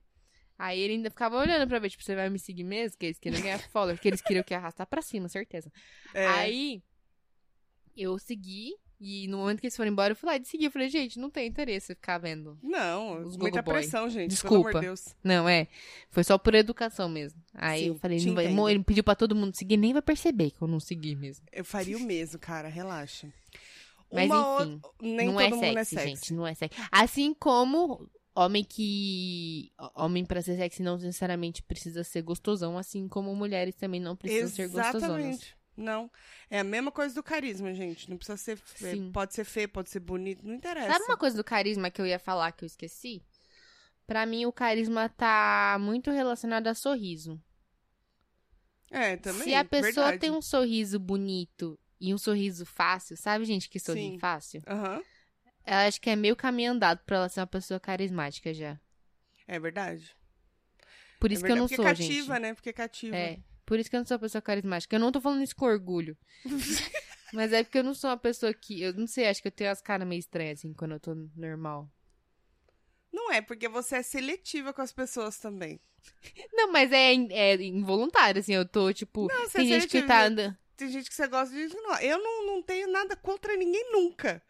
Aí 0.57 0.79
ele 0.79 0.95
ainda 0.95 1.11
ficava 1.11 1.37
olhando 1.37 1.67
pra 1.69 1.81
ver, 1.81 1.91
tipo, 1.91 2.05
você 2.05 2.15
vai 2.15 2.31
me 2.31 2.39
seguir 2.39 2.63
mesmo? 2.63 2.97
Que 2.97 3.07
eles 3.07 3.19
queriam 3.19 3.43
ganhar 3.43 3.59
follower, 3.73 3.99
que 4.01 4.07
eles 4.07 4.21
queriam 4.23 4.45
que 4.45 4.55
arrastar 4.55 4.87
pra 4.87 5.03
cima, 5.03 5.29
certeza. 5.29 5.69
É. 6.15 6.27
Aí 6.29 6.81
eu 7.97 8.17
segui, 8.19 8.75
e 9.01 9.29
no 9.29 9.39
momento 9.39 9.61
que 9.61 9.67
eles 9.67 9.77
foram 9.77 9.91
embora, 9.93 10.13
eu 10.13 10.17
fui 10.17 10.29
lá 10.29 10.37
e 10.37 10.45
segui. 10.45 10.65
Eu 10.65 10.71
falei, 10.71 10.89
gente, 10.89 11.19
não 11.19 11.31
tem 11.31 11.47
interesse 11.47 11.95
ficar 11.95 12.19
vendo. 12.19 12.59
Não, 12.63 13.23
Os 13.25 13.37
muita 13.37 13.63
Boy. 13.63 13.75
pressão, 13.75 14.09
gente. 14.11 14.31
Desculpa. 14.31 14.57
Pelo 14.57 14.69
amor 14.71 14.81
de 14.81 14.87
Deus. 14.87 15.15
Não, 15.23 15.49
é. 15.49 15.69
Foi 16.11 16.25
só 16.25 16.37
por 16.37 16.55
educação 16.55 17.09
mesmo. 17.09 17.41
Aí 17.55 17.83
Sim, 17.83 17.89
eu 17.89 17.95
falei, 17.97 18.25
não 18.25 18.35
vai, 18.35 18.73
ele 18.73 18.83
pediu 18.85 19.05
pra 19.05 19.15
todo 19.15 19.35
mundo 19.37 19.55
seguir, 19.57 19.77
nem 19.77 19.93
vai 19.93 20.03
perceber 20.03 20.51
que 20.51 20.61
eu 20.61 20.69
não 20.69 20.81
segui 20.81 21.15
mesmo. 21.15 21.47
Eu 21.53 21.65
faria 21.65 21.97
o 21.97 22.01
mesmo, 22.01 22.39
cara, 22.39 22.69
relaxa. 22.69 23.33
Mas 24.13 24.31
Uma 24.31 24.37
enfim, 24.63 24.73
outra- 24.75 24.91
nem 25.03 25.27
não 25.27 25.35
todo 25.35 25.43
é 25.43 25.51
mundo 25.51 25.61
sexy, 25.61 25.79
é 25.79 25.85
sexy. 25.85 26.09
gente, 26.09 26.33
não 26.35 26.47
é 26.47 26.55
sexy. 26.55 26.81
Assim 26.91 27.35
como 27.35 28.09
homem 28.35 28.65
que. 28.65 29.71
Homem 29.95 30.25
pra 30.25 30.41
ser 30.41 30.57
sexy 30.57 30.83
não 30.83 30.97
necessariamente 30.97 31.63
precisa 31.63 32.03
ser 32.03 32.23
gostosão, 32.23 32.79
assim 32.79 33.07
como 33.07 33.35
mulheres 33.37 33.75
também 33.75 34.01
não 34.01 34.17
precisam 34.17 34.49
ser 34.49 34.69
gostosonas. 34.69 35.58
Não. 35.79 36.11
É 36.51 36.59
a 36.59 36.65
mesma 36.65 36.91
coisa 36.91 37.15
do 37.15 37.23
carisma, 37.23 37.73
gente. 37.73 38.11
Não 38.11 38.17
precisa 38.17 38.37
ser. 38.37 38.59
Sim. 38.75 39.13
Pode 39.13 39.33
ser 39.35 39.45
feio, 39.45 39.69
pode 39.69 39.89
ser 39.89 40.01
bonito, 40.01 40.45
não 40.47 40.55
interessa. 40.55 40.93
Sabe 40.93 41.05
uma 41.05 41.17
coisa 41.17 41.37
do 41.37 41.45
carisma 41.45 41.91
que 41.91 42.01
eu 42.01 42.07
ia 42.07 42.19
falar 42.19 42.51
que 42.53 42.65
eu 42.65 42.67
esqueci? 42.67 43.23
Pra 44.07 44.27
mim, 44.27 44.45
o 44.47 44.53
carisma 44.53 45.09
tá 45.09 45.77
muito 45.81 46.11
relacionado 46.11 46.67
a 46.67 46.75
sorriso. 46.75 47.41
É, 48.91 49.17
também. 49.17 49.43
Se 49.45 49.55
a 49.55 49.65
pessoa 49.65 50.07
verdade. 50.07 50.19
tem 50.19 50.31
um 50.31 50.43
sorriso 50.43 50.99
bonito 50.99 51.79
e 52.01 52.13
um 52.13 52.19
sorriso 52.19 52.65
fácil, 52.65 53.17
sabe, 53.17 53.45
gente, 53.45 53.69
que 53.69 53.79
sorri 53.79 54.13
Sim. 54.13 54.19
fácil? 54.19 54.63
Aham. 54.67 55.03
Ela 55.65 55.87
acho 55.87 56.01
que 56.01 56.09
é 56.09 56.17
meio 56.17 56.35
caminho 56.35 56.73
andado 56.73 57.01
pra 57.05 57.17
ela 57.19 57.29
ser 57.29 57.41
uma 57.41 57.47
pessoa 57.47 57.79
carismática 57.79 58.55
já. 58.55 58.81
É 59.47 59.61
verdade. 59.61 60.17
Por 61.21 61.31
É 61.31 61.35
isso 61.35 61.45
que 61.45 61.53
eu 61.53 61.57
verdade. 61.57 61.61
não 61.61 61.69
Porque 61.69 61.77
sou, 61.77 61.85
cativa, 61.85 62.35
gente. 62.35 62.43
né? 62.43 62.55
Porque 62.55 62.73
cativa. 62.73 63.17
É. 63.17 63.39
Por 63.69 63.79
isso 63.79 63.91
que 63.91 63.97
eu 63.97 64.01
não 64.01 64.07
sou 64.07 64.15
uma 64.15 64.21
pessoa 64.21 64.41
carismática. 64.41 64.97
Eu 64.97 65.01
não 65.01 65.13
tô 65.13 65.21
falando 65.21 65.43
isso 65.43 65.55
com 65.55 65.67
orgulho. 65.67 66.17
Mas 67.35 67.53
é 67.53 67.63
porque 67.63 67.77
eu 67.77 67.85
não 67.85 67.93
sou 67.93 68.09
uma 68.09 68.17
pessoa 68.17 68.55
que. 68.55 68.81
Eu 68.81 68.95
não 68.95 69.07
sei, 69.07 69.29
acho 69.29 69.43
que 69.43 69.49
eu 69.49 69.53
tenho 69.53 69.71
as 69.71 69.83
caras 69.83 70.09
meio 70.09 70.19
estranhas, 70.19 70.61
assim, 70.61 70.73
quando 70.73 70.93
eu 70.93 71.01
tô 71.01 71.15
normal. 71.37 71.87
Não 73.13 73.31
é, 73.31 73.43
porque 73.43 73.69
você 73.69 73.97
é 73.97 74.03
seletiva 74.03 74.73
com 74.73 74.81
as 74.81 74.91
pessoas 74.91 75.39
também. 75.39 75.79
Não, 76.51 76.73
mas 76.73 76.91
é, 76.91 77.13
é 77.13 77.57
involuntário, 77.57 78.41
assim. 78.41 78.55
Eu 78.55 78.67
tô, 78.67 78.91
tipo. 78.91 79.29
Não, 79.29 79.47
você 79.47 79.59
tem 79.59 79.75
é 79.75 79.81
gente 79.81 79.91
que 79.91 80.03
tá 80.03 80.25
andando. 80.25 80.57
Tem 80.75 80.89
gente 80.89 81.11
que 81.11 81.15
você 81.15 81.29
gosta 81.29 81.55
de. 81.55 81.69
Não, 81.77 82.01
eu 82.01 82.19
não, 82.23 82.47
não 82.47 82.63
tenho 82.63 82.91
nada 82.91 83.17
contra 83.17 83.55
ninguém 83.55 83.93
nunca. 83.93 84.43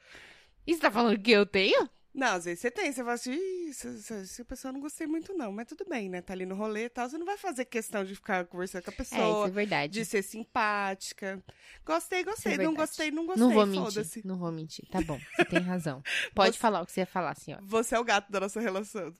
E 0.65 0.75
você 0.75 0.81
tá 0.81 0.93
falando 0.93 1.21
que 1.21 1.33
eu 1.33 1.45
tenho? 1.45 1.91
Não, 2.19 2.35
às 2.35 2.47
vezes 2.47 2.59
você 2.61 2.69
tem, 2.71 2.91
você 2.91 3.01
fala 3.01 3.13
assim, 3.13 3.33
"Ih, 3.33 3.69
essa, 3.71 3.89
essa, 3.91 4.15
essa 4.17 4.45
pessoa 4.45 4.71
eu 4.71 4.73
não 4.73 4.81
gostei 4.81 5.07
muito, 5.07 5.33
não. 5.35 5.53
Mas 5.53 5.69
tudo 5.69 5.85
bem, 5.89 6.09
né? 6.09 6.21
Tá 6.21 6.33
ali 6.33 6.45
no 6.45 6.57
rolê 6.57 6.87
e 6.87 6.89
tal. 6.89 7.09
Você 7.09 7.17
não 7.17 7.25
vai 7.25 7.37
fazer 7.39 7.65
questão 7.67 8.05
de 8.05 8.17
ficar 8.17 8.45
conversando 8.47 8.83
com 8.83 8.91
a 8.91 8.95
É, 8.99 9.03
isso 9.03 9.11
pessoa, 9.15 9.47
é 9.47 9.51
verdade. 9.51 9.93
de 9.93 10.05
ser 10.05 10.23
simpática. 10.23 11.41
Gostei, 11.87 12.25
gostei. 12.25 12.55
É 12.55 12.57
não 12.59 12.75
gostei, 12.75 13.11
não 13.13 13.25
gostei. 13.25 13.47
não 13.47 13.53
vou 13.55 13.67
mentir. 13.67 14.23
Não 14.27 14.37
vou 14.37 14.51
mentir. 14.51 14.85
Tá 14.91 15.01
bom, 15.01 15.21
você 15.37 15.45
tem 15.45 15.61
razão. 15.61 16.03
Pode 16.35 16.55
Você- 16.57 16.59
falar 16.61 16.83
o 16.83 16.87
que 16.87 16.91
você 16.93 17.01
ia 17.03 17.07
falar, 17.07 17.37
senhora. 17.37 17.63
Você 17.65 17.95
é 17.95 18.01
o 18.01 18.05
gato 18.05 18.33
da 18.33 18.41
nossa 18.41 18.61
relação. 18.61 19.15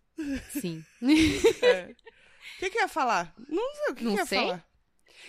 Sim. 0.51 0.85
É. 1.63 1.85
O 1.93 1.95
que, 2.59 2.71
que 2.71 2.79
eu 2.79 2.83
ia 2.83 2.89
falar? 2.89 3.33
Não 3.49 3.75
sei 3.77 3.93
o 3.93 3.95
que, 3.95 4.05
Não 4.05 4.15
que 4.15 4.19
eu 4.19 4.23
ia 4.23 4.27
sei. 4.27 4.39
falar. 4.41 4.65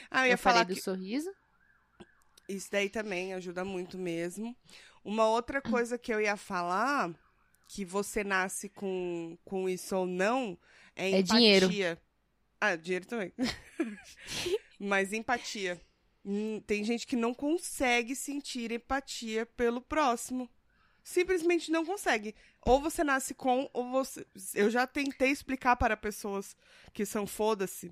Ah, 0.09 0.22
eu 0.24 0.28
ia 0.30 0.34
Eu 0.34 0.38
falei 0.39 0.63
falar 0.63 0.74
do 0.74 0.82
sorriso. 0.82 1.32
isso 2.47 2.67
daí 2.72 2.89
também 2.89 3.34
ajuda 3.36 3.63
muito 3.63 3.95
mesmo. 3.97 4.55
Uma 5.03 5.28
outra 5.28 5.61
coisa 5.61 5.97
que 5.99 6.11
eu 6.11 6.20
ia 6.20 6.36
falar, 6.36 7.11
que 7.72 7.86
você 7.86 8.24
nasce 8.24 8.67
com, 8.67 9.38
com 9.45 9.70
isso 9.70 9.95
ou 9.95 10.07
não, 10.07 10.57
é 10.95 11.11
É 11.11 11.20
empatia. 11.20 11.38
dinheiro. 11.67 12.01
Ah, 12.59 12.76
dinheiro 12.76 13.05
também. 13.05 13.32
Mas 14.80 15.13
empatia. 15.13 15.80
Hum, 16.26 16.59
Tem 16.65 16.84
gente 16.84 17.05
que 17.05 17.15
não 17.15 17.32
consegue 17.34 18.15
sentir 18.15 18.72
empatia 18.72 19.45
pelo 19.45 19.82
próximo. 19.82 20.49
Simplesmente 21.03 21.72
não 21.72 21.86
consegue. 21.86 22.36
Ou 22.65 22.82
você 22.82 23.03
nasce 23.03 23.34
com, 23.36 23.70
ou 23.72 23.89
você. 23.91 24.26
Eu 24.55 24.70
já 24.72 24.88
tentei 24.88 25.30
explicar 25.30 25.76
para 25.76 25.95
pessoas 25.95 26.55
que 26.91 27.05
são 27.05 27.28
foda-se 27.28 27.91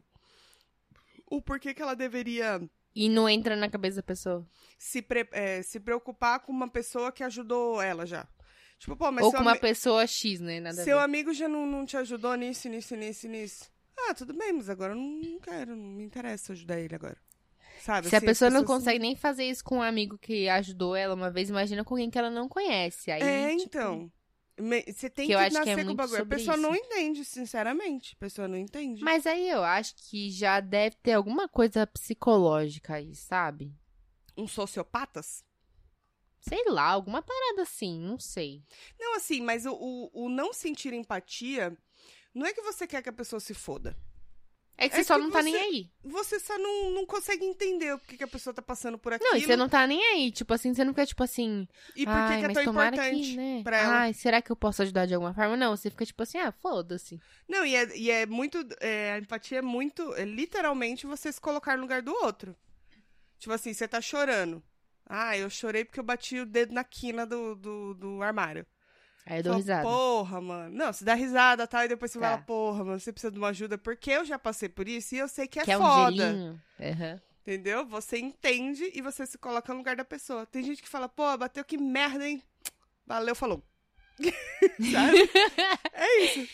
o 1.29 1.41
porquê 1.41 1.73
que 1.73 1.81
ela 1.81 1.95
deveria 1.95 2.61
E 2.95 3.09
não 3.09 3.29
entra 3.29 3.55
na 3.55 3.69
cabeça 3.69 3.97
da 3.97 4.03
pessoa. 4.03 4.47
se, 4.77 5.01
pre- 5.01 5.29
é, 5.31 5.61
se 5.61 5.79
preocupar 5.79 6.39
com 6.39 6.51
uma 6.51 6.67
pessoa 6.69 7.11
que 7.11 7.23
ajudou 7.23 7.81
ela 7.81 8.05
já. 8.05 8.27
Tipo, 8.79 8.95
pô, 8.95 9.11
mas 9.11 9.25
Ou 9.25 9.31
com 9.31 9.39
uma 9.39 9.55
pessoa 9.55 10.05
X, 10.05 10.39
né? 10.39 10.59
Nada 10.59 10.81
a 10.81 10.83
seu 10.83 10.99
amigo 10.99 11.33
já 11.33 11.47
não, 11.47 11.65
não 11.65 11.85
te 11.85 11.97
ajudou 11.97 12.35
nisso, 12.35 12.69
nisso, 12.69 12.95
nisso, 12.95 13.27
nisso. 13.27 13.71
Ah, 13.97 14.13
tudo 14.13 14.33
bem, 14.33 14.53
mas 14.53 14.69
agora 14.69 14.93
eu 14.93 14.97
não, 14.97 15.39
quero, 15.39 15.75
não 15.75 15.83
me 15.95 16.03
interessa 16.03 16.53
ajudar 16.53 16.79
ele 16.79 16.93
agora. 16.93 17.17
Sabe? 17.81 18.09
Se 18.09 18.15
a 18.15 18.17
assim, 18.17 18.25
as 18.25 18.31
pessoa 18.31 18.51
não 18.51 18.63
consegue 18.63 18.99
nem 18.99 19.15
fazer 19.15 19.45
isso 19.45 19.63
com 19.63 19.77
um 19.77 19.81
amigo 19.81 20.17
que 20.17 20.47
ajudou 20.49 20.95
ela 20.95 21.15
uma 21.15 21.31
vez, 21.31 21.49
imagina 21.49 21.83
com 21.83 21.95
alguém 21.95 22.09
que 22.09 22.17
ela 22.17 22.29
não 22.29 22.47
conhece. 22.47 23.09
Aí, 23.11 23.21
É, 23.21 23.49
tipo, 23.49 23.63
então. 23.63 24.11
Você 24.59 25.07
tem 25.09 25.27
Que 25.27 25.33
que, 25.33 25.39
acho 25.39 25.51
que 25.51 25.69
é 25.69 25.75
nascer 25.75 25.85
com 25.85 25.91
o 25.91 25.95
bagulho. 25.95 26.23
A 26.23 26.25
pessoa 26.25 26.55
isso. 26.55 26.63
não 26.63 26.75
entende, 26.75 27.23
sinceramente. 27.23 28.15
A 28.15 28.19
pessoa 28.19 28.47
não 28.47 28.57
entende. 28.57 29.03
Mas 29.03 29.27
aí 29.27 29.47
eu 29.47 29.63
acho 29.63 29.93
que 29.95 30.31
já 30.31 30.59
deve 30.59 30.95
ter 31.03 31.13
alguma 31.13 31.47
coisa 31.47 31.85
psicológica 31.85 32.95
aí, 32.95 33.13
sabe? 33.15 33.71
Um 34.35 34.47
sociopatas? 34.47 35.43
Sei 36.47 36.63
lá, 36.69 36.83
alguma 36.83 37.21
parada 37.21 37.61
assim, 37.63 37.99
não 37.99 38.19
sei. 38.19 38.63
Não, 38.99 39.15
assim, 39.15 39.41
mas 39.41 39.65
o, 39.65 39.73
o, 39.73 40.25
o 40.25 40.29
não 40.29 40.53
sentir 40.53 40.93
empatia 40.93 41.75
não 42.33 42.45
é 42.45 42.53
que 42.53 42.61
você 42.61 42.85
quer 42.87 43.01
que 43.01 43.09
a 43.09 43.13
pessoa 43.13 43.39
se 43.39 43.53
foda. 43.53 43.95
É 44.79 44.87
que 44.87 44.93
É 44.95 44.99
você 44.99 45.03
só 45.05 45.15
que 45.15 45.21
não 45.23 45.31
tá 45.31 45.41
você- 45.41 45.49
nem 45.49 45.55
aí. 45.55 45.91
Você 46.03 46.39
só 46.39 46.55
não, 46.59 46.91
não 46.91 47.03
consegue 47.03 47.43
entender 47.43 47.95
o 47.95 47.99
que, 47.99 48.15
que 48.15 48.23
a 48.23 48.27
pessoa 48.27 48.53
tá 48.53 48.61
passando 48.61 48.95
por 48.99 49.11
aquilo. 49.11 49.31
Não, 49.31 49.37
e 49.37 49.41
você 49.41 49.55
não 49.57 49.67
tá 49.67 49.87
nem 49.87 49.99
aí. 50.13 50.31
Tipo 50.31 50.53
assim, 50.53 50.71
você 50.71 50.83
não 50.83 50.93
fica 50.93 51.07
tipo 51.07 51.23
assim. 51.23 51.67
E 51.95 52.05
por 52.05 52.13
que, 52.13 52.37
que 52.37 52.45
é 52.45 52.53
tão 52.53 52.61
importante 52.63 53.19
que, 53.31 53.35
né? 53.35 53.61
pra 53.63 53.77
ela? 53.77 53.93
Ai, 54.01 54.13
será 54.13 54.39
que 54.39 54.51
eu 54.51 54.55
posso 54.55 54.83
ajudar 54.83 55.07
de 55.07 55.15
alguma 55.15 55.33
forma? 55.33 55.57
Não, 55.57 55.75
você 55.75 55.89
fica 55.89 56.05
tipo 56.05 56.21
assim, 56.21 56.37
ah, 56.37 56.51
foda-se. 56.51 57.19
Não, 57.47 57.65
e 57.65 57.75
é, 57.75 57.97
e 57.97 58.11
é 58.11 58.25
muito. 58.27 58.63
é, 58.79 59.13
a 59.13 59.17
empatia 59.17 59.57
é 59.57 59.61
muito. 59.63 60.13
É 60.13 60.23
literalmente 60.25 61.07
você 61.07 61.31
se 61.31 61.41
colocar 61.41 61.75
no 61.75 61.81
lugar 61.81 62.03
do 62.03 62.13
outro. 62.13 62.55
Tipo 63.39 63.53
assim, 63.53 63.73
você 63.73 63.87
tá 63.87 63.99
chorando. 63.99 64.61
Ah, 65.09 65.37
eu 65.37 65.49
chorei 65.49 65.85
porque 65.85 65.99
eu 65.99 66.03
bati 66.03 66.39
o 66.39 66.45
dedo 66.45 66.73
na 66.73 66.83
quina 66.83 67.25
do, 67.25 67.55
do, 67.55 67.93
do 67.93 68.21
armário. 68.21 68.65
Aí 69.25 69.39
eu 69.39 69.43
dou 69.43 69.51
Fala, 69.53 69.57
risada. 69.61 69.83
Porra, 69.83 70.41
mano. 70.41 70.75
Não, 70.75 70.91
você 70.93 71.03
dá 71.05 71.13
risada 71.13 71.67
tal, 71.67 71.83
e 71.83 71.87
depois 71.87 72.11
você 72.11 72.19
Tá. 72.19 72.25
fala, 72.31 72.41
porra, 72.43 72.83
mano, 72.83 72.99
você 72.99 73.11
precisa 73.11 73.31
de 73.31 73.37
uma 73.37 73.49
ajuda, 73.49 73.77
porque 73.77 74.11
eu 74.11 74.25
já 74.25 74.37
passei 74.39 74.69
por 74.69 74.87
isso 74.87 75.15
e 75.15 75.19
eu 75.19 75.27
sei 75.27 75.47
que 75.47 75.59
é 75.59 75.63
Quer 75.65 75.77
um 75.77 75.81
foda. 75.81 76.27
gelinho? 76.31 76.61
Aham. 76.79 77.21
entendeu? 77.41 77.85
Você 77.87 78.17
entende 78.17 78.91
e 78.93 79.01
você 79.01 79.25
se 79.25 79.37
coloca 79.37 79.71
no 79.73 79.79
lugar 79.79 79.95
da 79.95 80.03
pessoa. 80.05 80.45
Tem 80.45 80.61
gente 80.63 80.81
que 80.81 80.89
fala, 80.89 81.07
pô, 81.07 81.37
bateu 81.37 81.63
que 81.63 81.77
merda, 81.77 82.27
hein? 82.27 82.43
Valeu, 83.05 83.33
falou. 83.35 83.63
Sabe? 84.91 85.29
é 85.93 86.23
isso. 86.25 86.47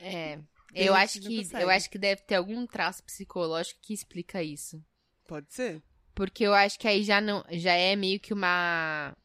É. 0.00 0.38
Eu 0.74 0.94
acho 0.94 1.20
que 1.20 1.46
eu 1.54 1.70
acho 1.70 1.88
que 1.88 1.98
deve 1.98 2.22
ter 2.22 2.34
algum 2.34 2.66
traço 2.66 3.02
psicológico 3.04 3.78
que 3.80 3.94
explica 3.94 4.42
isso. 4.42 4.82
Pode 5.28 5.52
ser. 5.54 5.80
Porque 6.14 6.44
eu 6.44 6.54
acho 6.54 6.78
que 6.78 6.86
aí 6.86 7.02
já 7.02 7.20
não 7.20 7.44
já 7.50 7.72
é 7.72 7.96
meio 7.96 8.20
que 8.20 8.32
uma 8.32 9.16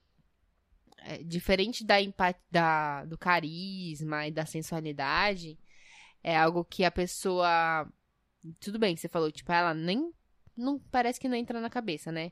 é, 0.98 1.18
diferente 1.24 1.86
da, 1.86 1.96
da 2.52 3.06
do 3.06 3.18
carisma 3.18 4.28
e 4.28 4.32
da 4.32 4.46
sensualidade, 4.46 5.58
é 6.24 6.36
algo 6.38 6.66
que 6.66 6.84
a 6.84 6.92
pessoa 6.92 7.88
tudo 8.60 8.80
bem 8.80 8.96
que 8.96 9.02
você 9.02 9.10
falou, 9.10 9.32
tipo, 9.32 9.52
ela 9.52 9.74
nem 9.74 10.12
não 10.56 10.80
parece 10.92 11.20
que 11.20 11.28
não 11.30 11.36
entra 11.38 11.62
na 11.62 11.70
cabeça, 11.70 12.12
né? 12.12 12.32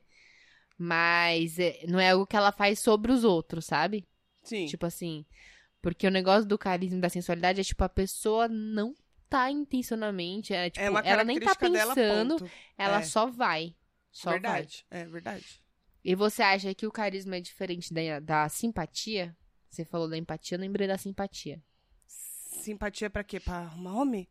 Mas 0.78 1.58
é, 1.60 1.86
não 1.88 2.00
é 2.00 2.12
algo 2.12 2.28
que 2.28 2.36
ela 2.36 2.52
faz 2.52 2.80
sobre 2.80 3.12
os 3.12 3.24
outros, 3.24 3.66
sabe? 3.66 4.06
Sim. 4.44 4.66
Tipo 4.66 4.86
assim, 4.86 5.26
porque 5.82 6.08
o 6.08 6.12
negócio 6.12 6.48
do 6.48 6.58
carisma 6.58 6.98
e 6.98 7.02
da 7.02 7.10
sensualidade 7.10 7.62
é 7.62 7.64
tipo 7.64 7.84
a 7.84 7.90
pessoa 7.90 8.48
não 8.48 8.94
tá 9.30 9.52
intencionalmente, 9.52 10.54
é, 10.54 10.70
tipo, 10.70 10.84
é 10.84 10.88
ela 11.10 11.24
nem 11.24 11.40
tá 11.40 11.54
dela, 11.54 11.94
pensando, 11.96 12.38
ponto. 12.38 12.52
ela 12.78 13.00
É. 13.00 13.04
só 13.04 13.26
vai. 13.28 13.76
Só 14.18 14.32
vai. 14.32 14.40
verdade. 14.40 14.86
É 14.90 15.06
verdade. 15.06 15.62
E 16.04 16.16
você 16.16 16.42
acha 16.42 16.74
que 16.74 16.88
o 16.88 16.92
carisma 16.92 17.36
é 17.36 17.40
diferente 17.40 17.94
da, 17.94 18.20
da 18.20 18.50
simpatia? 18.50 19.38
Você 19.70 19.86
falou 19.86 20.10
da 20.10 20.18
empatia, 20.18 20.56
eu 20.58 20.62
lembrei 20.62 20.88
da 20.88 20.98
simpatia. 20.98 21.62
simpatia 22.08 23.12
pra 23.12 23.24
quê? 23.24 23.40
Pra 23.40 23.58
arrumar 23.58 23.94
homem? 23.94 24.28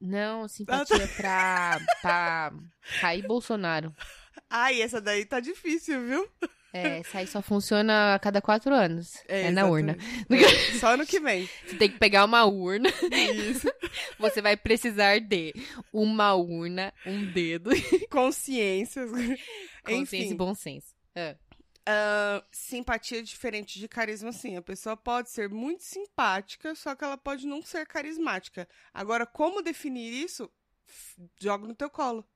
Não, 0.00 0.48
simpatia 0.48 1.06
pra, 1.18 1.78
pra 2.00 2.52
cair 2.98 3.26
Bolsonaro. 3.26 3.94
Ai, 4.48 4.80
essa 4.80 5.02
daí 5.02 5.26
tá 5.26 5.38
difícil, 5.38 6.06
viu? 6.06 6.32
É, 6.72 6.98
essa 6.98 7.18
aí 7.18 7.26
só 7.26 7.40
funciona 7.40 8.14
a 8.14 8.18
cada 8.18 8.42
quatro 8.42 8.74
anos. 8.74 9.22
É, 9.26 9.50
na 9.50 9.66
urna. 9.66 9.96
É, 10.30 10.78
só 10.78 10.94
ano 10.94 11.06
que 11.06 11.18
vem. 11.18 11.48
Você 11.66 11.76
tem 11.76 11.90
que 11.90 11.98
pegar 11.98 12.24
uma 12.24 12.44
urna. 12.44 12.90
Isso. 12.90 13.68
Você 14.18 14.42
vai 14.42 14.56
precisar 14.56 15.20
de 15.20 15.54
uma 15.92 16.34
urna, 16.34 16.92
um 17.06 17.24
dedo, 17.32 17.70
Consciências. 18.10 19.10
consciência 19.82 20.16
Enfim. 20.16 20.30
e 20.30 20.34
bom 20.34 20.54
senso. 20.54 20.94
É. 21.14 21.36
Ah, 21.90 22.44
simpatia 22.52 23.22
diferente 23.22 23.80
de 23.80 23.88
carisma, 23.88 24.30
sim. 24.30 24.56
A 24.56 24.62
pessoa 24.62 24.94
pode 24.94 25.30
ser 25.30 25.48
muito 25.48 25.82
simpática, 25.82 26.74
só 26.74 26.94
que 26.94 27.02
ela 27.02 27.16
pode 27.16 27.46
não 27.46 27.62
ser 27.62 27.86
carismática. 27.86 28.68
Agora, 28.92 29.24
como 29.24 29.62
definir 29.62 30.12
isso? 30.12 30.50
Joga 31.40 31.66
no 31.66 31.74
teu 31.74 31.88
colo. 31.88 32.28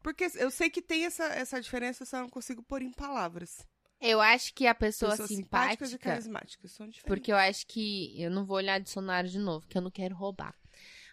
Porque 0.00 0.30
eu 0.36 0.48
sei 0.48 0.70
que 0.70 0.80
tem 0.80 1.06
essa, 1.06 1.24
essa 1.24 1.60
diferença, 1.60 2.04
só 2.04 2.20
não 2.20 2.28
consigo 2.28 2.62
pôr 2.62 2.82
em 2.82 2.92
palavras. 2.92 3.66
Eu 4.00 4.20
acho 4.20 4.54
que 4.54 4.66
a 4.66 4.74
pessoa 4.74 5.10
Pessoas 5.10 5.28
simpáticas 5.28 5.88
e 5.88 5.92
simpática. 5.92 6.10
carismáticas 6.10 6.72
são 6.72 6.86
diferentes. 6.86 7.06
Porque 7.06 7.30
eu 7.32 7.36
acho 7.36 7.66
que. 7.66 8.14
Eu 8.20 8.30
não 8.30 8.44
vou 8.46 8.56
olhar 8.56 8.80
dicionário 8.80 9.28
de 9.28 9.38
novo, 9.38 9.66
que 9.66 9.76
eu 9.76 9.82
não 9.82 9.90
quero 9.90 10.14
roubar. 10.14 10.54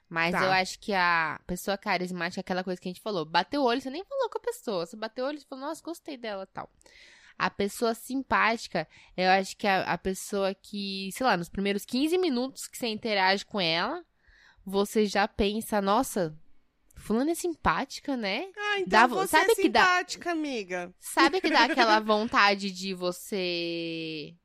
Mas 0.10 0.32
Tá. 0.32 0.46
eu 0.46 0.52
acho 0.52 0.80
que 0.80 0.94
a 0.94 1.38
pessoa 1.46 1.78
carismática 1.78 2.40
é 2.40 2.42
aquela 2.42 2.64
coisa 2.64 2.80
que 2.80 2.88
a 2.88 2.92
gente 2.92 3.02
falou. 3.02 3.26
Bateu 3.26 3.62
o 3.62 3.66
olho, 3.66 3.82
você 3.82 3.90
nem 3.90 4.06
falou 4.06 4.30
com 4.30 4.38
a 4.38 4.42
pessoa. 4.42 4.86
Você 4.86 4.96
bateu 4.96 5.26
o 5.26 5.28
olho 5.28 5.38
e 5.38 5.44
falou, 5.44 5.66
nossa, 5.66 5.84
gostei 5.84 6.16
dela 6.16 6.46
tal. 6.48 6.70
A 7.38 7.50
pessoa 7.50 7.94
simpática, 7.94 8.88
eu 9.18 9.30
acho 9.32 9.58
que 9.58 9.68
a, 9.68 9.82
a 9.84 9.98
pessoa 9.98 10.56
que, 10.56 11.10
sei 11.12 11.26
lá, 11.26 11.36
nos 11.36 11.50
primeiros 11.50 11.84
15 11.86 12.18
minutos 12.18 12.68
que 12.68 12.78
você 12.78 12.88
interage 12.88 13.46
com 13.46 13.60
ela, 13.60 14.04
você 14.66 15.06
já 15.06 15.28
pensa, 15.28 15.82
nossa, 15.82 16.34
fulano 16.98 17.30
é 17.32 17.36
simpática, 17.36 18.16
né? 18.18 18.50
Ah, 18.58 18.80
então 18.80 18.88
Dá- 18.90 19.08
você 19.08 19.28
sabe 19.38 19.52
é 19.52 19.56
que 19.56 19.70
dá- 19.70 19.82
simpática, 19.86 20.32
amiga. 20.32 20.94
Sabe 21.00 21.42
que 21.42 21.50
dá 21.50 21.64
aquela 21.96 22.00
vontade 22.00 22.72
de 22.72 22.94
você. 22.94 24.36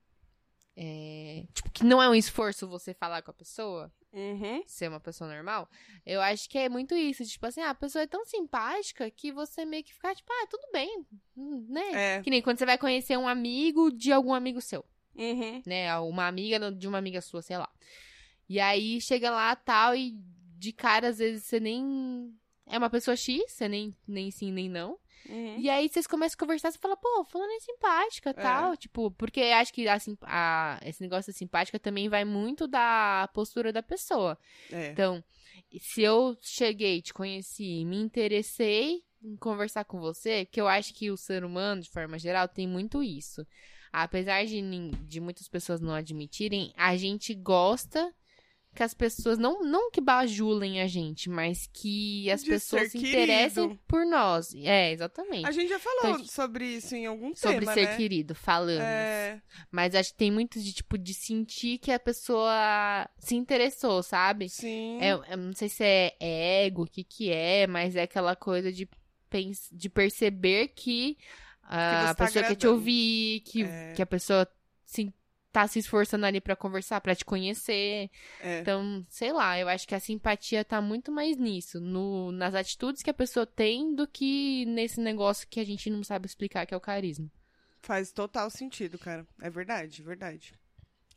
é, 0.76 1.44
tipo, 1.52 1.70
que 1.70 1.84
não 1.84 2.02
é 2.02 2.08
um 2.08 2.14
esforço 2.14 2.66
você 2.66 2.94
falar 2.94 3.20
com 3.22 3.30
a 3.30 3.34
pessoa, 3.34 3.92
Uhum. 4.12 4.62
ser 4.66 4.88
uma 4.88 5.00
pessoa 5.00 5.28
normal. 5.32 5.68
Eu 6.04 6.20
acho 6.20 6.48
que 6.48 6.56
é 6.58 6.68
muito 6.68 6.94
isso. 6.94 7.24
Tipo 7.24 7.46
assim, 7.46 7.60
ah, 7.60 7.70
a 7.70 7.74
pessoa 7.74 8.02
é 8.02 8.06
tão 8.06 8.24
simpática 8.24 9.10
que 9.10 9.30
você 9.32 9.64
meio 9.64 9.84
que 9.84 9.92
fica, 9.92 10.14
tipo, 10.14 10.30
ah, 10.32 10.46
tudo 10.48 10.62
bem, 10.72 11.06
hum, 11.36 11.66
né? 11.68 12.16
É. 12.16 12.22
Que 12.22 12.30
nem 12.30 12.40
quando 12.42 12.58
você 12.58 12.66
vai 12.66 12.78
conhecer 12.78 13.16
um 13.18 13.28
amigo 13.28 13.90
de 13.90 14.12
algum 14.12 14.32
amigo 14.34 14.60
seu, 14.60 14.84
Uhum. 15.14 15.62
né? 15.66 15.98
Uma 15.98 16.26
amiga 16.26 16.70
de 16.72 16.86
uma 16.88 16.98
amiga 16.98 17.20
sua, 17.20 17.42
sei 17.42 17.56
lá. 17.58 17.68
E 18.48 18.58
aí 18.60 19.00
chega 19.00 19.30
lá 19.30 19.54
tal, 19.56 19.94
e 19.94 20.14
de 20.58 20.72
cara, 20.72 21.08
às 21.08 21.18
vezes, 21.18 21.44
você 21.44 21.58
nem. 21.60 22.34
É 22.66 22.78
uma 22.78 22.88
pessoa 22.90 23.16
X, 23.16 23.42
você 23.48 23.68
nem, 23.68 23.94
nem 24.06 24.30
sim, 24.30 24.52
nem 24.52 24.68
não. 24.68 24.98
Uhum. 25.28 25.58
E 25.58 25.70
aí 25.70 25.88
vocês 25.88 26.06
começam 26.06 26.34
a 26.36 26.38
conversar, 26.38 26.72
você 26.72 26.78
fala, 26.78 26.96
pô, 26.96 27.24
fulano 27.24 27.52
é 27.52 27.60
simpática 27.60 28.30
É. 28.30 28.32
tal. 28.32 28.76
Tipo, 28.76 29.10
porque 29.12 29.40
acho 29.40 29.72
que 29.72 29.86
a, 29.86 29.96
a- 30.22 30.80
esse 30.84 31.00
negócio 31.00 31.32
de 31.32 31.38
simpática 31.38 31.78
também 31.78 32.08
vai 32.08 32.24
muito 32.24 32.66
da 32.66 33.28
postura 33.32 33.72
da 33.72 33.82
pessoa. 33.82 34.38
É. 34.70 34.88
Então, 34.90 35.22
se 35.80 36.02
eu 36.02 36.36
cheguei, 36.40 37.00
te 37.02 37.12
conheci, 37.14 37.84
me 37.84 37.96
interessei 37.96 39.02
em 39.22 39.36
conversar 39.36 39.84
com 39.84 40.00
você, 40.00 40.44
que 40.44 40.60
eu 40.60 40.66
acho 40.66 40.92
que 40.94 41.10
o 41.10 41.16
ser 41.16 41.44
humano, 41.44 41.82
de 41.82 41.90
forma 41.90 42.18
geral, 42.18 42.48
tem 42.48 42.66
muito 42.66 43.02
isso. 43.02 43.46
Apesar 43.92 44.44
de, 44.46 44.60
de 45.06 45.20
muitas 45.20 45.46
pessoas 45.48 45.80
não 45.80 45.94
admitirem, 45.94 46.72
a 46.76 46.96
gente 46.96 47.34
gosta 47.34 48.12
que 48.74 48.82
as 48.82 48.94
pessoas, 48.94 49.38
não, 49.38 49.60
não 49.62 49.90
que 49.90 50.00
bajulem 50.00 50.80
a 50.80 50.86
gente, 50.86 51.28
mas 51.28 51.68
que 51.72 52.30
as 52.30 52.42
De 52.42 52.48
pessoas 52.50 52.90
se 52.90 52.98
interessem 52.98 53.64
querido. 53.68 53.80
por 53.86 54.06
nós. 54.06 54.54
É, 54.54 54.90
exatamente. 54.92 55.46
A 55.46 55.50
gente 55.50 55.68
já 55.68 55.78
falou 55.78 56.14
Então, 56.14 56.24
sobre 56.24 56.64
isso 56.66 56.94
em 56.96 57.04
algum 57.04 57.36
Sobre 57.36 57.60
tema, 57.60 57.74
ser 57.74 57.84
né? 57.86 57.96
querido, 57.98 58.34
falando. 58.34 58.80
É, 58.80 59.42
Mas 59.70 59.94
acho 59.94 60.12
que 60.12 60.16
tem 60.18 60.30
muito 60.30 60.58
de, 60.58 60.72
tipo, 60.72 60.96
de 60.96 61.12
sentir 61.12 61.78
que 61.78 61.92
a 61.92 62.00
pessoa 62.00 63.08
se 63.18 63.34
interessou, 63.34 64.02
sabe? 64.02 64.48
sim. 64.48 64.98
É, 65.02 65.12
eu 65.12 65.36
não 65.36 65.52
sei 65.52 65.68
se 65.68 65.84
é 65.84 66.64
ego, 66.64 66.84
o 66.84 66.86
que 66.86 67.04
que 67.04 67.30
é, 67.30 67.66
mas 67.66 67.94
é 67.94 68.02
aquela 68.02 68.34
coisa 68.34 68.72
de, 68.72 68.88
de 69.70 69.88
perceber 69.90 70.68
que 70.68 71.18
a 71.62 72.06
você 72.08 72.14
tá 72.14 72.24
pessoa 72.26 72.42
quer 72.44 72.48
te 72.56 72.66
agradando. 72.66 72.72
ouvir, 72.74 73.40
que, 73.40 73.62
É. 73.64 73.92
que 73.94 74.02
a 74.02 74.06
pessoa 74.06 74.48
se, 74.84 75.12
tá 75.52 75.68
se 75.68 75.78
esforçando 75.78 76.24
ali 76.24 76.40
pra 76.40 76.56
conversar, 76.56 77.00
pra 77.00 77.14
te 77.14 77.24
conhecer. 77.24 78.10
é. 78.40 78.60
Então, 78.60 79.06
sei 79.08 79.32
lá, 79.32 79.58
eu 79.58 79.68
acho 79.68 79.86
que 79.86 79.94
a 79.94 80.00
simpatia 80.00 80.64
tá 80.64 80.80
muito 80.80 81.12
mais 81.12 81.36
nisso, 81.36 81.78
no, 81.78 82.32
nas 82.32 82.54
atitudes 82.54 83.02
que 83.02 83.10
a 83.10 83.14
pessoa 83.14 83.44
tem, 83.44 83.94
do 83.94 84.08
que 84.08 84.64
nesse 84.66 85.00
negócio 85.00 85.46
que 85.46 85.60
a 85.60 85.64
gente 85.64 85.90
não 85.90 86.02
sabe 86.02 86.26
explicar, 86.26 86.66
que 86.66 86.72
é 86.72 86.76
o 86.76 86.80
carisma. 86.80 87.30
Faz 87.82 88.10
total 88.12 88.48
sentido, 88.48 88.98
cara. 88.98 89.26
É 89.40 89.50
verdade, 89.50 90.02
verdade. 90.02 90.54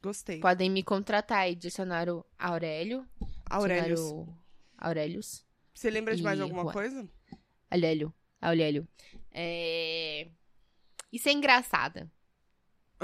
Gostei. 0.04 0.40
Podem 0.40 0.70
me 0.70 0.84
contratar 0.84 1.40
aí, 1.40 1.56
dicionário 1.56 2.26
Aurélio. 2.38 3.08
Dicionário 3.50 4.28
Aurelius. 4.78 5.46
Você 5.74 5.90
lembra 5.90 6.16
de 6.16 6.22
mais 6.24 6.38
E 6.38 6.42
alguma 6.42 6.72
coisa? 6.72 7.08
Aurélio. 7.70 8.14
Aurélio. 8.42 8.88
É... 9.32 10.28
E 11.12 11.20
ser 11.20 11.32
engraçada. 11.32 12.12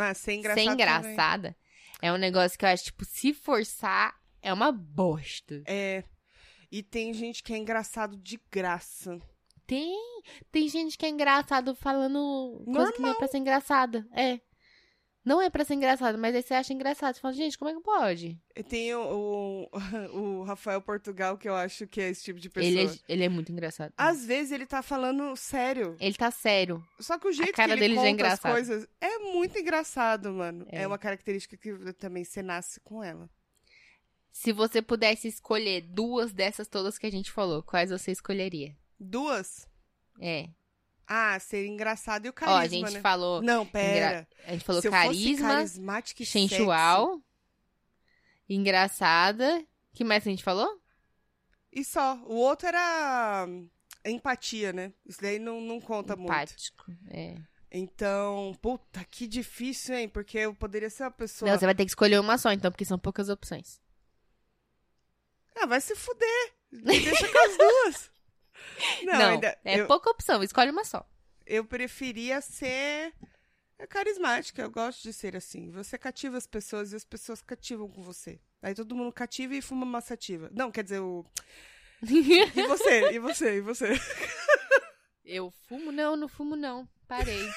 Ah, 0.02 0.14
ser 0.14 0.34
engraçado. 0.34 0.60
ser 0.60 0.70
também. 0.70 0.74
engraçada 0.74 1.56
é 2.02 2.12
um 2.12 2.18
negócio 2.18 2.58
que 2.58 2.66
eu 2.66 2.70
acho, 2.70 2.86
tipo, 2.86 3.06
se 3.06 3.34
forçar, 3.34 4.16
é 4.42 4.52
uma 4.52 4.72
bosta. 4.72 5.62
É. 5.66 6.04
E 6.72 6.82
tem 6.82 7.14
gente 7.14 7.44
que 7.44 7.54
é 7.54 7.58
engraçado 7.58 8.18
de 8.18 8.40
graça. 8.52 9.20
Tem, 9.68 9.96
tem 10.52 10.68
gente 10.68 10.98
que 10.98 11.06
é 11.06 11.10
engraçado 11.10 11.76
falando 11.76 12.64
coisa 12.66 12.92
que 12.92 13.02
não 13.02 13.10
é 13.10 13.14
pra 13.14 13.28
ser 13.28 13.38
engraçada. 13.38 14.08
É. 14.14 14.40
Não 15.24 15.40
é 15.40 15.52
pra 15.52 15.64
ser 15.64 15.76
engraçado, 15.76 16.18
mas 16.18 16.34
aí 16.36 16.42
você 16.42 16.56
acha 16.56 16.74
engraçado. 16.74 17.14
Você 17.14 17.22
fala, 17.22 17.34
gente, 17.34 17.58
como 17.58 17.70
é 17.70 17.76
que 17.76 17.82
pode? 17.82 18.40
Tem 18.68 18.94
o, 18.96 19.70
o, 19.72 19.78
o 20.18 20.44
Rafael 20.44 20.82
Portugal, 20.82 21.38
que 21.38 21.48
eu 21.48 21.54
acho 21.54 21.86
que 21.86 22.02
é 22.02 22.10
esse 22.10 22.24
tipo 22.24 22.40
de 22.40 22.50
pessoa. 22.50 22.68
Ele 22.68 22.92
é, 22.92 23.00
ele 23.08 23.24
é 23.24 23.30
muito 23.30 23.52
engraçado. 23.52 23.94
Às 23.96 24.26
vezes 24.26 24.52
ele 24.52 24.66
tá 24.66 24.82
falando 24.82 25.36
sério. 25.36 25.96
Ele 26.00 26.16
tá 26.16 26.32
sério. 26.32 26.84
Só 27.00 27.20
que 27.20 27.28
o 27.28 27.32
jeito 27.32 27.54
que 27.54 27.62
ele 27.62 27.96
já 27.96 28.02
conta 28.02 28.24
é 28.24 28.32
as 28.32 28.40
coisas 28.40 28.88
é 29.00 29.20
muito 29.20 29.60
engraçado, 29.60 30.32
mano. 30.32 30.66
É. 30.70 30.82
É. 30.82 30.88
uma 30.88 30.98
característica 30.98 31.56
que 31.56 31.94
também 31.94 32.24
você 32.24 32.42
nasce 32.42 32.80
com 32.80 33.04
ela. 33.04 33.30
Se 34.32 34.52
você 34.52 34.82
pudesse 34.82 35.28
escolher 35.28 35.82
duas 35.82 36.34
dessas 36.34 36.68
todas 36.68 36.98
que 36.98 37.06
a 37.06 37.12
gente 37.12 37.32
falou, 37.32 37.62
quais 37.62 37.92
você 37.92 38.12
escolheria? 38.12 38.76
Duas? 39.00 39.68
É. 40.20 40.50
Ah, 41.14 41.38
ser 41.42 41.66
engraçado 41.66 42.26
e 42.26 42.30
o 42.30 42.32
Ó, 42.32 42.34
carisma, 42.34 42.64
a 42.64 42.68
gente 42.90 42.94
né? 42.94 43.02
falou. 43.02 43.42
Não, 43.42 43.66
pera. 43.66 44.26
A 44.48 44.54
gente 44.54 44.64
falou 44.64 44.82
Se 44.82 44.90
carisma, 44.90 45.62
e 45.62 45.68
sexy, 45.68 46.26
sensual, 46.26 47.22
engraçada. 48.48 49.62
que 49.94 50.06
mais 50.06 50.26
a 50.26 50.30
gente 50.30 50.42
falou? 50.42 50.82
E 51.70 51.84
só. 51.84 52.16
O 52.26 52.36
outro 52.36 52.70
era 52.70 53.46
hum, 53.46 53.70
empatia, 54.06 54.72
né? 54.72 54.94
Isso 55.06 55.22
daí 55.22 55.38
não, 55.38 55.60
não 55.60 55.82
conta 55.82 56.16
muito. 56.16 56.32
Empático. 56.32 56.86
É. 57.10 57.36
Então, 57.70 58.58
puta, 58.62 59.04
que 59.04 59.28
difícil, 59.28 59.96
hein? 59.96 60.08
Porque 60.08 60.38
eu 60.38 60.56
poderia 60.56 60.90
ser 60.90 61.04
uma 61.04 61.12
pessoa. 61.12 61.52
Não, 61.52 61.60
você 61.60 61.66
vai 61.66 61.76
ter 61.76 61.84
que 61.84 61.92
escolher 61.92 62.22
uma 62.22 62.38
só, 62.38 62.54
então, 62.54 62.72
porque 62.72 62.86
são 62.86 62.98
poucas 62.98 63.28
opções. 63.28 63.82
Ah, 65.58 65.66
vai 65.66 65.82
se 65.82 65.94
fuder. 65.94 66.54
Me 66.72 67.02
deixa 67.02 67.28
com 67.28 67.38
as 67.38 67.58
duas. 67.58 68.11
Não, 69.04 69.14
Não, 69.20 69.30
ainda. 69.32 69.58
é 69.64 69.80
eu, 69.80 69.88
pouca 69.88 70.10
opção, 70.10 70.42
escolhe 70.44 70.72
uma 70.72 70.84
só. 70.86 71.06
eu 71.46 71.64
preferia 71.66 72.42
ser 72.42 73.14
carismática. 73.90 74.62
Eu 74.62 74.70
gosto 74.72 75.02
de 75.04 75.12
ser 75.14 75.36
assim. 75.36 75.72
Você 75.72 75.98
cativa 75.98 76.38
as 76.38 76.46
pessoas 76.48 76.94
e 76.94 76.96
as 76.96 77.04
pessoas 77.04 77.42
cativam 77.42 77.90
com 77.90 78.02
você. 78.02 78.40
Aí 78.62 78.76
todo 78.76 78.96
mundo 78.96 79.12
cativa 79.12 79.56
e 79.56 79.62
fuma 79.62 79.86
massativa. 79.86 80.50
Não, 80.54 80.72
quer 80.72 80.84
dizer, 80.84 81.00
o. 81.00 81.26
E 82.04 82.68
você? 82.68 83.12
E 83.12 83.20
você? 83.20 83.58
E 83.58 83.62
você? 83.62 83.88
Eu 85.26 85.52
fumo? 85.68 85.92
Não, 85.92 86.16
não 86.16 86.28
fumo 86.28 86.56
não. 86.56 86.88
Parei. 87.08 87.48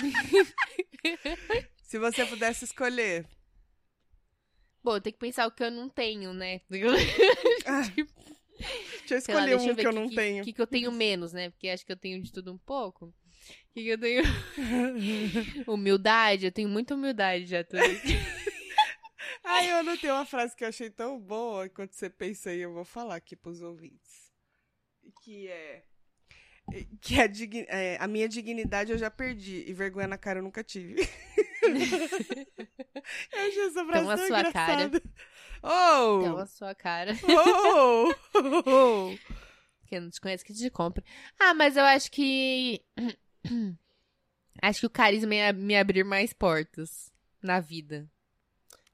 Se 1.82 1.98
você 1.98 2.24
pudesse 2.26 2.64
escolher. 2.64 3.26
Bom, 4.82 5.00
tem 5.00 5.12
que 5.12 5.18
pensar 5.18 5.46
o 5.46 5.52
que 5.52 5.62
eu 5.62 5.70
não 5.70 5.88
tenho, 5.88 6.32
né? 6.32 6.60
Ah, 7.66 7.82
deixa 9.08 9.14
eu 9.14 9.20
Sei 9.20 9.34
lá, 9.34 9.40
escolher 9.40 9.56
deixa 9.56 9.66
eu 9.66 9.72
um 9.72 9.74
ver 9.76 9.82
que 9.82 9.86
eu 9.88 9.92
que- 9.92 9.98
não 9.98 10.08
que, 10.08 10.14
tenho. 10.14 10.42
O 10.42 10.44
que, 10.44 10.52
que 10.52 10.60
eu 10.62 10.66
tenho 10.66 10.92
menos, 10.92 11.32
né? 11.32 11.50
Porque 11.50 11.68
acho 11.68 11.84
que 11.84 11.92
eu 11.92 11.96
tenho 11.96 12.22
de 12.22 12.32
tudo 12.32 12.52
um 12.52 12.58
pouco. 12.58 13.06
O 13.06 13.14
que, 13.74 13.82
que 13.82 13.88
eu 13.88 13.98
tenho? 13.98 14.22
humildade, 15.66 16.46
eu 16.46 16.52
tenho 16.52 16.68
muita 16.68 16.94
humildade 16.94 17.46
já. 17.46 17.64
Tô... 17.64 17.76
Ai, 19.44 19.70
eu 19.72 19.76
anotei 19.76 20.10
uma 20.10 20.24
frase 20.24 20.54
que 20.54 20.62
eu 20.64 20.68
achei 20.68 20.88
tão 20.90 21.18
boa. 21.18 21.66
Enquanto 21.66 21.92
você 21.92 22.08
pensa 22.08 22.50
aí, 22.50 22.60
eu 22.60 22.72
vou 22.72 22.84
falar 22.84 23.16
aqui 23.16 23.34
pros 23.34 23.60
ouvintes. 23.60 24.30
Que 25.24 25.48
é. 25.48 25.82
Que 27.00 27.20
a, 27.20 27.26
digni- 27.26 27.66
é, 27.68 27.96
a 28.00 28.06
minha 28.06 28.28
dignidade 28.28 28.92
eu 28.92 28.98
já 28.98 29.10
perdi. 29.10 29.64
E 29.66 29.72
vergonha 29.72 30.06
na 30.06 30.16
cara 30.16 30.38
eu 30.38 30.42
nunca 30.44 30.62
tive. 30.62 30.94
eu 33.32 33.40
achei 33.48 33.66
essa 33.66 33.84
frase 33.84 34.02
Então, 34.04 34.10
a 34.10 34.16
tão 34.16 34.26
sua 34.26 34.52
cara. 34.52 34.90
Oh! 35.62 36.20
Então 36.20 36.38
a 36.38 36.46
sua 36.46 36.74
cara. 36.74 37.12
Oh! 37.24 38.14
oh! 38.66 39.18
Quem 39.86 40.00
não 40.00 40.10
te 40.10 40.20
conhece 40.20 40.44
que 40.44 40.54
te 40.54 40.70
compra. 40.70 41.04
Ah, 41.38 41.54
mas 41.54 41.76
eu 41.76 41.84
acho 41.84 42.10
que. 42.10 42.82
acho 44.62 44.80
que 44.80 44.86
o 44.86 44.90
carisma 44.90 45.34
ia 45.34 45.52
me 45.52 45.76
abrir 45.76 46.04
mais 46.04 46.32
portas 46.32 47.12
na 47.42 47.60
vida. 47.60 48.10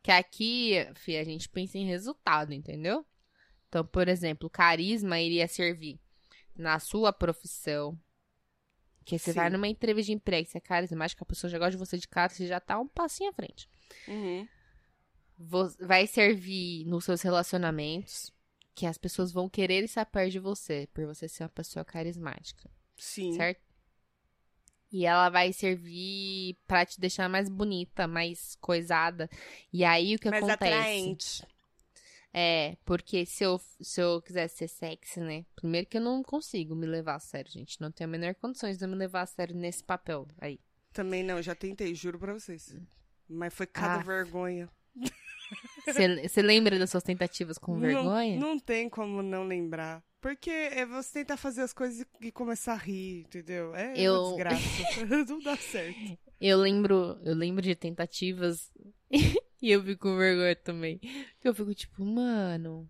Que 0.03 0.11
aqui, 0.11 0.75
fi, 0.95 1.17
a 1.17 1.25
gente 1.25 1.49
pensa 1.49 1.79
em 1.79 1.87
resultado, 1.87 2.53
entendeu? 2.53 3.07
Então, 3.69 3.85
por 3.85 4.09
exemplo, 4.09 4.49
carisma 4.49 5.21
iria 5.21 5.47
servir 5.47 6.01
na 6.57 6.79
sua 6.79 7.13
profissão. 7.13 7.99
Que 9.05 9.19
você 9.19 9.33
Sim. 9.33 9.39
vai 9.39 9.51
numa 9.51 9.69
entrevista 9.69 10.07
de 10.07 10.17
emprego, 10.17 10.49
você 10.49 10.59
é 10.59 10.61
carismático, 10.61 11.23
a 11.23 11.27
pessoa 11.27 11.51
já 11.51 11.59
gosta 11.59 11.73
de 11.73 11.77
você 11.79 11.97
de 11.97 12.09
cara, 12.09 12.29
você 12.29 12.47
já 12.47 12.61
tá 12.61 12.79
um 12.79 12.89
passinho 12.89 13.31
à 13.31 13.33
frente. 13.33 13.71
Uhum. 14.07 14.47
Vai 15.39 16.07
servir 16.07 16.85
nos 16.87 17.05
seus 17.05 17.23
relacionamentos, 17.23 18.33
que 18.75 18.87
as 18.87 18.99
pessoas 18.99 19.31
vão 19.33 19.49
querer 19.49 19.85
estar 19.85 20.05
perto 20.07 20.33
de 20.33 20.39
você, 20.39 20.89
por 20.93 21.07
você 21.07 21.29
ser 21.29 21.45
uma 21.45 21.49
pessoa 21.49 21.85
carismática, 21.85 22.69
Sim. 22.97 23.33
certo? 23.35 23.61
E 24.91 25.05
ela 25.05 25.29
vai 25.29 25.53
servir 25.53 26.57
pra 26.67 26.85
te 26.87 26.99
deixar 27.01 27.29
mais 27.29 27.49
bonita, 27.49 28.09
mais 28.09 28.57
coisada. 28.57 29.29
E 29.73 29.85
aí 29.85 30.15
o 30.15 30.19
que 30.19 30.31
Mais 30.31 30.43
acontece? 30.43 30.65
atraente. 30.65 31.47
É, 32.33 32.77
porque 32.85 33.27
se 33.27 33.45
eu, 33.45 33.61
se 33.81 34.01
eu 34.01 34.21
quisesse 34.23 34.59
ser 34.59 34.69
sexy, 34.69 35.21
né? 35.21 35.45
Primeiro 35.57 35.87
que 35.87 35.97
eu 35.99 36.01
não 36.01 36.23
consigo 36.23 36.75
me 36.75 36.87
levar 36.87 37.17
a 37.17 37.21
sério, 37.21 37.51
gente. 37.51 37.81
Não 37.81 37.91
tenho 37.93 38.09
a 38.09 38.11
menor 38.11 38.35
condições 38.37 38.79
de 38.79 38.85
eu 38.85 38.89
me 38.89 38.95
levar 38.97 39.23
a 39.23 39.27
sério 39.27 39.55
nesse 39.55 39.83
papel 39.85 40.27
aí. 40.41 40.59
Também 40.93 41.23
não, 41.23 41.41
já 41.43 41.55
tentei, 41.55 41.95
juro 41.95 42.19
pra 42.19 42.33
vocês. 42.33 42.75
Mas 43.29 43.53
foi 43.53 43.67
cada 43.67 44.01
Ah. 44.01 44.03
vergonha. 44.03 44.71
Você 46.23 46.43
lembra 46.43 46.79
das 46.79 46.91
suas 46.91 47.03
tentativas 47.03 47.59
com 47.59 47.73
Não- 47.75 47.81
vergonha? 47.81 48.39
Não, 48.39 48.59
tem 48.59 48.89
como 48.89 49.23
não 49.23 49.45
lembrar. 49.45 50.03
Porque 50.21 50.51
é 50.51 50.85
você 50.85 51.21
tentar 51.21 51.37
fazer 51.37 51.63
as 51.63 51.73
coisas 51.73 52.05
e, 52.21 52.33
começar 52.33 52.73
a 52.73 52.77
rir, 52.77 53.21
entendeu? 53.21 53.75
É 53.75 53.95
Eu- 53.99 54.15
uma 54.15 54.29
desgraça. 54.37 54.59
não 55.29 55.41
dá 55.41 55.57
certo. 55.57 56.19
Eu 56.41 56.59
lembro, 56.59 57.19
eu 57.25 57.35
lembro 57.35 57.63
de 57.63 57.75
tentativas 57.75 58.71
e 59.63 59.71
eu 59.71 59.83
fico 59.83 60.03
com 60.09 60.17
vergonha 60.17 60.57
também. 60.57 61.01
Eu 61.43 61.55
fico 61.55 61.73
tipo, 61.75 62.05
mano, 62.05 62.89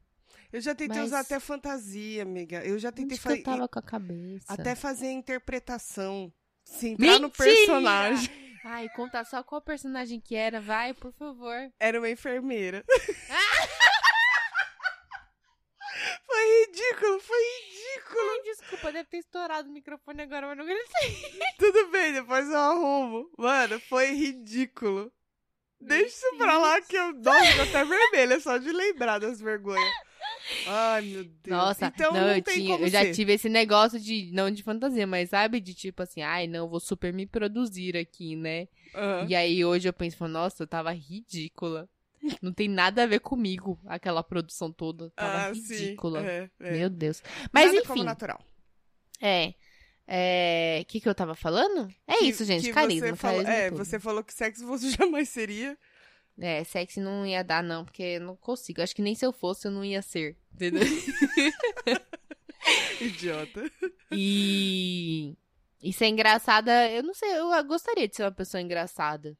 Eu 0.50 0.60
já 0.62 0.74
tentei 0.74 0.96
Mas- 1.00 1.08
usar 1.08 1.20
até 1.20 1.38
fantasia, 1.38 2.22
amiga. 2.22 2.64
Eu 2.64 2.78
já 2.78 2.90
tentei 2.90 3.18
que 3.18 3.26
eu 3.26 3.30
fazer. 3.30 3.42
tava 3.42 3.68
com 3.68 3.78
a 3.78 3.82
cabeça? 3.82 4.46
Até 4.48 4.74
fazer 4.74 5.10
interpretação. 5.10 6.32
Se 6.64 6.88
entrar 6.88 7.18
no 7.20 7.28
Mentira! 7.28 7.44
personagem. 7.44 8.30
Ai, 8.70 8.86
conta 8.90 9.24
só 9.24 9.42
qual 9.42 9.62
personagem 9.62 10.20
que 10.20 10.36
era, 10.36 10.60
vai, 10.60 10.92
por 10.92 11.10
favor. 11.14 11.56
Era 11.80 11.98
uma 11.98 12.10
enfermeira. 12.10 12.84
foi 16.26 16.66
ridículo, 16.66 17.18
foi 17.18 17.38
ridículo. 17.38 18.30
Ai, 18.30 18.42
desculpa, 18.42 18.92
deve 18.92 19.08
ter 19.08 19.16
estourado 19.16 19.70
o 19.70 19.72
microfone 19.72 20.20
agora, 20.20 20.48
mas 20.48 20.58
não 20.58 20.66
gritei. 20.66 21.40
Tudo 21.58 21.90
bem, 21.90 22.12
depois 22.12 22.46
eu 22.46 22.58
arrumo. 22.58 23.30
Mano, 23.38 23.80
foi 23.80 24.10
ridículo. 24.10 25.10
Deixa 25.80 26.08
isso 26.08 26.36
pra 26.36 26.58
lá 26.58 26.78
que 26.82 26.96
eu 26.96 27.14
nossa, 27.14 27.62
até 27.62 27.86
vermelha 27.86 28.38
só 28.38 28.58
de 28.58 28.70
lembrar 28.70 29.18
das 29.18 29.40
vergonhas. 29.40 29.94
Ai, 30.66 31.02
meu 31.02 31.24
Deus. 31.24 31.34
Nossa, 31.46 31.86
então 31.86 32.12
não, 32.12 32.20
não, 32.20 32.36
eu, 32.36 32.42
tem 32.42 32.54
tinha, 32.54 32.72
como 32.72 32.84
eu 32.86 32.88
já 32.90 33.12
tive 33.12 33.32
esse 33.34 33.48
negócio 33.48 33.98
de, 34.00 34.30
não 34.32 34.50
de 34.50 34.62
fantasia, 34.62 35.06
mas 35.06 35.30
sabe, 35.30 35.60
de 35.60 35.74
tipo 35.74 36.02
assim, 36.02 36.22
ai, 36.22 36.46
não, 36.46 36.68
vou 36.68 36.80
super 36.80 37.12
me 37.12 37.26
produzir 37.26 37.96
aqui, 37.96 38.34
né? 38.36 38.68
Aham. 38.94 39.26
E 39.28 39.34
aí 39.34 39.64
hoje 39.64 39.88
eu 39.88 39.92
penso, 39.92 40.26
nossa, 40.28 40.62
eu 40.62 40.66
tava 40.66 40.92
ridícula. 40.92 41.88
Não 42.42 42.52
tem 42.52 42.68
nada 42.68 43.04
a 43.04 43.06
ver 43.06 43.20
comigo, 43.20 43.78
aquela 43.86 44.22
produção 44.24 44.72
toda. 44.72 45.10
Tava 45.10 45.48
Ah, 45.50 45.54
sim. 45.54 45.60
ridícula. 45.60 46.26
É, 46.26 46.50
é. 46.60 46.70
Meu 46.72 46.90
Deus. 46.90 47.22
Mas 47.52 47.66
Nada 47.72 47.82
como 47.86 47.94
enfim, 47.98 48.04
natural. 48.04 48.40
é. 49.20 49.54
É. 50.10 50.80
O 50.82 50.86
que, 50.86 51.00
que 51.00 51.08
eu 51.08 51.14
tava 51.14 51.34
falando? 51.34 51.86
É 52.06 52.16
Que- 52.16 52.24
isso, 52.24 52.42
gente. 52.44 52.72
carisma. 52.72 53.08
Você 53.08 53.16
falou, 53.16 53.42
é, 53.42 53.68
tudo. 53.70 53.84
você 53.84 54.00
falou 54.00 54.24
que 54.24 54.32
sexo 54.32 54.66
você 54.66 54.90
jamais 54.96 55.28
seria. 55.28 55.76
É, 56.40 56.62
sexy 56.64 57.00
não 57.00 57.26
ia 57.26 57.42
dar, 57.42 57.62
não, 57.62 57.84
porque 57.84 58.02
eu 58.02 58.20
não 58.20 58.36
consigo. 58.36 58.80
Acho 58.80 58.94
que 58.94 59.02
nem 59.02 59.14
se 59.14 59.26
eu 59.26 59.32
fosse, 59.32 59.66
eu 59.66 59.72
não 59.72 59.84
ia 59.84 60.00
ser. 60.02 60.36
Entendeu? 60.54 60.82
Idiota. 63.00 63.70
e. 64.12 65.36
E 65.80 65.92
ser 65.92 66.06
engraçada, 66.06 66.90
eu 66.90 67.04
não 67.04 67.14
sei, 67.14 67.38
eu 67.38 67.64
gostaria 67.64 68.08
de 68.08 68.16
ser 68.16 68.24
uma 68.24 68.32
pessoa 68.32 68.60
engraçada. 68.60 69.38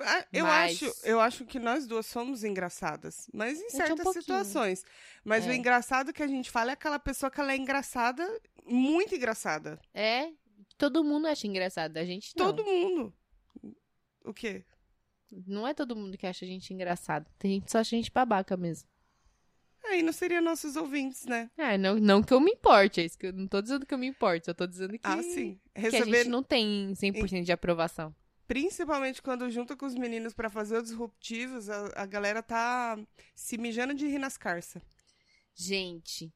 Ah, 0.00 0.26
Eu, 0.32 0.44
Mas- 0.46 0.82
acho, 0.82 0.94
eu 1.06 1.20
acho 1.20 1.44
que 1.44 1.58
nós 1.58 1.86
duas 1.86 2.06
somos 2.06 2.42
engraçadas, 2.42 3.28
mas 3.34 3.60
em 3.60 3.66
um 3.66 3.70
certas 3.70 4.02
pouquinho. 4.02 4.22
situações. 4.22 4.82
Mas 5.24 5.44
o 5.46 5.50
É. 5.50 5.56
engraçado 5.56 6.12
que 6.12 6.22
a 6.22 6.26
gente 6.26 6.50
fala 6.50 6.70
é 6.70 6.74
aquela 6.74 6.98
pessoa 6.98 7.30
que 7.30 7.38
ela 7.40 7.52
é 7.52 7.56
engraçada, 7.56 8.26
muito 8.64 9.14
engraçada. 9.14 9.78
É, 9.92 10.30
todo 10.78 11.04
mundo 11.04 11.26
acha 11.26 11.46
engraçado, 11.46 11.96
a 11.98 12.04
gente 12.04 12.32
não. 12.36 12.46
Todo 12.46 12.64
mundo. 12.64 13.14
O 14.24 14.32
quê? 14.32 14.64
Não 15.46 15.66
é 15.66 15.74
todo 15.74 15.94
mundo 15.96 16.16
que 16.18 16.26
acha 16.26 16.44
a 16.44 16.48
gente 16.48 16.72
engraçado. 16.72 17.26
Tem 17.38 17.52
gente 17.54 17.64
que 17.66 17.70
só 17.70 17.78
acha 17.78 17.94
a 17.94 17.98
gente 17.98 18.10
babaca 18.12 18.56
mesmo. 18.56 18.88
Aí 19.84 20.02
não 20.02 20.12
seriam 20.12 20.42
nossos 20.42 20.76
ouvintes, 20.76 21.24
né? 21.24 21.50
É, 21.56 21.78
não, 21.78 21.96
não 21.96 22.22
que 22.22 22.32
eu 22.34 22.40
me 22.40 22.50
importe, 22.50 23.00
é 23.00 23.04
isso 23.04 23.18
que 23.18 23.26
eu 23.28 23.32
não 23.32 23.46
tô 23.46 23.62
dizendo 23.62 23.86
que 23.86 23.94
eu 23.94 23.98
me 23.98 24.06
importe, 24.06 24.48
eu 24.48 24.54
tô 24.54 24.66
dizendo 24.66 24.92
que, 24.92 25.00
Ah, 25.02 25.22
sim. 25.22 25.58
que 25.74 25.78
a 25.78 25.80
Receber, 25.80 26.16
gente 26.18 26.28
não 26.28 26.42
tem 26.42 26.92
100% 26.94 27.44
de 27.44 27.52
aprovação. 27.52 28.14
principalmente 28.46 29.22
quando 29.22 29.48
junta 29.50 29.76
com 29.76 29.86
os 29.86 29.94
meninos 29.94 30.34
pra 30.34 30.50
fazer 30.50 30.76
os 30.78 30.82
disruptivos, 30.84 31.70
a, 31.70 32.02
a 32.02 32.06
galera 32.06 32.42
tá 32.42 32.98
se 33.34 33.56
mijando 33.56 33.94
de 33.94 34.06
rir 34.06 34.18
nas 34.18 34.36
carças. 34.36 34.82
Gente, 35.54 36.32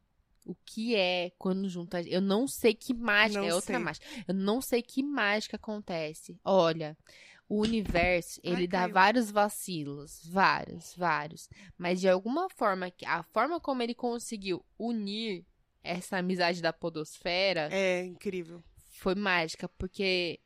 o 0.47 0.55
que 0.65 0.95
é 0.97 1.31
quando 1.39 1.69
junta. 1.69 2.01
Eu 2.03 2.21
não 2.21 2.47
sei 2.49 2.75
que 2.75 2.93
mágica. 2.95 3.41
Não 3.41 3.49
é 3.49 3.55
outra 3.55 3.75
sei. 3.77 3.85
mágica. 3.85 4.07
Eu 4.27 4.35
não 4.35 4.61
sei 4.61 4.83
que 4.83 5.03
mágica 5.03 5.57
acontece. 5.57 6.39
Olha, 6.45 6.97
o 7.49 7.61
universo, 7.61 8.41
Ai, 8.45 8.53
ele 8.53 8.67
dá 8.67 8.81
caiu. 8.83 8.95
vários 8.95 9.31
vacilos. 9.31 10.21
Vários, 10.27 10.95
vários. 10.97 11.49
Mas 11.77 12.01
de 12.01 12.09
alguma 12.09 12.49
forma, 12.51 12.91
que- 12.91 13.05
a 13.05 13.23
forma 13.23 13.61
como 13.61 13.83
ele 13.83 13.95
conseguiu 13.95 14.65
unir 14.79 15.45
essa 15.85 16.17
amizade 16.19 16.63
da 16.63 16.73
Podosfera 16.73 17.69
É 17.73 18.05
incrível. 18.05 18.63
foi 18.93 19.15
mágica, 19.15 19.69
porque. 19.69 20.39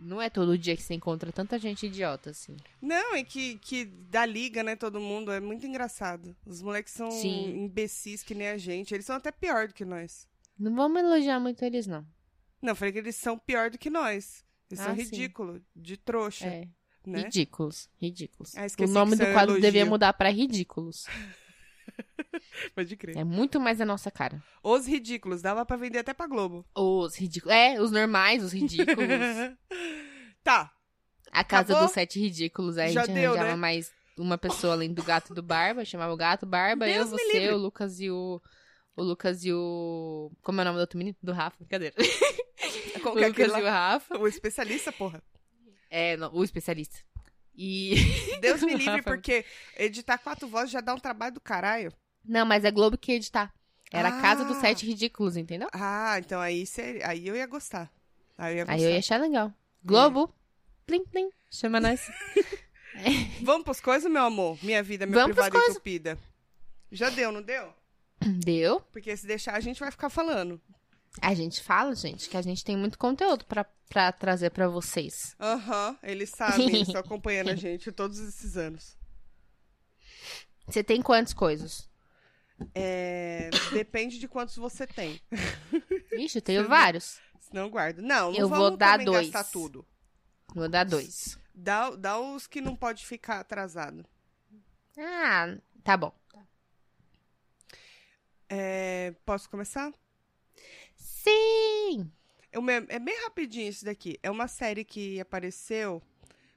Não 0.00 0.22
é 0.22 0.30
todo 0.30 0.56
dia 0.56 0.76
que 0.76 0.82
você 0.84 0.94
encontra 0.94 1.32
tanta 1.32 1.58
gente 1.58 1.86
idiota 1.86 2.30
assim. 2.30 2.56
Não, 2.80 3.16
é 3.16 3.24
que, 3.24 3.58
que 3.58 3.84
dá 3.84 4.24
liga, 4.24 4.62
né, 4.62 4.76
todo 4.76 5.00
mundo. 5.00 5.32
É 5.32 5.40
muito 5.40 5.66
engraçado. 5.66 6.36
Os 6.46 6.62
moleques 6.62 6.92
são 6.92 7.10
Sim. 7.10 7.64
imbecis 7.64 8.22
que 8.22 8.32
nem 8.32 8.46
a 8.46 8.56
gente. 8.56 8.94
Eles 8.94 9.04
são 9.04 9.16
até 9.16 9.32
pior 9.32 9.66
do 9.66 9.74
que 9.74 9.84
nós. 9.84 10.28
Não 10.56 10.72
vamos 10.76 11.02
elogiar 11.02 11.40
muito 11.40 11.64
eles, 11.64 11.88
não. 11.88 12.06
Não, 12.62 12.70
eu 12.70 12.76
falei 12.76 12.92
que 12.92 12.98
eles 13.00 13.16
são 13.16 13.36
pior 13.36 13.70
do 13.70 13.78
que 13.78 13.90
nós. 13.90 14.44
Eles 14.70 14.82
são 14.84 14.92
Ah, 14.92 14.96
sim. 14.96 15.02
ridículos, 15.02 15.62
de 15.74 15.96
trouxa, 15.96 16.46
É. 16.46 16.68
né? 17.06 17.20
Ridículos. 17.22 17.88
Ridículos. 18.00 18.54
Ah, 18.56 18.66
o 18.80 18.86
nome 18.88 19.12
do 19.12 19.22
isso 19.22 19.22
é 19.22 19.32
quadro 19.32 19.52
elogio. 19.52 19.62
devia 19.62 19.86
mudar 19.86 20.12
pra 20.12 20.28
ridículos. 20.30 21.06
Pode 22.74 22.96
crer. 22.96 23.16
É 23.16 23.24
muito 23.24 23.58
mais 23.58 23.80
a 23.80 23.86
nossa 23.86 24.10
cara. 24.10 24.42
Os 24.62 24.86
ridículos, 24.86 25.40
dava 25.42 25.64
pra 25.64 25.76
vender 25.76 25.98
até 26.00 26.12
pra 26.12 26.26
Globo. 26.26 26.66
Os 26.74 27.16
ridículos. 27.16 27.54
É, 27.54 27.80
os 27.80 27.90
normais, 27.90 28.42
os 28.44 28.52
ridículos. 28.52 28.96
tá, 30.44 30.72
A 31.32 31.42
casa 31.44 31.72
Acabou? 31.72 31.84
dos 31.86 31.92
sete 31.94 32.20
ridículos. 32.20 32.76
Aí 32.78 32.92
Já 32.92 33.02
a 33.02 33.06
gente 33.06 33.14
deu, 33.14 33.30
arranjava 33.32 33.50
né? 33.52 33.56
mais 33.56 33.90
uma 34.18 34.36
pessoa 34.36 34.74
além 34.74 34.92
do 34.92 35.02
gato 35.02 35.34
do 35.34 35.42
Barba. 35.42 35.84
Chamava 35.84 36.12
o 36.12 36.16
gato, 36.16 36.44
Barba, 36.46 36.86
eu, 36.88 37.04
Deus 37.04 37.12
me 37.12 37.18
você, 37.18 37.38
livre. 37.40 37.54
o 37.54 37.58
Lucas 37.58 38.00
e 38.00 38.10
o. 38.10 38.40
O 38.96 39.02
Lucas 39.02 39.44
e 39.44 39.52
o. 39.52 40.30
Como 40.42 40.60
é 40.60 40.62
o 40.62 40.64
nome 40.66 40.76
do 40.78 40.80
outro 40.80 40.98
menino? 40.98 41.16
Do 41.22 41.32
Rafa. 41.32 41.56
Brincadeira. 41.58 41.94
como 43.02 43.14
o 43.14 43.18
que 43.18 43.24
é 43.24 43.28
Lucas 43.28 43.46
aquele 43.46 43.60
e 43.64 43.68
o? 43.68 43.70
Rafa. 43.70 44.18
O 44.18 44.26
especialista, 44.28 44.92
porra. 44.92 45.22
É, 45.90 46.16
não, 46.16 46.32
o 46.34 46.44
especialista. 46.44 46.98
E. 47.56 47.94
Deus 48.40 48.62
me 48.62 48.74
livre, 48.76 49.02
porque 49.02 49.44
editar 49.76 50.18
quatro 50.18 50.46
vozes 50.48 50.70
já 50.70 50.80
dá 50.80 50.94
um 50.94 50.98
trabalho 50.98 51.34
do 51.34 51.40
caralho. 51.40 51.92
Não, 52.24 52.44
mas 52.46 52.64
é 52.64 52.70
Globo 52.70 52.96
que 52.98 53.12
ia 53.12 53.16
editar. 53.16 53.52
Era 53.90 54.08
a 54.10 54.20
casa 54.20 54.44
dos 54.44 54.58
Ah. 54.58 54.60
sete 54.60 54.84
ridículos, 54.86 55.36
entendeu? 55.36 55.68
Ah, 55.72 56.16
então 56.18 56.40
aí, 56.40 56.66
seria, 56.66 57.08
aí 57.08 57.26
eu 57.26 57.34
ia 57.34 57.46
gostar. 57.46 57.90
Aí 58.36 58.52
eu 58.52 58.58
ia 58.58 58.64
gostar. 58.64 58.74
Aí 58.76 58.84
eu 58.84 58.90
ia 58.90 58.98
achar 58.98 59.18
legal. 59.18 59.52
Globo. 59.82 60.32
Plim, 60.86 61.04
plim. 61.06 61.30
Chama 61.50 61.80
nós. 61.80 62.00
Vamos 63.42 63.64
pros 63.64 63.80
coisas, 63.80 64.10
meu 64.10 64.22
amor? 64.24 64.58
Minha 64.62 64.82
vida, 64.82 65.06
meu 65.06 65.18
Vamos 65.20 65.34
privado 65.36 65.56
entupida. 65.70 66.18
Já 66.92 67.08
deu, 67.10 67.32
não 67.32 67.40
deu? 67.42 67.72
Deu? 68.20 68.80
Porque 68.92 69.16
se 69.16 69.26
deixar, 69.26 69.54
a 69.54 69.60
gente 69.60 69.78
vai 69.80 69.90
ficar 69.90 70.10
falando. 70.10 70.60
A 71.20 71.34
gente 71.34 71.62
fala, 71.62 71.94
gente, 71.94 72.28
que 72.28 72.36
a 72.36 72.42
gente 72.42 72.64
tem 72.64 72.76
muito 72.76 72.98
conteúdo 72.98 73.44
pra, 73.46 73.64
pra 73.88 74.12
trazer 74.12 74.50
pra 74.50 74.68
vocês. 74.68 75.34
Aham, 75.40 75.98
eles 76.02 76.30
sabem, 76.30 76.68
eles 76.68 76.88
estão 76.88 77.00
acompanhando 77.02 77.50
a 77.50 77.56
gente 77.56 77.90
todos 77.90 78.18
esses 78.18 78.56
anos. 78.56 78.96
Você 80.66 80.84
tem 80.84 81.00
quantas 81.02 81.32
coisas? 81.32 81.88
É, 82.74 83.50
depende 83.72 84.18
de 84.18 84.28
quantos 84.28 84.56
você 84.56 84.86
tem. 84.86 85.20
Ixi, 86.12 86.38
eu 86.38 86.42
tenho 86.42 86.62
Você- 86.62 86.68
vários. 86.68 87.20
Senão 87.40 87.62
eu 87.62 87.70
guardo. 87.70 88.02
Não, 88.02 88.30
não 88.32 88.38
Eu 88.38 88.48
vou 88.48 88.76
dar 88.76 88.98
dois. 88.98 89.30
gastar 89.30 89.50
tudo. 89.50 89.86
Vou 90.54 90.68
dar 90.68 90.84
dois. 90.84 91.38
Dá, 91.54 91.90
dá 91.90 92.18
os 92.18 92.46
que 92.46 92.60
não 92.60 92.76
pode 92.76 93.06
ficar 93.06 93.40
atrasado. 93.40 94.04
Ah, 94.98 95.56
Tá 95.82 95.96
bom. 95.96 96.12
É, 98.48 99.14
posso 99.24 99.48
começar? 99.48 99.92
Sim! 101.28 102.10
É, 102.52 102.96
é 102.96 102.98
bem 102.98 103.14
rapidinho 103.24 103.68
isso 103.68 103.84
daqui. 103.84 104.18
É 104.22 104.30
uma 104.30 104.48
série 104.48 104.84
que 104.84 105.20
apareceu 105.20 106.02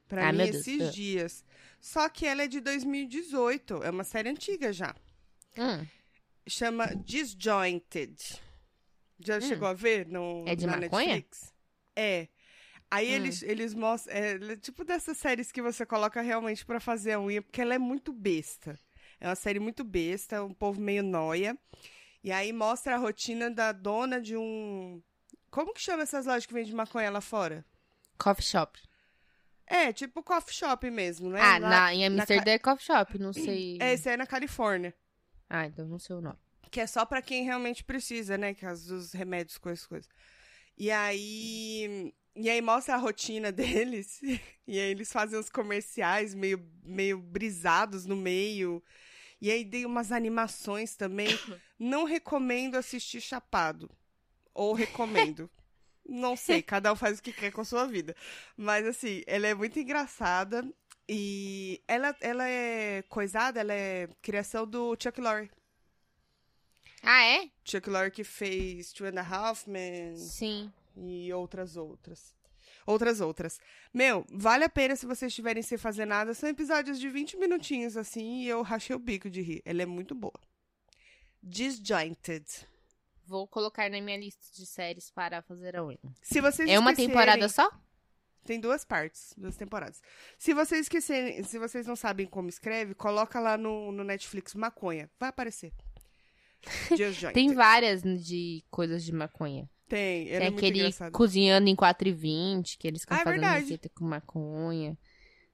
pra 0.08 0.32
mim 0.32 0.38
Deus. 0.38 0.56
esses 0.56 0.82
Ah. 0.82 0.90
dias. 0.90 1.44
Só 1.80 2.08
que 2.08 2.26
ela 2.26 2.42
é 2.42 2.48
de 2.48 2.60
2018. 2.60 3.82
É 3.82 3.90
uma 3.90 4.04
série 4.04 4.28
antiga 4.28 4.72
já. 4.72 4.94
Hum, 5.58 5.86
Chama 6.48 6.94
Disjointed. 6.96 8.16
Já 9.24 9.40
chegou 9.40 9.68
a 9.68 9.72
ver 9.74 10.06
no, 10.08 10.44
É 10.46 10.56
de 10.56 10.66
na 10.66 10.76
maconha? 10.76 11.14
Netflix? 11.16 11.52
É. 11.94 12.26
Aí 12.90 13.08
Hum. 13.10 13.14
eles, 13.14 13.42
eles 13.42 13.74
mostram. 13.74 14.14
É, 14.14 14.32
é 14.52 14.56
tipo 14.56 14.84
dessas 14.84 15.16
séries 15.18 15.52
que 15.52 15.62
você 15.62 15.86
coloca 15.86 16.20
realmente 16.20 16.64
pra 16.66 16.80
fazer 16.80 17.12
a 17.12 17.20
unha, 17.20 17.40
porque 17.42 17.60
ela 17.60 17.74
é 17.74 17.78
muito 17.78 18.12
besta. 18.12 18.78
É 19.20 19.28
uma 19.28 19.36
série 19.36 19.60
muito 19.60 19.84
besta, 19.84 20.42
um 20.42 20.52
povo 20.52 20.80
meio 20.80 21.02
noia. 21.02 21.56
E 22.22 22.30
aí 22.30 22.52
mostra 22.52 22.94
a 22.94 22.98
rotina 22.98 23.50
da 23.50 23.72
dona 23.72 24.20
de 24.20 24.36
um. 24.36 25.02
Como 25.50 25.74
que 25.74 25.80
chama 25.80 26.02
essas 26.04 26.26
lojas 26.26 26.46
que 26.46 26.54
vendem 26.54 26.72
maconha 26.74 27.10
lá 27.10 27.20
fora? 27.20 27.64
coffee 28.18 28.44
shop. 28.44 28.78
É, 29.66 29.92
tipo 29.92 30.22
coffee 30.22 30.54
shop 30.54 30.88
mesmo, 30.90 31.28
né? 31.30 31.40
Ah, 31.40 31.58
Lá- 31.58 31.68
na, 31.68 31.94
em 31.94 32.08
na 32.08 32.22
Amsterdã 32.22 32.52
é 32.52 32.58
coffee 32.58 32.86
shop, 32.86 33.18
não 33.18 33.32
sei. 33.32 33.78
É, 33.80 33.94
esse 33.94 34.08
aí 34.08 34.14
é 34.14 34.16
na 34.16 34.26
Califórnia. 34.26 34.94
Ah, 35.50 35.66
então 35.66 35.86
não 35.86 35.98
sei 35.98 36.14
o 36.16 36.20
nome. 36.20 36.38
Que 36.70 36.80
é 36.80 36.86
só 36.86 37.04
pra 37.04 37.20
quem 37.20 37.44
realmente 37.44 37.82
precisa, 37.84 38.38
né? 38.38 38.54
Que 38.54 38.64
é 38.64 38.72
os 38.72 38.86
dos 38.86 39.12
remédios, 39.12 39.58
coisas, 39.58 39.84
coisas. 39.86 40.08
E 40.78 40.90
aí. 40.90 42.14
E 42.34 42.48
aí 42.48 42.62
mostra 42.62 42.94
a 42.94 42.98
rotina 42.98 43.50
deles. 43.52 44.20
E 44.22 44.78
aí 44.78 44.90
eles 44.90 45.12
fazem 45.12 45.38
uns 45.38 45.50
comerciais 45.50 46.34
meio, 46.34 46.64
meio 46.84 47.18
brisados 47.20 48.06
no 48.06 48.16
meio. 48.16 48.82
E 49.42 49.50
aí 49.50 49.64
tem 49.64 49.84
umas 49.84 50.12
animações 50.12 50.94
também. 50.94 51.26
Não 51.76 52.04
recomendo 52.04 52.76
assistir 52.76 53.20
Chapado. 53.20 53.90
Ou 54.54 54.72
recomendo. 54.72 55.50
Não 56.08 56.36
sei, 56.36 56.62
cada 56.62 56.92
um 56.92 56.96
faz 56.96 57.18
o 57.18 57.22
que 57.22 57.32
quer 57.32 57.50
com 57.50 57.60
a 57.60 57.64
sua 57.64 57.86
vida. 57.86 58.14
Mas 58.56 58.86
assim, 58.86 59.22
ela 59.26 59.48
é 59.48 59.54
muito 59.54 59.80
engraçada. 59.80 60.64
E 61.08 61.82
ela, 61.88 62.16
ela 62.20 62.48
é 62.48 63.02
coisada, 63.08 63.58
ela 63.58 63.74
é 63.74 64.08
criação 64.22 64.64
do 64.64 64.96
Chuck 64.96 65.20
Lorre. 65.20 65.50
Ah, 67.02 67.24
é? 67.24 67.50
Chuck 67.64 67.90
Lorre 67.90 68.12
que 68.12 68.22
fez 68.22 68.92
Two 68.92 69.08
and 69.08 69.18
a 69.18 69.22
Half 69.22 69.66
Men 69.66 70.16
Sim. 70.16 70.72
e 70.96 71.32
outras 71.32 71.76
outras. 71.76 72.32
Outras 72.86 73.20
outras. 73.20 73.60
Meu, 73.92 74.24
vale 74.30 74.64
a 74.64 74.68
pena 74.68 74.96
se 74.96 75.06
vocês 75.06 75.30
estiverem 75.30 75.62
sem 75.62 75.78
fazer 75.78 76.04
nada. 76.04 76.34
São 76.34 76.48
episódios 76.48 76.98
de 76.98 77.08
20 77.08 77.36
minutinhos 77.36 77.96
assim 77.96 78.42
e 78.42 78.48
eu 78.48 78.62
rachei 78.62 78.94
o 78.94 78.98
bico 78.98 79.30
de 79.30 79.40
rir. 79.40 79.62
Ela 79.64 79.82
é 79.82 79.86
muito 79.86 80.14
boa. 80.14 80.38
Disjointed. 81.42 82.44
Vou 83.26 83.46
colocar 83.46 83.88
na 83.90 84.00
minha 84.00 84.16
lista 84.16 84.44
de 84.54 84.66
séries 84.66 85.10
para 85.10 85.42
fazer 85.42 85.76
a 85.76 85.84
unha. 85.84 85.98
Se 86.20 86.40
vocês 86.40 86.68
É 86.68 86.78
uma 86.78 86.94
temporada 86.94 87.48
só? 87.48 87.70
Tem 88.44 88.58
duas 88.58 88.84
partes, 88.84 89.32
duas 89.36 89.56
temporadas. 89.56 90.02
Se 90.36 90.52
vocês 90.52 90.82
esquecerem, 90.82 91.44
se 91.44 91.58
vocês 91.58 91.86
não 91.86 91.94
sabem 91.94 92.26
como 92.26 92.48
escreve, 92.48 92.94
coloca 92.94 93.38
lá 93.38 93.56
no, 93.56 93.92
no 93.92 94.02
Netflix 94.02 94.54
maconha. 94.54 95.08
Vai 95.18 95.28
aparecer. 95.28 95.72
Tem 97.32 97.54
várias 97.54 98.02
de 98.02 98.64
coisas 98.70 99.04
de 99.04 99.12
maconha. 99.12 99.70
Tem, 99.92 100.30
ela 100.30 100.38
Tem 100.38 100.46
é 100.46 100.56
aquele 100.56 100.78
engraçada. 100.78 101.10
cozinhando 101.10 101.68
em 101.68 101.76
4 101.76 102.08
e 102.08 102.12
20, 102.12 102.78
que 102.78 102.88
eles 102.88 103.02
ficam 103.02 103.14
Ah, 103.14 103.20
é 103.20 103.24
fazendo 103.24 103.44
receita 103.44 103.90
com 103.90 104.06
maconha. 104.06 104.96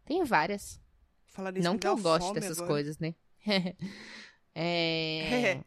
Tem 0.04 0.22
várias. 0.22 0.80
Falar 1.26 1.50
nisso, 1.50 1.64
Não 1.64 1.76
que 1.76 1.88
eu 1.88 1.96
goste 1.96 2.32
dessas 2.34 2.58
agora. 2.58 2.68
coisas, 2.72 2.98
né? 3.00 3.16
é... 4.54 5.60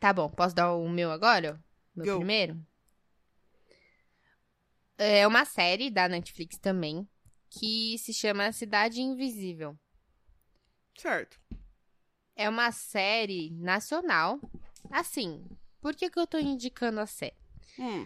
Tá 0.00 0.14
bom, 0.14 0.30
posso 0.30 0.54
dar 0.54 0.72
o 0.74 0.88
meu 0.88 1.10
agora? 1.10 1.62
Meu 1.94 2.06
Go. 2.06 2.16
primeiro? 2.20 2.58
É 4.96 5.26
uma 5.26 5.44
série 5.44 5.90
da 5.90 6.08
Netflix 6.08 6.56
também, 6.58 7.06
que 7.50 7.98
se 7.98 8.14
chama 8.14 8.50
Cidade 8.50 9.02
Invisível. 9.02 9.78
certo. 10.96 11.38
É 12.34 12.48
uma 12.48 12.72
série 12.72 13.50
nacional. 13.50 14.40
Assim, 14.90 15.44
por 15.80 15.94
que, 15.94 16.10
que 16.10 16.18
eu 16.18 16.26
tô 16.26 16.38
indicando 16.38 17.00
a 17.00 17.06
série? 17.06 17.34
Hum. 17.78 18.04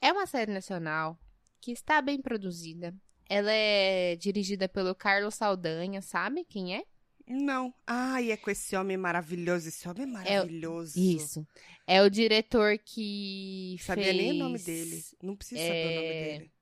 É 0.00 0.12
uma 0.12 0.26
série 0.26 0.52
nacional 0.52 1.18
que 1.60 1.72
está 1.72 2.00
bem 2.00 2.20
produzida. 2.20 2.94
Ela 3.28 3.50
é 3.52 4.16
dirigida 4.16 4.68
pelo 4.68 4.94
Carlos 4.94 5.34
Saldanha, 5.34 6.00
sabe 6.00 6.44
quem 6.44 6.76
é? 6.76 6.84
Não. 7.26 7.74
Ai, 7.84 8.30
é 8.30 8.36
com 8.36 8.50
esse 8.50 8.76
homem 8.76 8.96
maravilhoso. 8.96 9.68
Esse 9.68 9.88
homem 9.88 10.04
é 10.04 10.06
maravilhoso. 10.06 10.98
Isso. 10.98 11.46
É 11.86 12.00
o 12.02 12.08
diretor 12.08 12.78
que 12.78 13.76
Sabia 13.80 14.04
fez... 14.04 14.16
nem 14.16 14.30
o 14.32 14.44
nome 14.44 14.58
dele. 14.60 15.02
Não 15.20 15.34
precisa 15.34 15.60
saber 15.60 15.80
o 15.80 15.94
nome 15.94 16.06
É, 16.06 16.38
dele. 16.38 16.52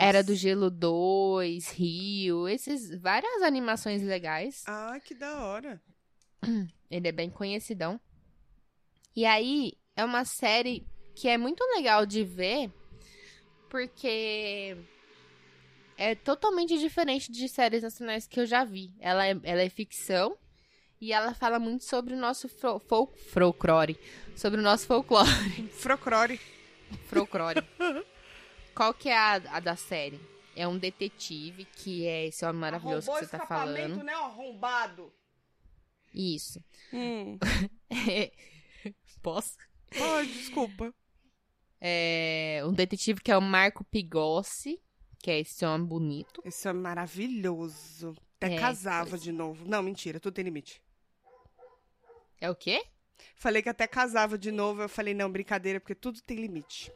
Era 0.00 0.18
Nossa. 0.18 0.24
do 0.24 0.34
Gelo 0.34 0.70
2, 0.70 1.70
Rio, 1.70 2.48
esses 2.48 2.90
várias 3.00 3.42
animações 3.42 4.02
legais. 4.02 4.64
Ai, 4.66 5.00
que 5.00 5.14
da 5.14 5.44
hora. 5.44 5.80
Ele 6.90 7.08
é 7.08 7.12
bem 7.12 7.30
conhecidão. 7.30 7.98
E 9.16 9.24
aí, 9.24 9.72
é 9.96 10.04
uma 10.04 10.26
série 10.26 10.86
que 11.14 11.26
é 11.26 11.38
muito 11.38 11.64
legal 11.74 12.04
de 12.04 12.22
ver, 12.22 12.70
porque 13.70 14.76
é 15.96 16.14
totalmente 16.14 16.78
diferente 16.78 17.32
de 17.32 17.48
séries 17.48 17.82
nacionais 17.82 18.26
que 18.26 18.38
eu 18.38 18.44
já 18.44 18.62
vi. 18.62 18.92
Ela 19.00 19.26
é, 19.26 19.30
ela 19.42 19.62
é 19.62 19.70
ficção 19.70 20.36
e 21.00 21.14
ela 21.14 21.32
fala 21.32 21.58
muito 21.58 21.84
sobre 21.84 22.12
o 22.12 22.16
nosso 22.18 22.46
fol 22.46 22.78
fol 22.78 23.10
folclore. 23.32 23.98
Sobre 24.36 24.60
o 24.60 24.62
nosso 24.62 24.86
folclore. 24.86 25.30
Frocrore. 25.72 26.38
folclore. 27.08 27.62
Qual 28.74 28.92
que 28.92 29.08
é 29.08 29.16
a, 29.16 29.34
a 29.36 29.60
da 29.60 29.76
série? 29.76 30.20
É 30.54 30.68
um 30.68 30.76
detetive, 30.76 31.64
que 31.64 32.06
é 32.06 32.26
esse 32.26 32.44
homem 32.44 32.60
maravilhoso 32.60 33.10
Arrombou 33.10 33.26
que 33.26 33.30
você 33.30 33.36
tá 33.36 33.42
escapamento, 33.44 33.88
falando. 33.88 34.04
né, 34.04 34.12
arrombado? 34.12 35.12
Isso. 36.12 36.62
Hum. 36.92 37.38
Posso? 39.26 39.56
Ai, 39.92 40.24
desculpa. 40.24 40.94
É 41.80 42.62
um 42.64 42.72
detetive 42.72 43.20
que 43.20 43.32
é 43.32 43.36
o 43.36 43.42
Marco 43.42 43.82
Pigossi, 43.82 44.80
que 45.18 45.28
é 45.32 45.40
esse 45.40 45.66
homem 45.66 45.84
bonito. 45.84 46.40
Esse 46.44 46.68
homem 46.68 46.80
maravilhoso. 46.82 48.14
Até 48.36 48.54
É, 48.54 48.60
casava 48.60 49.10
pois. 49.10 49.22
de 49.24 49.32
novo. 49.32 49.64
Não, 49.66 49.82
mentira, 49.82 50.20
tudo 50.20 50.34
tem 50.34 50.44
limite. 50.44 50.80
É 52.40 52.48
o 52.48 52.54
quê? 52.54 52.86
Falei 53.34 53.62
que 53.62 53.68
até 53.68 53.88
casava 53.88 54.38
de 54.38 54.52
novo. 54.52 54.82
Eu 54.82 54.88
falei, 54.88 55.12
não, 55.12 55.28
brincadeira, 55.32 55.80
porque 55.80 55.96
tudo 55.96 56.22
tem 56.22 56.36
limite. 56.36 56.92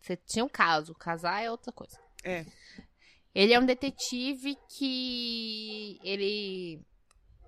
Você 0.00 0.16
tinha 0.16 0.44
um 0.44 0.48
caso, 0.48 0.96
casar 0.96 1.44
é 1.44 1.48
outra 1.48 1.70
coisa. 1.70 1.96
É. 2.24 2.44
Ele 3.32 3.52
é 3.54 3.60
um 3.60 3.64
detetive 3.64 4.56
que 4.76 6.00
ele 6.02 6.84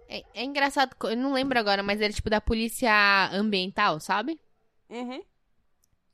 é, 0.09 0.23
é 0.35 0.45
engraçado, 0.45 0.95
eu 1.05 1.17
não 1.17 1.33
lembro 1.33 1.59
agora, 1.59 1.83
mas 1.83 2.01
ele 2.01 2.13
é 2.13 2.17
tipo 2.17 2.31
da 2.31 2.41
polícia 2.41 3.29
ambiental, 3.33 4.01
sabe? 4.01 4.41
Uhum. 4.89 5.23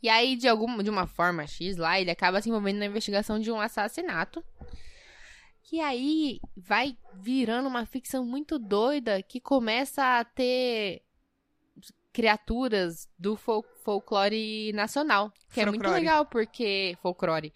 E 0.02 0.08
aí, 0.08 0.34
de 0.36 0.48
alguma, 0.48 0.82
de 0.82 0.88
uma 0.90 1.06
forma 1.06 1.46
X 1.46 1.76
lá, 1.76 2.00
ele 2.00 2.10
acaba 2.10 2.40
se 2.40 2.48
envolvendo 2.48 2.78
na 2.78 2.86
investigação 2.86 3.38
de 3.38 3.50
um 3.52 3.60
assassinato. 3.60 4.42
E 5.72 5.80
aí 5.80 6.40
vai 6.56 6.96
virando 7.14 7.68
uma 7.68 7.86
ficção 7.86 8.24
muito 8.24 8.58
doida 8.58 9.22
que 9.22 9.38
começa 9.38 10.18
a 10.18 10.24
ter 10.24 11.02
criaturas 12.12 13.08
do 13.18 13.36
fol- 13.36 13.64
folclore 13.84 14.72
nacional. 14.72 15.32
Que 15.52 15.60
é 15.60 15.66
muito 15.66 15.88
legal, 15.88 16.26
porque. 16.26 16.96
Folclore. 17.02 17.52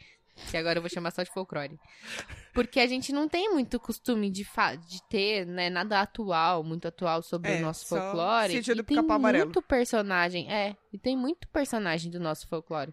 Que 0.50 0.56
agora 0.56 0.78
eu 0.78 0.82
vou 0.82 0.90
chamar 0.90 1.10
só 1.12 1.22
de 1.22 1.30
folclore. 1.30 1.78
Porque 2.52 2.80
a 2.80 2.86
gente 2.86 3.12
não 3.12 3.28
tem 3.28 3.52
muito 3.52 3.78
costume 3.78 4.28
de, 4.30 4.44
fa- 4.44 4.74
de 4.74 5.00
ter, 5.08 5.46
né, 5.46 5.70
nada 5.70 6.00
atual, 6.00 6.62
muito 6.64 6.88
atual 6.88 7.22
sobre 7.22 7.52
É, 7.52 7.58
o 7.58 7.60
nosso 7.62 7.86
folclore. 7.86 8.56
E 8.56 8.82
tem 8.84 8.98
Amarelo. 8.98 9.44
muito 9.46 9.62
personagem, 9.62 10.52
é, 10.52 10.76
e 10.92 10.98
tem 10.98 11.16
muito 11.16 11.46
personagem 11.48 12.10
do 12.10 12.18
nosso 12.18 12.48
folclore. 12.48 12.92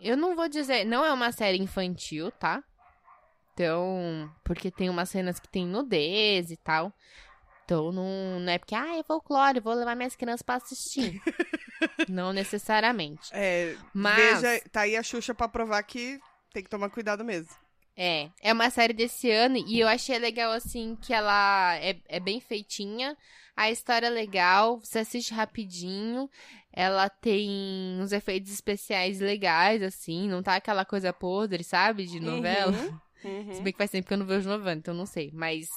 Eu 0.00 0.16
não 0.16 0.34
vou 0.36 0.48
dizer, 0.48 0.84
não 0.84 1.04
é 1.04 1.12
uma 1.12 1.32
série 1.32 1.58
infantil, 1.58 2.30
tá? 2.32 2.62
Então, 3.54 4.30
porque 4.44 4.70
tem 4.70 4.88
umas 4.88 5.08
cenas 5.10 5.38
que 5.38 5.48
tem 5.48 5.66
nudez 5.66 6.50
e 6.50 6.56
tal. 6.56 6.92
Então, 7.64 7.92
não, 7.92 8.40
não 8.40 8.52
é 8.52 8.58
porque, 8.58 8.74
ah, 8.74 8.96
é 8.98 9.02
folclore, 9.02 9.60
vou 9.60 9.74
levar 9.74 9.94
minhas 9.94 10.16
crianças 10.16 10.42
pra 10.42 10.56
assistir. 10.56 11.20
não 12.08 12.32
necessariamente. 12.32 13.30
É, 13.32 13.76
Mas- 13.92 14.40
veja, 14.42 14.62
tá 14.70 14.80
aí 14.82 14.96
a 14.96 15.02
Xuxa 15.02 15.34
pra 15.34 15.48
provar 15.48 15.82
que 15.82 16.20
tem 16.52 16.62
que 16.62 16.70
tomar 16.70 16.90
cuidado 16.90 17.24
mesmo. 17.24 17.54
É, 17.96 18.30
é 18.40 18.52
uma 18.52 18.70
série 18.70 18.94
desse 18.94 19.30
ano 19.30 19.56
e 19.58 19.78
eu 19.78 19.86
achei 19.86 20.18
legal, 20.18 20.50
assim, 20.52 20.96
que 20.96 21.12
ela 21.12 21.76
é, 21.76 21.98
é 22.08 22.18
bem 22.18 22.40
feitinha, 22.40 23.16
a 23.54 23.70
história 23.70 24.06
é 24.06 24.10
legal, 24.10 24.80
você 24.80 25.00
assiste 25.00 25.34
rapidinho, 25.34 26.28
ela 26.72 27.10
tem 27.10 27.98
uns 28.00 28.12
efeitos 28.12 28.50
especiais 28.50 29.20
legais, 29.20 29.82
assim, 29.82 30.26
não 30.26 30.42
tá 30.42 30.56
aquela 30.56 30.86
coisa 30.86 31.12
podre, 31.12 31.62
sabe, 31.62 32.06
de 32.06 32.18
novela. 32.18 32.72
Uhum. 33.22 33.52
Se 33.52 33.60
bem 33.62 33.72
que 33.72 33.78
faz 33.78 33.90
tempo 33.90 34.08
que 34.08 34.14
eu 34.14 34.18
não 34.18 34.26
vejo 34.26 34.48
novela, 34.48 34.76
então 34.76 34.94
não 34.94 35.06
sei, 35.06 35.30
mas 35.32 35.68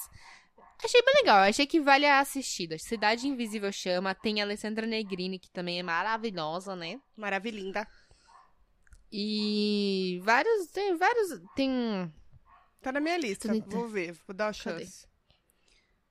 Achei 0.84 1.00
bem 1.02 1.14
legal, 1.16 1.38
achei 1.38 1.66
que 1.66 1.80
vale 1.80 2.04
a 2.04 2.20
assistida. 2.20 2.78
Cidade 2.78 3.26
Invisível 3.26 3.72
chama, 3.72 4.14
tem 4.14 4.40
a 4.40 4.44
Alessandra 4.44 4.86
Negrini, 4.86 5.38
que 5.38 5.50
também 5.50 5.78
é 5.78 5.82
maravilhosa, 5.82 6.76
né? 6.76 7.00
Maravilhinda. 7.16 7.88
E 9.10 10.20
vários, 10.22 10.66
tem 10.68 10.96
vários, 10.96 11.40
tem... 11.54 12.12
Tá 12.80 12.92
na 12.92 13.00
minha 13.00 13.16
lista. 13.16 13.48
Vou 13.66 13.88
ver, 13.88 14.12
vou 14.26 14.34
dar 14.34 14.46
uma 14.46 14.54
Cadê? 14.54 14.84
chance. 14.84 15.06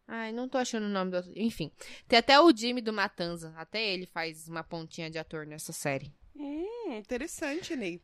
Ai, 0.08 0.32
não 0.32 0.48
tô 0.48 0.58
achando 0.58 0.86
o 0.86 0.89
nome 0.89 1.12
do... 1.12 1.34
Enfim, 1.36 1.72
tem 2.08 2.20
até 2.20 2.39
o 2.39 2.56
Jimmy 2.56 2.82
do 2.82 2.93
Matanza, 2.93 3.54
até 3.58 3.84
ele 3.84 4.06
faz 4.06 4.48
uma 4.48 4.64
pontinha 4.64 5.10
de 5.10 5.18
ator 5.18 5.46
nessa 5.48 5.74
série. 5.74 6.14
Hum, 6.36 6.93
interessante, 6.93 7.76
Ney. 7.76 8.02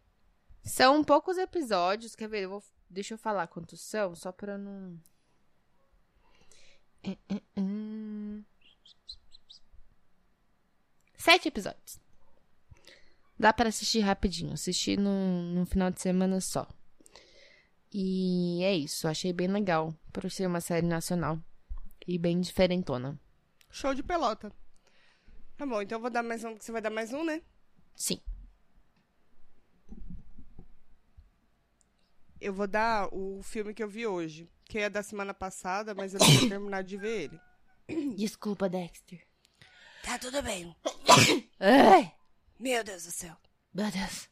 São 0.64 1.04
poucos 1.04 1.38
episódios, 1.38 2.16
quer 2.16 2.28
ver? 2.28 2.44
Eu 2.44 2.50
vou... 2.50 2.64
Deixa 2.90 3.14
eu 3.14 3.18
falar 3.18 3.48
quantos 3.48 3.80
são, 3.82 4.16
só 4.16 4.32
pra 4.32 4.58
não... 4.58 5.00
É, 7.04 7.12
é, 7.12 7.42
hum. 7.58 8.44
Sete 11.18 11.48
episódios. 11.48 12.01
Dá 13.42 13.52
pra 13.52 13.70
assistir 13.70 14.02
rapidinho, 14.02 14.54
assistir 14.54 15.00
num, 15.00 15.52
num 15.52 15.66
final 15.66 15.90
de 15.90 16.00
semana 16.00 16.40
só. 16.40 16.68
E 17.92 18.64
é 18.64 18.76
isso, 18.76 19.08
achei 19.08 19.34
bem 19.34 19.48
legal 19.48 19.96
por 20.14 20.30
ser 20.30 20.46
uma 20.46 20.62
série 20.62 20.86
nacional 20.86 21.40
e 22.08 22.20
bem 22.20 22.40
diferentona. 22.40 23.20
Show 23.72 23.96
de 23.96 24.04
pelota. 24.04 24.54
Tá 25.58 25.66
bom, 25.66 25.82
então 25.82 25.96
eu 25.96 26.02
vou 26.02 26.12
dar 26.12 26.22
mais 26.22 26.44
um. 26.44 26.56
Você 26.56 26.72
vai 26.72 26.84
dar 26.84 26.92
mais 26.92 27.14
um, 27.14 27.24
né? 27.24 27.42
Sim. 27.96 28.22
Eu 32.40 32.54
vou 32.54 32.68
dar 32.68 33.12
o 33.12 33.42
filme 33.42 33.74
que 33.74 33.82
eu 33.82 33.90
vi 33.90 34.06
hoje, 34.06 34.48
que 34.66 34.78
é 34.78 34.88
da 34.88 35.02
semana 35.02 35.34
passada, 35.34 35.96
mas 35.96 36.14
eu 36.14 36.20
não 36.20 36.28
vou 36.28 36.48
terminar 36.48 36.84
de 36.84 36.96
ver 36.96 37.32
ele. 37.88 38.14
Desculpa, 38.16 38.70
Dexter. 38.70 39.26
Tá 40.04 40.20
tudo 40.20 40.44
bem. 40.44 40.76
Ai, 41.60 42.14
Meu 42.62 42.84
Deus 42.84 43.04
do 43.06 43.12
céu. 43.12 43.36
meu 43.74 43.90
Deus. 43.92 44.30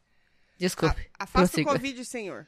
Desculpe. 0.57 1.01
A- 1.17 1.23
Afasta 1.23 1.47
prossiga. 1.55 1.69
o 1.69 1.73
Covid, 1.73 2.05
senhor. 2.05 2.47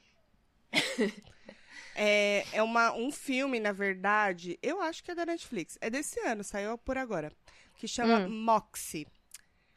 é 1.95 2.45
é 2.53 2.63
uma, 2.63 2.93
um 2.93 3.11
filme, 3.11 3.59
na 3.59 3.71
verdade, 3.71 4.57
eu 4.61 4.82
acho 4.82 5.03
que 5.03 5.11
é 5.11 5.15
da 5.15 5.25
Netflix. 5.25 5.77
É 5.82 5.89
desse 5.89 6.19
ano, 6.21 6.43
saiu 6.43 6.77
por 6.77 6.97
agora. 6.97 7.32
Que 7.77 7.88
chama 7.88 8.19
Hum. 8.19 8.29
Moxie. 8.43 9.07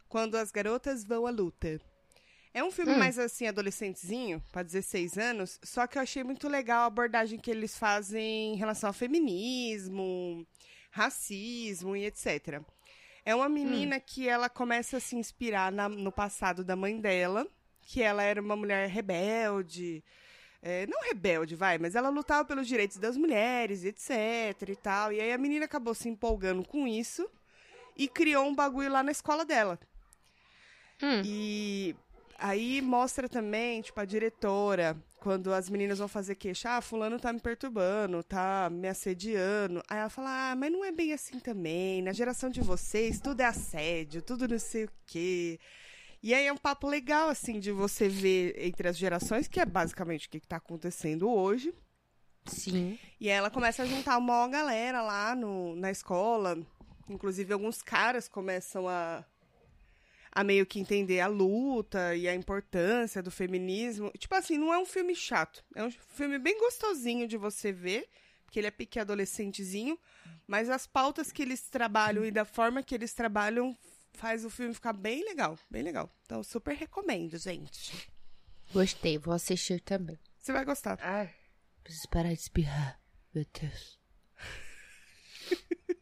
Quando 0.09 0.37
as 0.37 0.51
garotas 0.51 1.05
vão 1.05 1.27
à 1.27 1.31
luta. 1.31 1.81
É 2.53 2.63
um 2.63 2.71
filme 2.71 2.93
Hum. 2.93 2.99
mais 2.99 3.19
assim, 3.19 3.47
adolescentezinho, 3.49 4.41
pra 4.53 4.63
16 4.63 5.19
anos, 5.19 5.59
só 5.65 5.87
que 5.89 5.99
eu 5.99 6.03
achei 6.03 6.23
muito 6.23 6.49
legal 6.49 6.83
a 6.83 6.87
abordagem 6.87 7.37
que 7.39 7.51
eles 7.51 7.77
fazem 7.77 8.55
em 8.55 8.57
relação 8.57 8.91
ao 8.91 8.95
feminismo, 8.95 10.47
racismo 10.93 11.97
e 11.97 12.05
etc. 12.05 12.63
É 13.25 13.35
uma 13.35 13.49
menina 13.49 13.99
que 14.01 14.29
ela 14.29 14.49
começa 14.49 14.99
a 14.99 15.01
se 15.01 15.17
inspirar 15.17 15.73
na- 15.73 15.89
no 15.89 16.13
passado 16.13 16.63
da 16.63 16.77
mãe 16.77 17.01
dela, 17.01 17.47
que 17.81 18.03
ela 18.03 18.23
era 18.23 18.41
uma 18.41 18.57
mulher 18.57 18.89
rebelde. 18.89 20.03
é, 20.67 20.87
não 20.87 21.03
rebelde, 21.03 21.55
vai, 21.55 21.77
mas 21.77 21.95
ela 21.95 22.09
lutava 22.09 22.43
pelos 22.47 22.67
direitos 22.67 22.97
das 22.97 23.19
mulheres, 23.19 23.85
etc 23.85 24.17
e 24.71 24.75
tal. 24.77 25.13
E 25.13 25.21
aí 25.21 25.31
a 25.31 25.37
menina 25.37 25.67
acabou 25.67 25.95
se 25.95 26.09
empolgando 26.09 26.67
com 26.67 26.87
isso 26.89 27.29
e 27.95 28.09
criou 28.09 28.47
um 28.47 28.55
bagulho 28.55 28.91
lá 28.91 29.03
na 29.03 29.11
escola 29.13 29.45
dela. 29.45 29.79
Hum. 31.03 31.21
E 31.23 31.95
aí 32.39 32.81
mostra 32.81 33.29
também, 33.29 33.83
tipo, 33.83 34.01
a 34.01 34.07
diretora, 34.07 34.97
quando 35.25 35.55
as 35.55 35.71
meninas 35.71 36.01
vão 36.01 36.07
fazer 36.07 36.35
queixa, 36.35 36.77
ah, 36.77 36.83
fulano 36.83 37.19
tá 37.19 37.33
me 37.33 37.41
perturbando, 37.41 38.23
tá 38.23 38.69
me 38.71 38.87
assediando. 38.87 39.83
Aí 39.89 39.99
ela 39.99 40.11
fala, 40.11 40.51
ah, 40.51 40.55
mas 40.55 40.71
não 40.71 40.85
é 40.85 40.93
bem 40.93 41.15
assim 41.15 41.41
também, 41.41 42.03
na 42.03 42.13
geração 42.13 42.51
de 42.51 42.61
vocês 42.61 43.21
tudo 43.21 43.41
é 43.41 43.47
assédio, 43.47 44.21
tudo 44.21 44.47
não 44.47 44.59
sei 44.59 44.85
o 44.85 44.91
quê. 45.07 45.59
E 46.23 46.35
aí 46.35 46.47
é 46.47 46.53
um 46.53 46.59
papo 46.59 46.87
legal, 46.87 47.31
assim, 47.31 47.59
de 47.59 47.73
você 47.73 48.07
ver 48.07 48.55
entre 48.59 48.87
as 48.87 48.99
gerações, 48.99 49.49
que 49.49 49.59
é 49.59 49.65
basicamente 49.65 50.27
o 50.27 50.31
que, 50.31 50.41
que 50.41 50.47
tá 50.47 50.57
acontecendo 50.57 51.31
hoje. 51.31 51.73
Sim. 52.45 52.99
E 53.19 53.31
aí 53.31 53.37
ela 53.39 53.49
começa 53.49 53.83
a 53.83 53.87
juntar 53.87 54.19
uma 54.19 54.47
galera 54.49 55.01
lá 55.01 55.35
no, 55.35 55.75
na 55.75 55.91
escola. 55.91 56.59
Inclusive, 57.09 57.51
alguns 57.51 57.81
caras 57.81 58.29
começam 58.29 58.87
a, 58.87 59.25
a 60.35 60.43
meio 60.43 60.67
que 60.67 60.81
entender 60.81 61.21
a 61.21 61.29
luta 61.29 62.17
e 62.17 62.29
a 62.29 62.35
importância 62.35 63.23
do 63.23 63.31
feminismo. 63.31 64.11
Tipo 64.19 64.35
assim, 64.35 64.59
não 64.59 64.75
é 64.75 64.79
um 64.79 64.85
filme 64.85 65.15
chato. 65.15 65.65
É 65.75 65.85
um 65.85 65.91
filme 65.91 66.39
bem 66.39 66.59
gostosinho 66.59 67.29
de 67.29 67.37
você 67.37 67.71
ver, 67.71 68.09
porque 68.45 68.59
ele 68.59 68.67
é 68.67 68.71
pique 68.71 68.99
adolescentezinho. 68.99 69.99
Mas 70.47 70.69
as 70.69 70.87
pautas 70.87 71.31
que 71.31 71.43
eles 71.43 71.69
trabalham 71.69 72.25
e 72.25 72.33
da 72.33 72.45
forma 72.45 72.83
que 72.83 72.95
eles 72.95 73.15
trabalham 73.15 73.77
faz 74.13 74.45
o 74.45 74.51
filme 74.51 74.75
ficar 74.75 74.93
bem 74.93 75.25
legal. 75.25 75.57
Bem 75.71 75.83
legal. 75.83 76.11
Então, 76.25 76.43
super 76.43 76.75
recomendo, 76.75 77.39
gente. 77.39 78.09
Gostei, 78.73 79.19
vou 79.19 79.35
assistir 79.35 79.81
também. 79.81 80.19
Você 80.39 80.53
vai 80.53 80.65
gostar. 80.65 80.99
Ai. 81.01 81.33
Preciso 81.85 82.09
parar 82.09 82.33
de 82.33 82.41
espirrar. 82.41 83.01
Meu 83.33 83.47
Deus. 83.61 84.01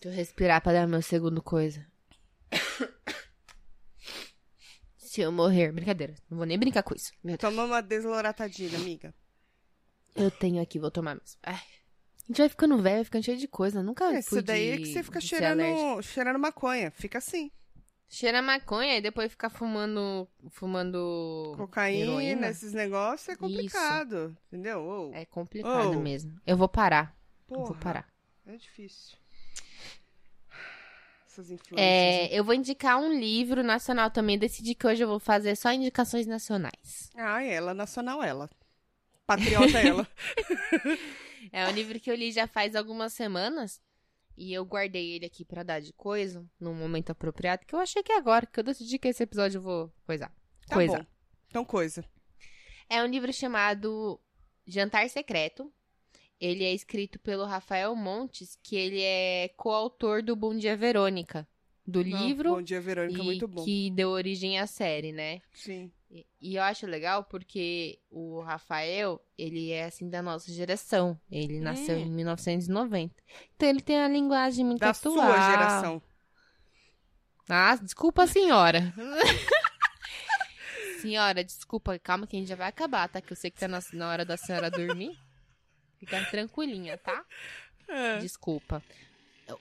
Deixa 0.00 0.04
eu 0.04 0.12
respirar 0.12 0.62
pra 0.62 0.72
dar 0.72 0.86
meu 0.86 1.02
segundo 1.02 1.42
coisa. 1.42 1.89
Se 5.10 5.22
eu 5.22 5.32
morrer. 5.32 5.72
Brincadeira. 5.72 6.14
Não 6.30 6.38
vou 6.38 6.46
nem 6.46 6.56
brincar 6.56 6.84
com 6.84 6.94
isso. 6.94 7.10
Toma 7.36 7.64
uma 7.64 7.80
desloratadina, 7.80 8.78
amiga. 8.78 9.12
Eu 10.14 10.30
tenho 10.30 10.62
aqui, 10.62 10.78
vou 10.78 10.88
tomar 10.88 11.16
mesmo. 11.16 11.36
Ai. 11.42 11.56
A 11.56 12.26
gente 12.28 12.38
vai 12.38 12.48
ficando 12.48 12.78
velho, 12.80 12.94
vai 12.98 13.04
ficando 13.04 13.24
cheio 13.24 13.36
de 13.36 13.48
coisa. 13.48 13.82
Nunca 13.82 14.04
fui 14.08 14.18
Isso 14.20 14.40
daí 14.42 14.68
é 14.68 14.76
que 14.76 14.86
você 14.86 15.02
fica 15.02 15.20
cheirando, 15.20 16.00
cheirando 16.00 16.38
maconha. 16.38 16.92
Fica 16.92 17.18
assim. 17.18 17.50
Cheira 18.08 18.40
maconha 18.40 18.98
e 18.98 19.00
depois 19.00 19.32
ficar 19.32 19.50
fumando. 19.50 20.28
Fumando. 20.50 21.54
Cocaína, 21.56 22.12
heroína. 22.22 22.48
esses 22.48 22.72
negócios 22.72 23.30
é 23.30 23.34
complicado. 23.36 24.36
Entendeu? 24.46 24.80
Ô, 24.80 25.10
É 25.12 25.24
complicado 25.24 25.98
Oh. 25.98 26.00
mesmo. 26.00 26.40
Eu 26.46 26.56
vou 26.56 26.68
parar. 26.68 27.18
Eu 27.48 27.56
vou 27.56 27.66
porra, 27.66 27.80
parar. 27.80 28.08
É 28.46 28.56
difícil. 28.56 29.18
Essas 31.40 31.50
influências. 31.50 31.78
É, 31.78 32.38
eu 32.38 32.44
vou 32.44 32.54
indicar 32.54 33.00
um 33.00 33.12
livro 33.12 33.62
nacional 33.62 34.10
também. 34.10 34.38
Decidi 34.38 34.74
que 34.74 34.86
hoje 34.86 35.02
eu 35.02 35.08
vou 35.08 35.18
fazer 35.18 35.56
só 35.56 35.72
indicações 35.72 36.26
nacionais. 36.26 37.10
Ah, 37.16 37.42
ela, 37.42 37.72
nacional 37.72 38.22
ela. 38.22 38.50
Patriota 39.26 39.78
ela. 39.80 40.06
É 41.52 41.66
um 41.66 41.70
livro 41.70 41.98
que 41.98 42.10
eu 42.10 42.14
li 42.14 42.30
já 42.30 42.46
faz 42.46 42.76
algumas 42.76 43.14
semanas. 43.14 43.80
E 44.36 44.52
eu 44.52 44.62
guardei 44.64 45.12
ele 45.12 45.24
aqui 45.24 45.42
pra 45.42 45.62
dar 45.62 45.80
de 45.80 45.92
coisa, 45.94 46.46
num 46.60 46.74
momento 46.74 47.10
apropriado, 47.10 47.64
que 47.66 47.74
eu 47.74 47.78
achei 47.78 48.02
que 48.02 48.12
é 48.12 48.18
agora, 48.18 48.46
que 48.46 48.60
eu 48.60 48.64
decidi 48.64 48.98
que 48.98 49.08
esse 49.08 49.22
episódio 49.22 49.56
eu 49.56 49.62
vou 49.62 49.92
coisar. 50.04 50.28
Tá 50.66 50.74
coisa. 50.74 50.98
bom. 50.98 51.06
Então, 51.48 51.64
coisa. 51.64 52.04
É 52.90 53.02
um 53.02 53.06
livro 53.06 53.32
chamado 53.32 54.20
Jantar 54.66 55.08
Secreto. 55.08 55.72
Ele 56.40 56.64
é 56.64 56.72
escrito 56.72 57.18
pelo 57.18 57.44
Rafael 57.44 57.94
Montes, 57.94 58.58
que 58.62 58.74
ele 58.76 59.00
é 59.02 59.48
coautor 59.56 60.22
do 60.22 60.34
Bom 60.34 60.56
Dia 60.56 60.76
Verônica, 60.76 61.46
do 61.86 62.00
Ah, 62.00 62.02
livro 62.02 62.50
Bom 62.54 62.62
dia, 62.62 62.80
Verônica. 62.80 63.20
e 63.20 63.24
Muito 63.24 63.46
bom. 63.46 63.62
que 63.64 63.90
deu 63.90 64.08
origem 64.10 64.58
à 64.58 64.66
série, 64.66 65.12
né? 65.12 65.40
Sim. 65.52 65.92
E- 66.10 66.26
E 66.40 66.56
eu 66.56 66.62
acho 66.62 66.86
legal 66.86 67.24
porque 67.24 67.98
o 68.10 68.40
Rafael, 68.40 69.20
ele 69.36 69.70
é 69.70 69.84
assim 69.84 70.08
da 70.08 70.22
nossa 70.22 70.50
geração. 70.50 71.20
Ele 71.30 71.60
nasceu 71.60 71.96
Hum. 71.98 72.06
em 72.06 72.10
1990. 72.10 73.14
Então 73.54 73.68
ele 73.68 73.80
tem 73.82 73.98
a 74.00 74.08
linguagem 74.08 74.64
muito 74.64 74.80
Da 74.80 74.90
atual. 74.90 75.14
sua 75.14 75.50
geração. 75.50 76.02
Ah, 77.48 77.76
desculpa, 77.76 78.26
senhora. 78.26 78.92
senhora, 81.00 81.44
desculpa, 81.44 81.98
calma 81.98 82.26
que 82.26 82.36
a 82.36 82.40
gente 82.40 82.48
já 82.48 82.56
vai 82.56 82.68
acabar, 82.68 83.08
tá? 83.08 83.20
Que 83.20 83.32
eu 83.32 83.36
sei 83.36 83.50
que 83.50 83.58
tá 83.60 83.68
na, 83.68 83.80
na 83.92 84.08
hora 84.10 84.24
da 84.24 84.36
senhora 84.36 84.70
dormir. 84.70 85.16
Fica 86.00 86.24
tranquilinha, 86.24 86.98
tá? 86.98 87.24
É. 87.92 88.18
Desculpa. 88.18 88.80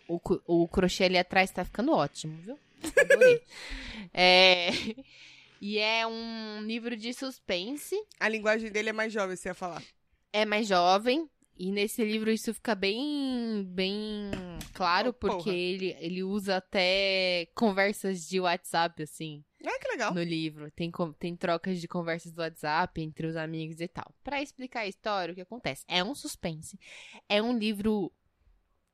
O, 0.08 0.22
o 0.46 0.68
crochê 0.68 1.06
ali 1.06 1.18
atrás 1.18 1.50
tá 1.50 1.66
ficando 1.66 1.92
ótimo, 1.94 2.40
viu? 2.44 2.60
Adorei. 2.96 3.42
é... 4.14 4.70
E 5.62 5.78
é 5.78 6.08
um 6.08 6.62
livro 6.62 6.96
de 6.96 7.14
suspense. 7.14 7.94
A 8.18 8.30
linguagem 8.30 8.72
dele 8.72 8.90
é 8.90 8.94
mais 8.94 9.12
jovem, 9.12 9.36
você 9.36 9.50
ia 9.50 9.54
falar. 9.54 9.84
É 10.32 10.46
mais 10.46 10.66
jovem. 10.66 11.30
E 11.62 11.74
nesse 11.74 12.06
livro 12.06 12.32
isso 12.32 12.54
fica 12.54 12.74
bem, 12.74 13.66
bem 13.68 14.32
claro, 14.74 15.10
Oh, 15.10 15.14
porque 15.14 15.44
porra. 15.44 15.54
ele, 15.56 15.94
ele 16.00 16.24
usa 16.24 16.56
até 16.56 17.48
conversas 17.54 18.26
de 18.26 18.40
WhatsApp, 18.40 19.04
assim, 19.04 19.44
Ah, 19.66 19.78
que 19.78 19.90
legal. 19.90 20.14
no 20.14 20.24
livro. 20.24 20.72
Tem, 20.72 20.90
tem 21.20 21.36
trocas 21.36 21.82
de 21.82 21.88
conversas 21.88 22.32
do 22.32 22.40
WhatsApp 22.42 23.02
entre 23.02 23.28
os 23.28 23.36
amigos 23.36 23.82
e 23.82 23.90
tal. 23.90 24.16
Pra 24.24 24.42
explicar 24.42 24.82
a 24.82 24.88
história, 24.88 25.34
o 25.34 25.36
que 25.36 25.42
acontece? 25.42 25.84
É 25.86 26.02
um 26.02 26.16
suspense. 26.16 26.80
É 27.28 27.42
um 27.42 27.58
livro 27.58 28.10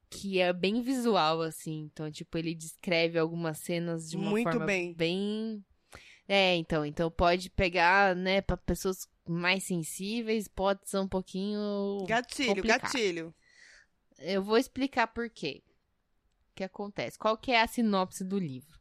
que 0.10 0.40
é 0.40 0.52
bem 0.52 0.82
visual, 0.82 1.42
assim. 1.44 1.84
Então, 1.92 2.10
tipo, 2.10 2.36
ele 2.36 2.56
descreve 2.56 3.20
algumas 3.20 3.60
cenas 3.60 4.10
de 4.10 4.18
uma 4.18 4.32
Muito 4.32 4.50
forma 4.50 4.66
bem. 4.66 4.92
bem... 4.96 5.64
É, 6.28 6.56
então, 6.56 6.84
então 6.84 7.12
pode 7.12 7.52
pegar, 7.52 8.16
né, 8.16 8.42
pra 8.42 8.58
pessoas 8.58 9.08
mais 9.28 9.64
sensíveis, 9.64 10.48
pode 10.48 10.88
ser 10.90 11.00
um 11.00 11.08
pouquinho 11.08 12.06
Gatilho, 12.08 12.56
complicado. 12.56 12.82
gatilho. 12.82 13.36
Eu 14.20 14.44
vou 14.44 14.58
explicar 14.58 15.08
por 15.08 15.30
quê. 15.30 15.64
O 16.52 16.56
que 16.56 16.64
acontece? 16.64 17.18
Qual 17.18 17.38
que 17.38 17.52
é 17.52 17.62
a 17.62 17.68
sinopse 17.68 18.24
do 18.24 18.40
livro? 18.40 18.80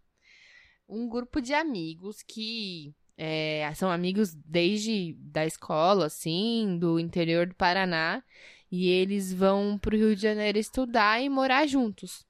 Um 0.89 1.09
grupo 1.09 1.41
de 1.41 1.55
amigos 1.55 2.23
que 2.23 2.95
é, 3.17 3.73
são 3.75 3.91
amigos 3.91 4.35
desde 4.35 5.15
da 5.15 5.47
escola, 5.47 6.07
assim, 6.07 6.79
do 6.79 6.99
interior 6.99 7.47
do 7.47 7.55
Paraná, 7.55 8.23
e 8.71 8.89
eles 8.89 9.33
vão 9.33 9.79
pro 9.79 9.97
Rio 9.97 10.15
de 10.15 10.23
Janeiro 10.23 10.59
estudar 10.59 11.21
e 11.21 11.29
morar 11.29 11.67
juntos. 11.67 12.27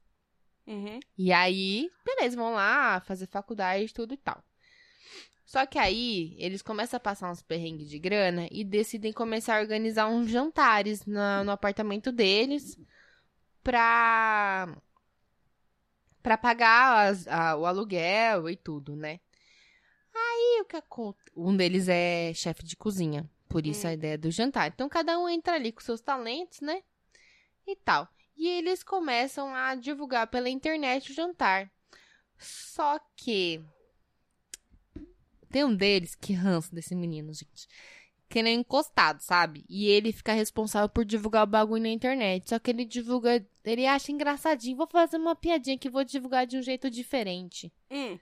Uhum. 0.66 1.00
E 1.16 1.32
aí, 1.32 1.90
beleza, 2.04 2.36
vão 2.36 2.54
lá 2.54 3.00
fazer 3.00 3.26
faculdade, 3.26 3.92
tudo 3.92 4.14
e 4.14 4.16
tal. 4.16 4.42
Só 5.54 5.64
que 5.66 5.78
aí, 5.78 6.34
eles 6.36 6.62
começam 6.62 6.96
a 6.96 7.00
passar 7.00 7.30
uns 7.30 7.40
perrengues 7.40 7.88
de 7.88 7.96
grana 7.96 8.48
e 8.50 8.64
decidem 8.64 9.12
começar 9.12 9.56
a 9.56 9.60
organizar 9.60 10.08
uns 10.08 10.28
jantares 10.28 11.06
na- 11.06 11.44
no 11.44 11.52
apartamento 11.52 12.10
deles 12.10 12.76
pra, 13.62 14.76
pra 16.20 16.36
pagar 16.36 17.06
as- 17.08 17.28
a- 17.28 17.56
o 17.56 17.66
aluguel 17.66 18.50
e 18.50 18.56
tudo, 18.56 18.96
né? 18.96 19.20
Aí, 20.12 20.62
o 20.62 20.64
que 20.64 20.74
acontece? 20.76 21.30
Um 21.36 21.56
deles 21.56 21.88
é 21.88 22.34
chefe 22.34 22.64
de 22.64 22.74
cozinha, 22.74 23.30
por 23.48 23.64
isso 23.64 23.86
Hum. 23.86 23.90
a 23.90 23.94
ideia 23.94 24.18
do 24.18 24.32
jantar. 24.32 24.72
Então, 24.74 24.88
cada 24.88 25.16
um 25.20 25.28
entra 25.28 25.54
ali 25.54 25.70
com 25.70 25.80
seus 25.82 26.00
talentos, 26.00 26.62
né? 26.62 26.82
E 27.64 27.76
tal. 27.76 28.08
E 28.36 28.48
eles 28.48 28.82
começam 28.82 29.54
a 29.54 29.76
divulgar 29.76 30.26
pela 30.26 30.50
internet 30.50 31.12
o 31.12 31.14
jantar. 31.14 31.70
Só 32.36 32.98
que 33.16 33.64
tem 35.54 35.62
um 35.62 35.72
deles 35.72 36.16
que 36.16 36.32
ranço 36.32 36.74
desse 36.74 36.96
menino, 36.96 37.32
gente. 37.32 37.68
Que 38.28 38.40
ele 38.40 38.48
é 38.48 38.52
encostado, 38.52 39.20
sabe? 39.20 39.64
E 39.68 39.86
ele 39.86 40.10
fica 40.10 40.32
responsável 40.32 40.88
por 40.88 41.04
divulgar 41.04 41.44
o 41.44 41.46
bagulho 41.46 41.84
na 41.84 41.90
internet. 41.90 42.48
Só 42.48 42.58
que 42.58 42.72
ele 42.72 42.84
divulga. 42.84 43.46
Ele 43.64 43.86
acha 43.86 44.10
engraçadinho. 44.10 44.76
Vou 44.76 44.88
fazer 44.88 45.16
uma 45.16 45.36
piadinha 45.36 45.78
que 45.78 45.88
vou 45.88 46.02
divulgar 46.02 46.44
de 46.44 46.58
um 46.58 46.62
jeito 46.62 46.90
diferente. 46.90 47.72
Hum. 47.88 48.18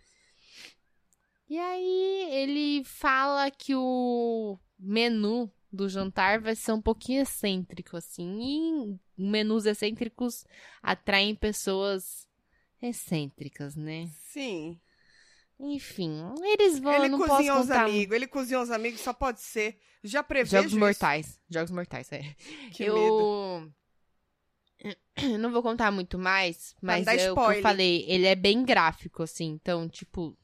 E 1.48 1.58
aí 1.58 2.28
ele 2.30 2.84
fala 2.84 3.50
que 3.50 3.74
o 3.74 4.58
menu 4.78 5.50
do 5.72 5.88
jantar 5.88 6.38
vai 6.38 6.54
ser 6.54 6.72
um 6.72 6.82
pouquinho 6.82 7.22
excêntrico, 7.22 7.96
assim. 7.96 8.40
E 8.42 9.00
menus 9.16 9.64
excêntricos 9.64 10.44
atraem 10.82 11.34
pessoas 11.34 12.28
excêntricas, 12.82 13.74
né? 13.74 14.10
Sim. 14.20 14.78
Enfim, 15.62 16.20
eles 16.42 16.80
vão. 16.80 16.92
ele 16.92 17.16
cozinha 17.16 17.56
os 17.56 17.70
amigos. 17.70 18.16
Ele 18.16 18.26
cozinha 18.26 18.60
os 18.60 18.70
amigos, 18.70 19.00
só 19.00 19.12
pode 19.12 19.40
ser. 19.40 19.78
Já 20.02 20.22
prevejo 20.22 20.56
Jogos 20.56 20.72
isso. 20.72 20.80
mortais. 20.80 21.40
Jogos 21.48 21.70
mortais, 21.70 22.10
é. 22.10 22.34
Que 22.72 22.84
medo. 22.84 22.96
eu 22.96 23.72
não 25.38 25.52
vou 25.52 25.62
contar 25.62 25.90
muito 25.90 26.18
mais, 26.18 26.74
mas 26.82 27.06
é 27.06 27.30
o 27.30 27.34
que 27.34 27.40
eu 27.40 27.62
falei, 27.62 28.04
ele 28.08 28.26
é 28.26 28.34
bem 28.34 28.64
gráfico, 28.64 29.22
assim, 29.22 29.46
então, 29.46 29.88
tipo, 29.88 30.36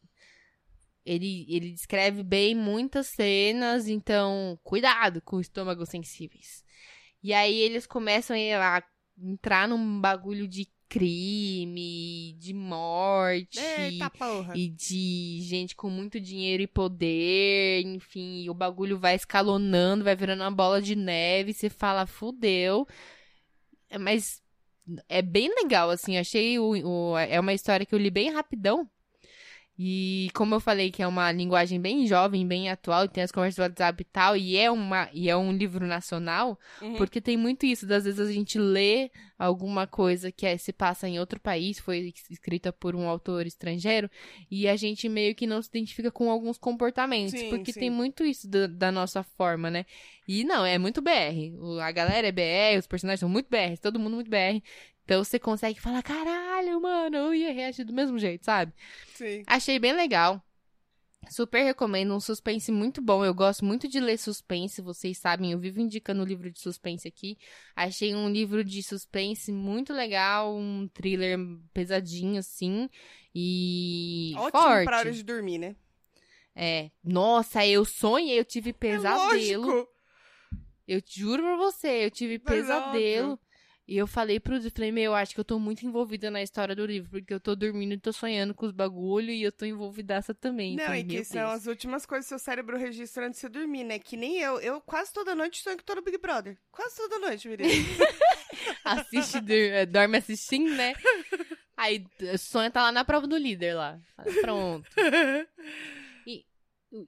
ele, 1.05 1.47
ele 1.49 1.73
descreve 1.73 2.23
bem 2.23 2.55
muitas 2.55 3.09
cenas, 3.09 3.89
então, 3.89 4.59
cuidado 4.63 5.21
com 5.23 5.41
estômagos 5.41 5.89
sensíveis. 5.89 6.65
E 7.23 7.33
aí 7.33 7.59
eles 7.59 7.87
começam 7.87 8.37
a 8.37 8.83
entrar 9.21 9.67
num 9.67 10.01
bagulho 10.01 10.47
de 10.47 10.69
crime, 10.89 12.35
de 12.39 12.53
morte 12.55 13.59
Eita 13.61 14.11
porra. 14.11 14.53
e 14.57 14.69
de 14.69 15.41
gente 15.43 15.77
com 15.77 15.89
muito 15.91 16.19
dinheiro 16.21 16.63
e 16.63 16.67
poder, 16.67 17.83
enfim, 17.87 18.43
e 18.45 18.51
o 18.51 18.55
bagulho 18.55 18.99
vai 18.99 19.15
escalonando, 19.15 20.05
vai 20.05 20.17
virando 20.17 20.43
uma 20.43 20.51
bola 20.51 20.81
de 20.83 20.97
neve, 20.97 21.53
você 21.53 21.69
fala, 21.69 22.07
fudeu. 22.07 22.87
É, 23.91 23.99
Mas 23.99 24.43
é 25.09 25.21
bem 25.23 25.49
legal, 25.63 25.91
assim, 25.91 26.17
achei 26.19 26.59
o, 26.59 26.71
o- 27.13 27.19
é 27.19 27.39
uma 27.39 27.53
história 27.53 27.85
que 27.87 27.95
eu 27.95 27.99
li 27.99 28.11
bem 28.11 28.31
rapidão. 28.33 28.89
E 29.81 30.29
como 30.35 30.57
eu 30.57 30.61
falei 30.61 30.91
que 30.91 31.01
é 31.03 31.07
uma 31.07 31.31
linguagem 31.31 31.81
bem 31.81 32.05
jovem, 32.05 32.45
bem 32.45 32.69
atual, 32.69 33.05
e 33.05 33.09
tem 33.09 33.23
as 33.23 33.31
conversas 33.31 33.57
do 33.57 33.63
WhatsApp 33.63 34.03
e 34.03 34.05
tal, 34.05 34.37
e 34.37 34.57
é, 34.57 34.69
uma, 34.69 35.09
e 35.13 35.31
é 35.31 35.37
um 35.37 35.53
livro 35.53 35.87
nacional, 35.87 36.59
Uhum. 36.83 36.97
porque 36.97 37.21
tem 37.21 37.37
muito 37.37 37.65
isso, 37.65 37.87
das 37.87 38.05
vezes 38.05 38.19
a 38.19 38.33
gente 38.33 38.59
lê 38.59 39.09
alguma 39.39 39.87
coisa 39.87 40.33
que 40.33 40.45
é- 40.45 40.57
se 40.59 40.73
passa 40.73 41.09
em 41.09 41.21
outro 41.21 41.39
país, 41.39 41.79
foi 41.79 42.13
escrita 42.29 42.73
por 42.73 42.97
um 42.97 43.09
autor 43.09 43.47
estrangeiro, 43.47 44.11
e 44.51 44.67
a 44.67 44.75
gente 44.75 45.09
meio 45.09 45.33
que 45.33 45.47
não 45.47 45.63
se 45.63 45.69
identifica 45.69 46.11
com 46.11 46.29
alguns 46.29 46.59
comportamentos, 46.59 47.39
Sim, 47.39 47.49
porque 47.49 47.73
sim. 47.73 47.79
tem 47.81 47.91
muito 47.91 48.25
isso 48.25 48.49
da, 48.49 48.67
da 48.67 48.91
nossa 48.91 49.23
forma, 49.23 49.71
né? 49.71 49.87
E 50.27 50.43
não, 50.43 50.67
é 50.67 50.77
muito 50.77 51.01
BR. 51.01 51.55
A 51.81 51.93
galera 51.93 52.27
é 52.27 52.33
BR, 52.33 52.79
os 52.81 52.87
personagens 52.89 53.21
são 53.21 53.29
muito 53.29 53.49
BR, 53.49 53.79
todo 53.81 53.99
mundo 54.01 54.17
muito 54.17 54.29
BR. 54.29 54.61
Então 55.09 55.25
você 55.25 55.39
consegue 55.39 55.81
falar, 55.81 56.03
caralho, 56.03 56.83
mano, 56.83 57.17
eu 57.17 57.35
ia 57.35 57.51
reagir 57.51 57.83
do 57.83 57.95
mesmo 57.95 58.19
jeito, 58.19 58.45
sabe? 58.45 58.75
Sim. 59.15 59.43
Achei 59.47 59.79
bem 59.79 59.95
legal. 59.95 60.45
Super 61.31 61.63
recomendo, 61.65 62.15
um 62.15 62.21
suspense 62.21 62.71
muito 62.71 63.01
bom. 63.01 63.25
Eu 63.25 63.33
gosto 63.33 63.65
muito 63.65 63.89
de 63.89 64.01
ler 64.01 64.19
suspense, 64.19 64.83
vocês 64.83 65.17
sabem, 65.17 65.53
eu 65.53 65.59
vivo 65.59 65.81
indicando 65.81 66.23
livro 66.27 66.51
de 66.51 66.61
suspense 66.61 67.09
aqui. 67.09 67.39
Achei 67.75 68.15
um 68.15 68.29
livro 68.29 68.63
de 68.63 68.83
suspense 68.83 69.51
muito 69.51 69.95
legal, 69.95 70.55
um 70.55 70.87
thriller 70.89 71.39
pesadinho 71.73 72.39
assim 72.39 72.91
e 73.35 74.35
Ótimo 74.37 74.63
forte. 74.63 74.85
pra 74.85 74.99
hora 74.99 75.11
de 75.11 75.23
dormir, 75.23 75.57
né? 75.57 75.75
É. 76.55 76.91
Nossa, 77.03 77.67
eu 77.67 77.83
sonhei, 77.87 78.39
eu 78.39 78.45
tive 78.45 78.75
pesadelo. 78.75 79.33
É 79.33 79.57
lógico. 79.57 79.89
eu 80.87 81.01
juro 81.07 81.43
pra 81.43 81.57
você, 81.57 82.05
eu 82.05 82.11
tive 82.11 82.39
Mas 82.45 82.55
pesadelo. 82.57 83.33
óbvio. 83.33 83.48
E 83.89 83.97
eu 83.97 84.07
falei 84.07 84.39
pro 84.39 84.61
Zé, 84.61 84.69
falei, 84.69 84.93
meu, 84.93 85.05
eu 85.05 85.15
acho 85.15 85.33
que 85.33 85.41
eu 85.41 85.45
tô 85.45 85.59
muito 85.59 85.87
envolvida 85.87 86.31
na 86.31 86.43
história 86.43 86.77
do 86.77 86.85
livro, 86.85 87.09
porque 87.11 87.33
eu 87.33 87.41
tô 87.41 87.57
dormindo 87.57 87.95
e 87.95 87.99
tô 87.99 88.13
sonhando 88.13 88.53
com 88.53 88.67
os 88.67 88.71
bagulho 88.71 89.31
e 89.31 89.43
eu 89.43 89.51
tô 89.51 89.65
envolvidaça 89.65 90.35
também. 90.35 90.77
Não, 90.77 90.95
e 90.95 91.03
que 91.03 91.25
são 91.25 91.41
Deus. 91.41 91.53
as 91.53 91.67
últimas 91.67 92.05
coisas 92.05 92.27
que 92.27 92.29
seu 92.29 92.39
cérebro 92.39 92.77
registra 92.77 93.27
antes 93.27 93.41
de 93.41 93.47
você 93.47 93.49
dormir, 93.49 93.85
né? 93.85 93.99
Que 93.99 94.15
nem 94.15 94.41
eu. 94.41 94.61
Eu 94.61 94.79
quase 94.83 95.11
toda 95.11 95.35
noite 95.35 95.63
sonho 95.63 95.79
que 95.79 95.85
tô 95.85 95.95
no 95.95 96.03
Big 96.03 96.19
Brother. 96.19 96.59
Quase 96.71 96.97
toda 96.97 97.19
noite, 97.19 97.49
menina. 97.49 97.71
Assiste, 98.85 99.39
eh, 99.49 99.87
dorme 99.87 100.19
assistindo, 100.19 100.71
né? 100.75 100.93
Aí 101.75 102.05
sonha 102.39 102.71
tá 102.71 102.83
lá 102.83 102.93
na 102.93 103.07
prova 103.07 103.27
do 103.27 103.39
líder 103.39 103.73
lá. 103.73 103.99
Pronto. 104.43 104.87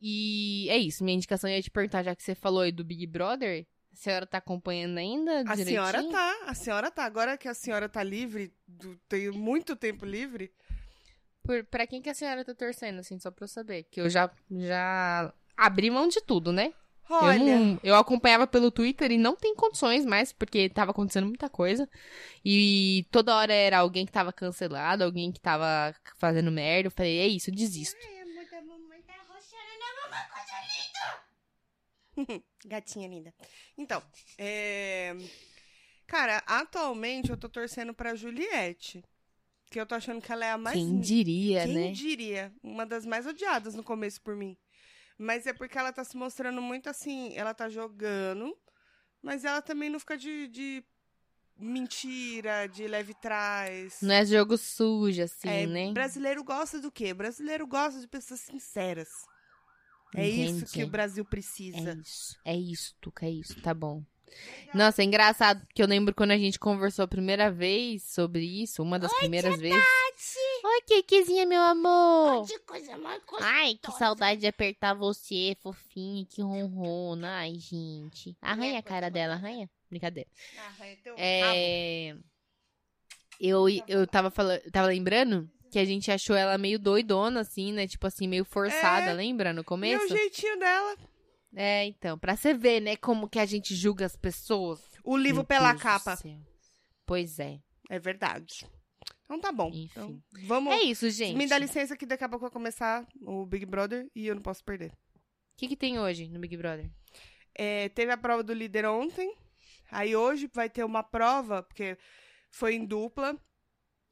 E 0.02 0.68
é 0.68 0.76
isso, 0.76 1.02
minha 1.02 1.16
indicação 1.16 1.48
ia 1.48 1.62
te 1.62 1.70
perguntar, 1.70 2.02
já 2.02 2.14
que 2.14 2.22
você 2.22 2.34
falou 2.34 2.60
aí 2.60 2.70
do 2.70 2.84
Big 2.84 3.06
Brother, 3.06 3.66
senhora 4.02 4.26
tá 4.26 4.38
acompanhando 4.38 4.98
ainda 4.98 5.40
A 5.40 5.54
direitinho? 5.54 5.86
senhora 5.86 6.10
tá, 6.10 6.38
a 6.46 6.54
senhora 6.54 6.90
tá. 6.90 7.04
Agora 7.04 7.36
que 7.38 7.48
a 7.48 7.54
senhora 7.54 7.88
tá 7.88 8.02
livre, 8.02 8.52
do- 8.66 8.96
tem 9.08 9.30
muito 9.30 9.76
tempo 9.76 10.04
livre. 10.04 10.52
Por, 11.42 11.64
pra 11.64 11.86
quem 11.86 12.02
que 12.02 12.10
a 12.10 12.14
senhora 12.14 12.44
tá 12.44 12.54
torcendo, 12.54 13.00
assim, 13.00 13.18
só 13.18 13.30
pra 13.30 13.44
eu 13.44 13.48
saber? 13.48 13.84
Que 13.90 14.00
eu 14.00 14.08
já, 14.10 14.30
já 14.50 15.32
abri 15.56 15.90
mão 15.90 16.06
de 16.08 16.20
tudo, 16.20 16.52
né? 16.52 16.72
Olha, 17.12 17.42
Eu, 17.42 17.58
não- 17.60 17.80
eu 17.82 17.96
acompanhava 17.96 18.46
pelo 18.46 18.70
Twitter 18.70 19.10
e 19.10 19.18
não 19.18 19.34
tem 19.34 19.54
condições 19.56 20.06
mais, 20.06 20.32
porque 20.32 20.68
tava 20.68 20.92
acontecendo 20.92 21.26
muita 21.26 21.48
coisa. 21.50 21.88
E 22.44 23.04
toda 23.10 23.34
hora 23.34 23.52
era 23.52 23.78
alguém 23.78 24.06
que 24.06 24.12
tava 24.12 24.32
cancelado, 24.32 25.02
alguém 25.02 25.32
que 25.32 25.40
tava 25.40 25.92
fazendo 26.18 26.52
merda. 26.52 26.86
Eu 26.86 26.90
falei, 26.92 27.18
é 27.18 27.26
isso, 27.26 27.50
desisto. 27.50 27.96
Gatinha 32.64 33.08
linda. 33.08 33.34
Então, 33.76 34.02
é... 34.38 35.16
Cara, 36.06 36.42
atualmente 36.46 37.30
eu 37.30 37.36
tô 37.36 37.48
torcendo 37.48 37.94
pra 37.94 38.14
Juliette. 38.14 39.04
Que 39.70 39.78
eu 39.80 39.86
tô 39.86 39.94
achando 39.94 40.20
que 40.20 40.32
ela 40.32 40.44
é 40.44 40.50
a 40.50 40.58
mais... 40.58 40.76
Quem 40.76 40.98
diria, 40.98 41.64
Quem 41.64 41.74
né? 41.74 41.92
diria? 41.92 42.52
Uma 42.60 42.84
das 42.84 43.06
mais 43.06 43.24
odiadas 43.26 43.74
no 43.76 43.84
começo 43.84 44.20
por 44.20 44.34
mim. 44.34 44.56
Mas 45.16 45.46
é 45.46 45.52
porque 45.52 45.78
ela 45.78 45.92
tá 45.92 46.02
se 46.02 46.16
mostrando 46.16 46.60
muito 46.60 46.90
assim. 46.90 47.32
Ela 47.36 47.54
tá 47.54 47.68
jogando, 47.68 48.56
mas 49.22 49.44
ela 49.44 49.62
também 49.62 49.88
não 49.88 50.00
fica 50.00 50.16
de, 50.16 50.48
de 50.48 50.82
mentira, 51.56 52.66
de 52.66 52.88
leve 52.88 53.14
trás. 53.14 53.98
Não 54.02 54.14
é 54.14 54.24
jogo 54.24 54.56
sujo, 54.56 55.22
assim, 55.22 55.48
É, 55.48 55.66
né? 55.66 55.92
Brasileiro 55.92 56.42
gosta 56.42 56.80
do 56.80 56.90
quê? 56.90 57.14
Brasileiro 57.14 57.66
gosta 57.66 58.00
de 58.00 58.08
pessoas 58.08 58.40
sinceras. 58.40 59.10
É 60.14 60.28
isso 60.28 60.66
que 60.66 60.82
o 60.82 60.88
Brasil 60.88 61.24
É 61.26 61.30
precisa. 61.30 61.92
isso, 62.02 62.36
é 62.44 62.56
isso, 62.56 62.94
Tuca, 63.00 63.26
é 63.26 63.30
isso, 63.30 63.60
tá 63.60 63.72
bom. 63.72 64.02
Nossa, 64.72 65.02
é 65.02 65.04
engraçado, 65.04 65.66
porque 65.66 65.82
eu 65.82 65.86
lembro 65.88 66.14
quando 66.14 66.30
a 66.30 66.38
gente 66.38 66.58
conversou 66.58 67.04
a 67.04 67.08
primeira 67.08 67.50
vez 67.50 68.04
sobre 68.04 68.44
isso, 68.44 68.82
uma 68.82 68.98
das 68.98 69.12
primeiras 69.18 69.58
vezes. 69.58 69.84
Oi, 70.62 70.82
Kikizinha, 70.86 71.44
meu 71.46 71.60
amor! 71.60 72.46
Que 72.46 72.58
coisa 72.60 72.96
mais 72.96 73.20
Ai, 73.40 73.76
que 73.82 73.90
saudade 73.92 74.40
de 74.40 74.46
apertar 74.46 74.94
você, 74.94 75.56
fofinho, 75.60 76.26
que 76.26 76.42
ronrona. 76.42 77.38
Ai, 77.38 77.54
gente. 77.58 78.36
Arranha 78.40 78.78
a 78.78 78.82
cara 78.82 79.10
dela, 79.10 79.34
arranha. 79.34 79.68
Brincadeira. 79.88 80.30
É. 81.16 82.14
Eu, 83.40 83.64
eu 83.88 84.06
tava 84.06 84.30
falando, 84.30 84.60
tava 84.70 84.88
lembrando 84.88 85.50
que 85.70 85.78
a 85.78 85.84
gente 85.84 86.10
achou 86.10 86.34
ela 86.36 86.58
meio 86.58 86.78
doidona, 86.78 87.40
assim, 87.40 87.72
né? 87.72 87.86
Tipo 87.86 88.06
assim, 88.06 88.26
meio 88.28 88.44
forçada, 88.44 89.10
É. 89.10 89.12
lembra? 89.12 89.52
No 89.52 89.60
E 89.62 89.64
começo? 89.64 90.04
o 90.04 90.08
jeitinho 90.08 90.58
dela. 90.58 90.96
É, 91.54 91.84
então, 91.86 92.18
pra 92.18 92.36
você 92.36 92.52
ver, 92.54 92.80
né, 92.80 92.96
como 92.96 93.28
que 93.28 93.38
a 93.38 93.46
gente 93.46 93.74
julga 93.74 94.06
as 94.06 94.16
pessoas. 94.16 94.80
O 95.02 95.16
livro 95.16 95.38
Meu 95.38 95.44
pela 95.44 95.70
Deus 95.72 95.82
capa. 95.82 96.18
Pois 97.06 97.38
é. 97.38 97.58
É 97.88 97.98
verdade. 97.98 98.66
Então 99.24 99.40
tá 99.40 99.50
bom. 99.52 99.68
Enfim. 99.68 99.88
Então, 99.90 100.22
vamos. 100.46 100.72
É 100.74 100.82
isso, 100.82 101.08
gente. 101.10 101.36
Me 101.36 101.46
dá 101.46 101.56
licença 101.58 101.96
que 101.96 102.06
daqui 102.06 102.22
a 102.24 102.28
pouco 102.28 102.42
vai 102.44 102.50
começar 102.50 103.06
o 103.22 103.46
Big 103.46 103.64
Brother 103.66 104.08
e 104.14 104.26
eu 104.26 104.34
não 104.34 104.42
posso 104.42 104.62
perder. 104.64 104.90
O 104.92 105.56
que, 105.56 105.68
que 105.68 105.76
tem 105.76 105.98
hoje 105.98 106.28
no 106.28 106.38
Big 106.40 106.56
Brother? 106.56 106.90
É, 107.54 107.88
teve 107.90 108.12
a 108.12 108.16
prova 108.16 108.42
do 108.42 108.52
líder 108.52 108.86
ontem. 108.86 109.34
Aí 109.90 110.14
hoje 110.14 110.48
vai 110.54 110.70
ter 110.70 110.84
uma 110.84 111.02
prova, 111.02 111.62
porque 111.62 111.98
foi 112.48 112.74
em 112.74 112.84
dupla. 112.86 113.36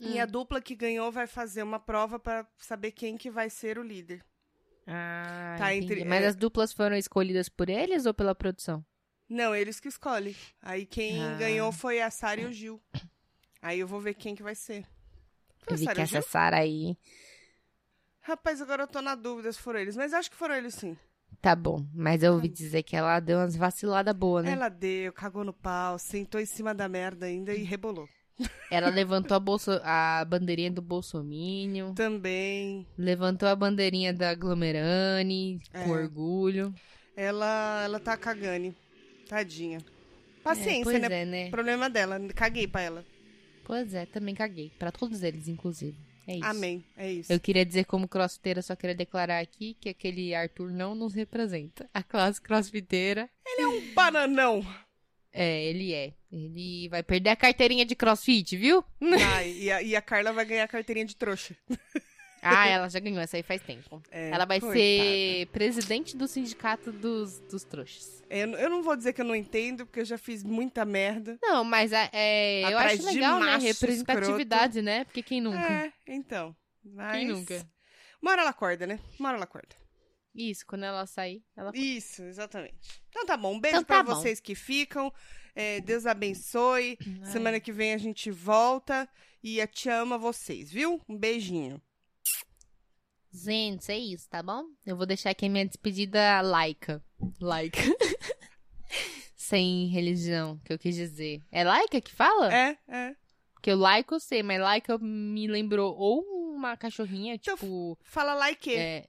E 0.00 0.18
Hum. 0.18 0.22
a 0.22 0.26
dupla 0.26 0.60
que 0.60 0.74
ganhou 0.76 1.10
vai 1.10 1.26
fazer 1.26 1.62
uma 1.62 1.80
prova 1.80 2.18
pra 2.18 2.46
saber 2.56 2.92
quem 2.92 3.16
que 3.16 3.30
vai 3.30 3.50
ser 3.50 3.78
o 3.78 3.82
líder. 3.82 4.24
Ah, 4.86 5.56
Tá 5.58 5.74
entre- 5.74 6.04
Mas 6.04 6.22
é- 6.22 6.26
as 6.28 6.36
duplas 6.36 6.72
foram 6.72 6.96
escolhidas 6.96 7.48
por 7.48 7.68
eles 7.68 8.06
ou 8.06 8.14
pela 8.14 8.34
produção? 8.34 8.84
Não, 9.28 9.54
eles 9.54 9.78
que 9.80 9.88
escolhem. 9.88 10.34
Aí 10.62 10.86
quem 10.86 11.22
Ah. 11.22 11.36
ganhou 11.36 11.70
foi 11.72 12.00
a 12.00 12.10
Sara 12.10 12.40
e 12.40 12.46
o 12.46 12.52
Gil. 12.52 12.80
Aí 13.60 13.80
eu 13.80 13.86
vou 13.86 14.00
ver 14.00 14.14
quem 14.14 14.34
que 14.34 14.42
vai 14.42 14.54
ser. 14.54 14.86
Foi 15.64 15.72
Eu 15.72 15.74
a 15.74 15.76
vi 15.76 15.84
Sara 15.84 15.94
que 15.96 16.00
e 16.00 16.04
essa 16.04 16.22
Sara 16.22 16.56
aí. 16.58 16.96
Rapaz, 18.20 18.60
agora 18.62 18.82
eu 18.84 18.86
tô 18.88 19.00
na 19.02 19.14
dúvida 19.14 19.52
se 19.52 19.58
foram 19.58 19.80
eles. 19.80 19.96
Mas 19.96 20.12
acho 20.14 20.30
que 20.30 20.36
foram 20.36 20.54
eles 20.54 20.74
sim. 20.74 20.96
Tá 21.42 21.54
bom, 21.54 21.86
mas 21.94 22.22
eu 22.22 22.32
ouvi 22.32 22.48
dizer 22.48 22.82
que 22.82 22.96
ela 22.96 23.20
deu 23.20 23.38
umas 23.38 23.54
vaciladas 23.56 24.14
boas, 24.14 24.44
né? 24.44 24.52
Ela 24.52 24.68
deu, 24.68 25.12
cagou 25.12 25.44
no 25.44 25.52
pau, 25.52 25.98
sentou 25.98 26.40
em 26.40 26.46
cima 26.46 26.74
da 26.74 26.88
merda 26.88 27.26
ainda 27.26 27.54
e 27.54 27.62
rebolou. 27.62 28.08
Ela 28.70 28.88
levantou 28.90 29.36
a, 29.36 29.40
bolso... 29.40 29.70
a 29.82 30.24
bandeirinha 30.24 30.70
do 30.70 30.82
Bolsomínio, 30.82 31.92
Também. 31.94 32.86
levantou 32.96 33.48
a 33.48 33.56
bandeirinha 33.56 34.12
da 34.12 34.30
Aglomerane, 34.30 35.60
É. 35.72 35.84
com 35.84 35.90
orgulho. 35.90 36.74
Ela, 37.16 37.82
ela 37.84 37.98
tá 37.98 38.16
cagane. 38.16 38.74
Tadinha. 39.28 39.78
Paciência, 40.42 40.80
é, 40.80 40.84
pois 40.84 41.00
né? 41.00 41.22
é, 41.22 41.24
né? 41.24 41.50
Problema 41.50 41.90
dela. 41.90 42.18
Caguei 42.34 42.66
pra 42.68 42.80
ela. 42.82 43.04
Pois 43.64 43.92
é, 43.92 44.06
também 44.06 44.34
caguei. 44.34 44.70
Pra 44.78 44.90
todos 44.92 45.22
eles, 45.22 45.48
inclusive. 45.48 45.96
É 46.26 46.36
isso. 46.36 46.44
Amém. 46.44 46.84
É 46.96 47.10
isso. 47.10 47.32
Eu 47.32 47.40
queria 47.40 47.64
dizer 47.64 47.84
como 47.86 48.06
crossfiteira, 48.06 48.62
só 48.62 48.76
queria 48.76 48.94
declarar 48.94 49.40
aqui 49.40 49.74
que 49.80 49.88
aquele 49.88 50.34
Arthur 50.34 50.70
não 50.70 50.94
nos 50.94 51.14
representa. 51.14 51.88
A 51.92 52.02
classe 52.02 52.40
crossfiteira, 52.40 53.28
Um 53.58 53.94
bananão. 53.94 54.64
É, 55.38 55.64
ele 55.64 55.94
é. 55.94 56.12
Ele 56.32 56.88
vai 56.88 57.02
perder 57.02 57.30
a 57.30 57.36
carteirinha 57.36 57.86
de 57.86 57.94
crossfit, 57.94 58.56
viu? 58.56 58.84
Ai, 59.34 59.50
e, 59.56 59.70
a, 59.70 59.82
e 59.82 59.96
a 59.96 60.02
Carla 60.02 60.32
vai 60.32 60.44
ganhar 60.44 60.64
a 60.64 60.68
carteirinha 60.68 61.06
de 61.06 61.14
trouxa. 61.14 61.54
Ah, 62.42 62.66
ela 62.68 62.88
já 62.88 62.98
ganhou 63.00 63.20
essa 63.20 63.36
aí 63.36 63.42
faz 63.42 63.60
tempo. 63.62 64.02
É, 64.10 64.30
ela 64.30 64.44
vai 64.44 64.60
coitada. 64.60 64.80
ser 64.80 65.46
presidente 65.46 66.16
do 66.16 66.28
sindicato 66.28 66.92
dos, 66.92 67.40
dos 67.40 67.64
trouxas. 67.64 68.22
Eu, 68.30 68.50
eu 68.52 68.70
não 68.70 68.82
vou 68.82 68.96
dizer 68.96 69.12
que 69.12 69.20
eu 69.20 69.24
não 69.24 69.34
entendo, 69.34 69.86
porque 69.86 70.00
eu 70.00 70.04
já 70.04 70.18
fiz 70.18 70.44
muita 70.44 70.84
merda. 70.84 71.38
Não, 71.42 71.64
mas 71.64 71.92
é, 71.92 72.08
é, 72.12 72.72
eu 72.72 72.78
acho 72.78 73.04
legal, 73.04 73.40
né? 73.40 73.56
Representatividade, 73.56 74.82
né? 74.82 75.04
Porque 75.04 75.22
quem 75.22 75.40
nunca? 75.40 75.58
É, 75.58 75.92
então. 76.06 76.54
Mas... 76.84 77.12
Quem 77.12 77.26
nunca? 77.26 77.66
Uma 78.20 78.32
hora 78.32 78.40
ela 78.42 78.50
acorda, 78.50 78.86
né? 78.86 78.98
Uma 79.18 79.28
hora 79.30 79.38
ela 79.38 79.44
acorda. 79.44 79.74
Isso, 80.34 80.64
quando 80.66 80.84
ela 80.84 81.04
sair, 81.06 81.42
ela. 81.56 81.72
Isso, 81.74 82.22
exatamente. 82.22 82.76
Então 83.08 83.26
tá 83.26 83.36
bom. 83.36 83.54
Um 83.54 83.60
beijo 83.60 83.76
Então 83.78 83.84
tá 83.84 84.04
pra 84.04 84.14
bom. 84.14 84.20
vocês 84.20 84.40
que 84.40 84.54
ficam. 84.54 85.12
É, 85.54 85.80
Deus 85.80 86.06
abençoe. 86.06 86.96
Ai. 87.22 87.26
Semana 87.32 87.58
que 87.60 87.72
vem 87.72 87.92
a 87.92 87.98
gente 87.98 88.30
volta. 88.30 89.08
E 89.42 89.60
a 89.60 89.66
te 89.66 89.88
ama 89.88 90.18
vocês, 90.18 90.70
viu? 90.70 91.00
Um 91.08 91.16
beijinho. 91.16 91.80
Gente, 93.32 93.90
é 93.92 93.98
isso, 93.98 94.28
tá 94.28 94.42
bom? 94.42 94.64
Eu 94.86 94.96
vou 94.96 95.06
deixar 95.06 95.30
aqui 95.30 95.46
a 95.46 95.48
minha 95.50 95.66
despedida 95.66 96.40
laica. 96.40 97.02
Laica. 97.40 97.78
Sem 99.36 99.86
religião, 99.88 100.58
que 100.64 100.72
eu 100.72 100.78
quis 100.78 100.94
dizer. 100.94 101.42
É 101.50 101.64
laica 101.64 102.00
que 102.00 102.12
fala? 102.14 102.52
É, 102.54 102.78
é. 102.88 103.16
Porque 103.54 103.72
o 103.72 103.76
laico 103.76 104.14
eu 104.14 104.20
sei, 104.20 104.42
mas 104.42 104.60
laica 104.60 104.98
me 104.98 105.46
lembrou 105.46 105.94
ou 105.96 106.22
uma 106.54 106.76
cachorrinha, 106.76 107.34
Então, 107.34 107.56
tipo. 107.56 107.98
Fala 108.02 108.34
like. 108.34 108.74
É, 108.74 109.06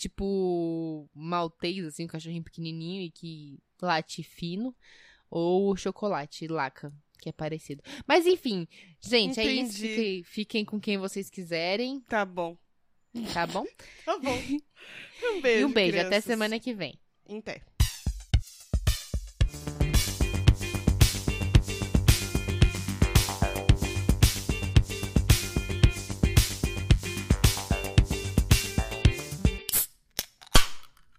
tipo 0.00 1.08
maltês, 1.14 1.84
assim, 1.84 2.04
um 2.04 2.08
cachorrinho 2.08 2.42
pequenininho 2.42 3.02
e 3.02 3.10
que 3.10 3.58
late 3.80 4.22
fino, 4.22 4.74
ou 5.30 5.76
chocolate 5.76 6.46
laca, 6.48 6.92
que 7.20 7.28
é 7.28 7.32
parecido. 7.32 7.82
Mas 8.06 8.26
enfim, 8.26 8.66
gente, 9.00 9.38
é 9.38 9.44
isso. 9.44 9.78
Entendi. 9.78 9.88
Fiquem, 9.88 10.22
fiquem 10.24 10.64
com 10.64 10.80
quem 10.80 10.96
vocês 10.98 11.28
quiserem, 11.30 12.00
Tá 12.08 12.24
bom. 12.24 12.56
tá 13.34 13.46
bom? 13.46 13.64
Tá 14.04 14.18
bom. 14.18 14.38
Um 15.22 15.40
beijo. 15.42 15.60
e 15.60 15.64
um 15.66 15.72
beijo, 15.72 15.96
até 15.98 16.06
crianças. 16.08 16.24
semana 16.24 16.58
que 16.58 16.72
vem. 16.72 16.98
Em 17.28 17.42
pé. 17.42 17.60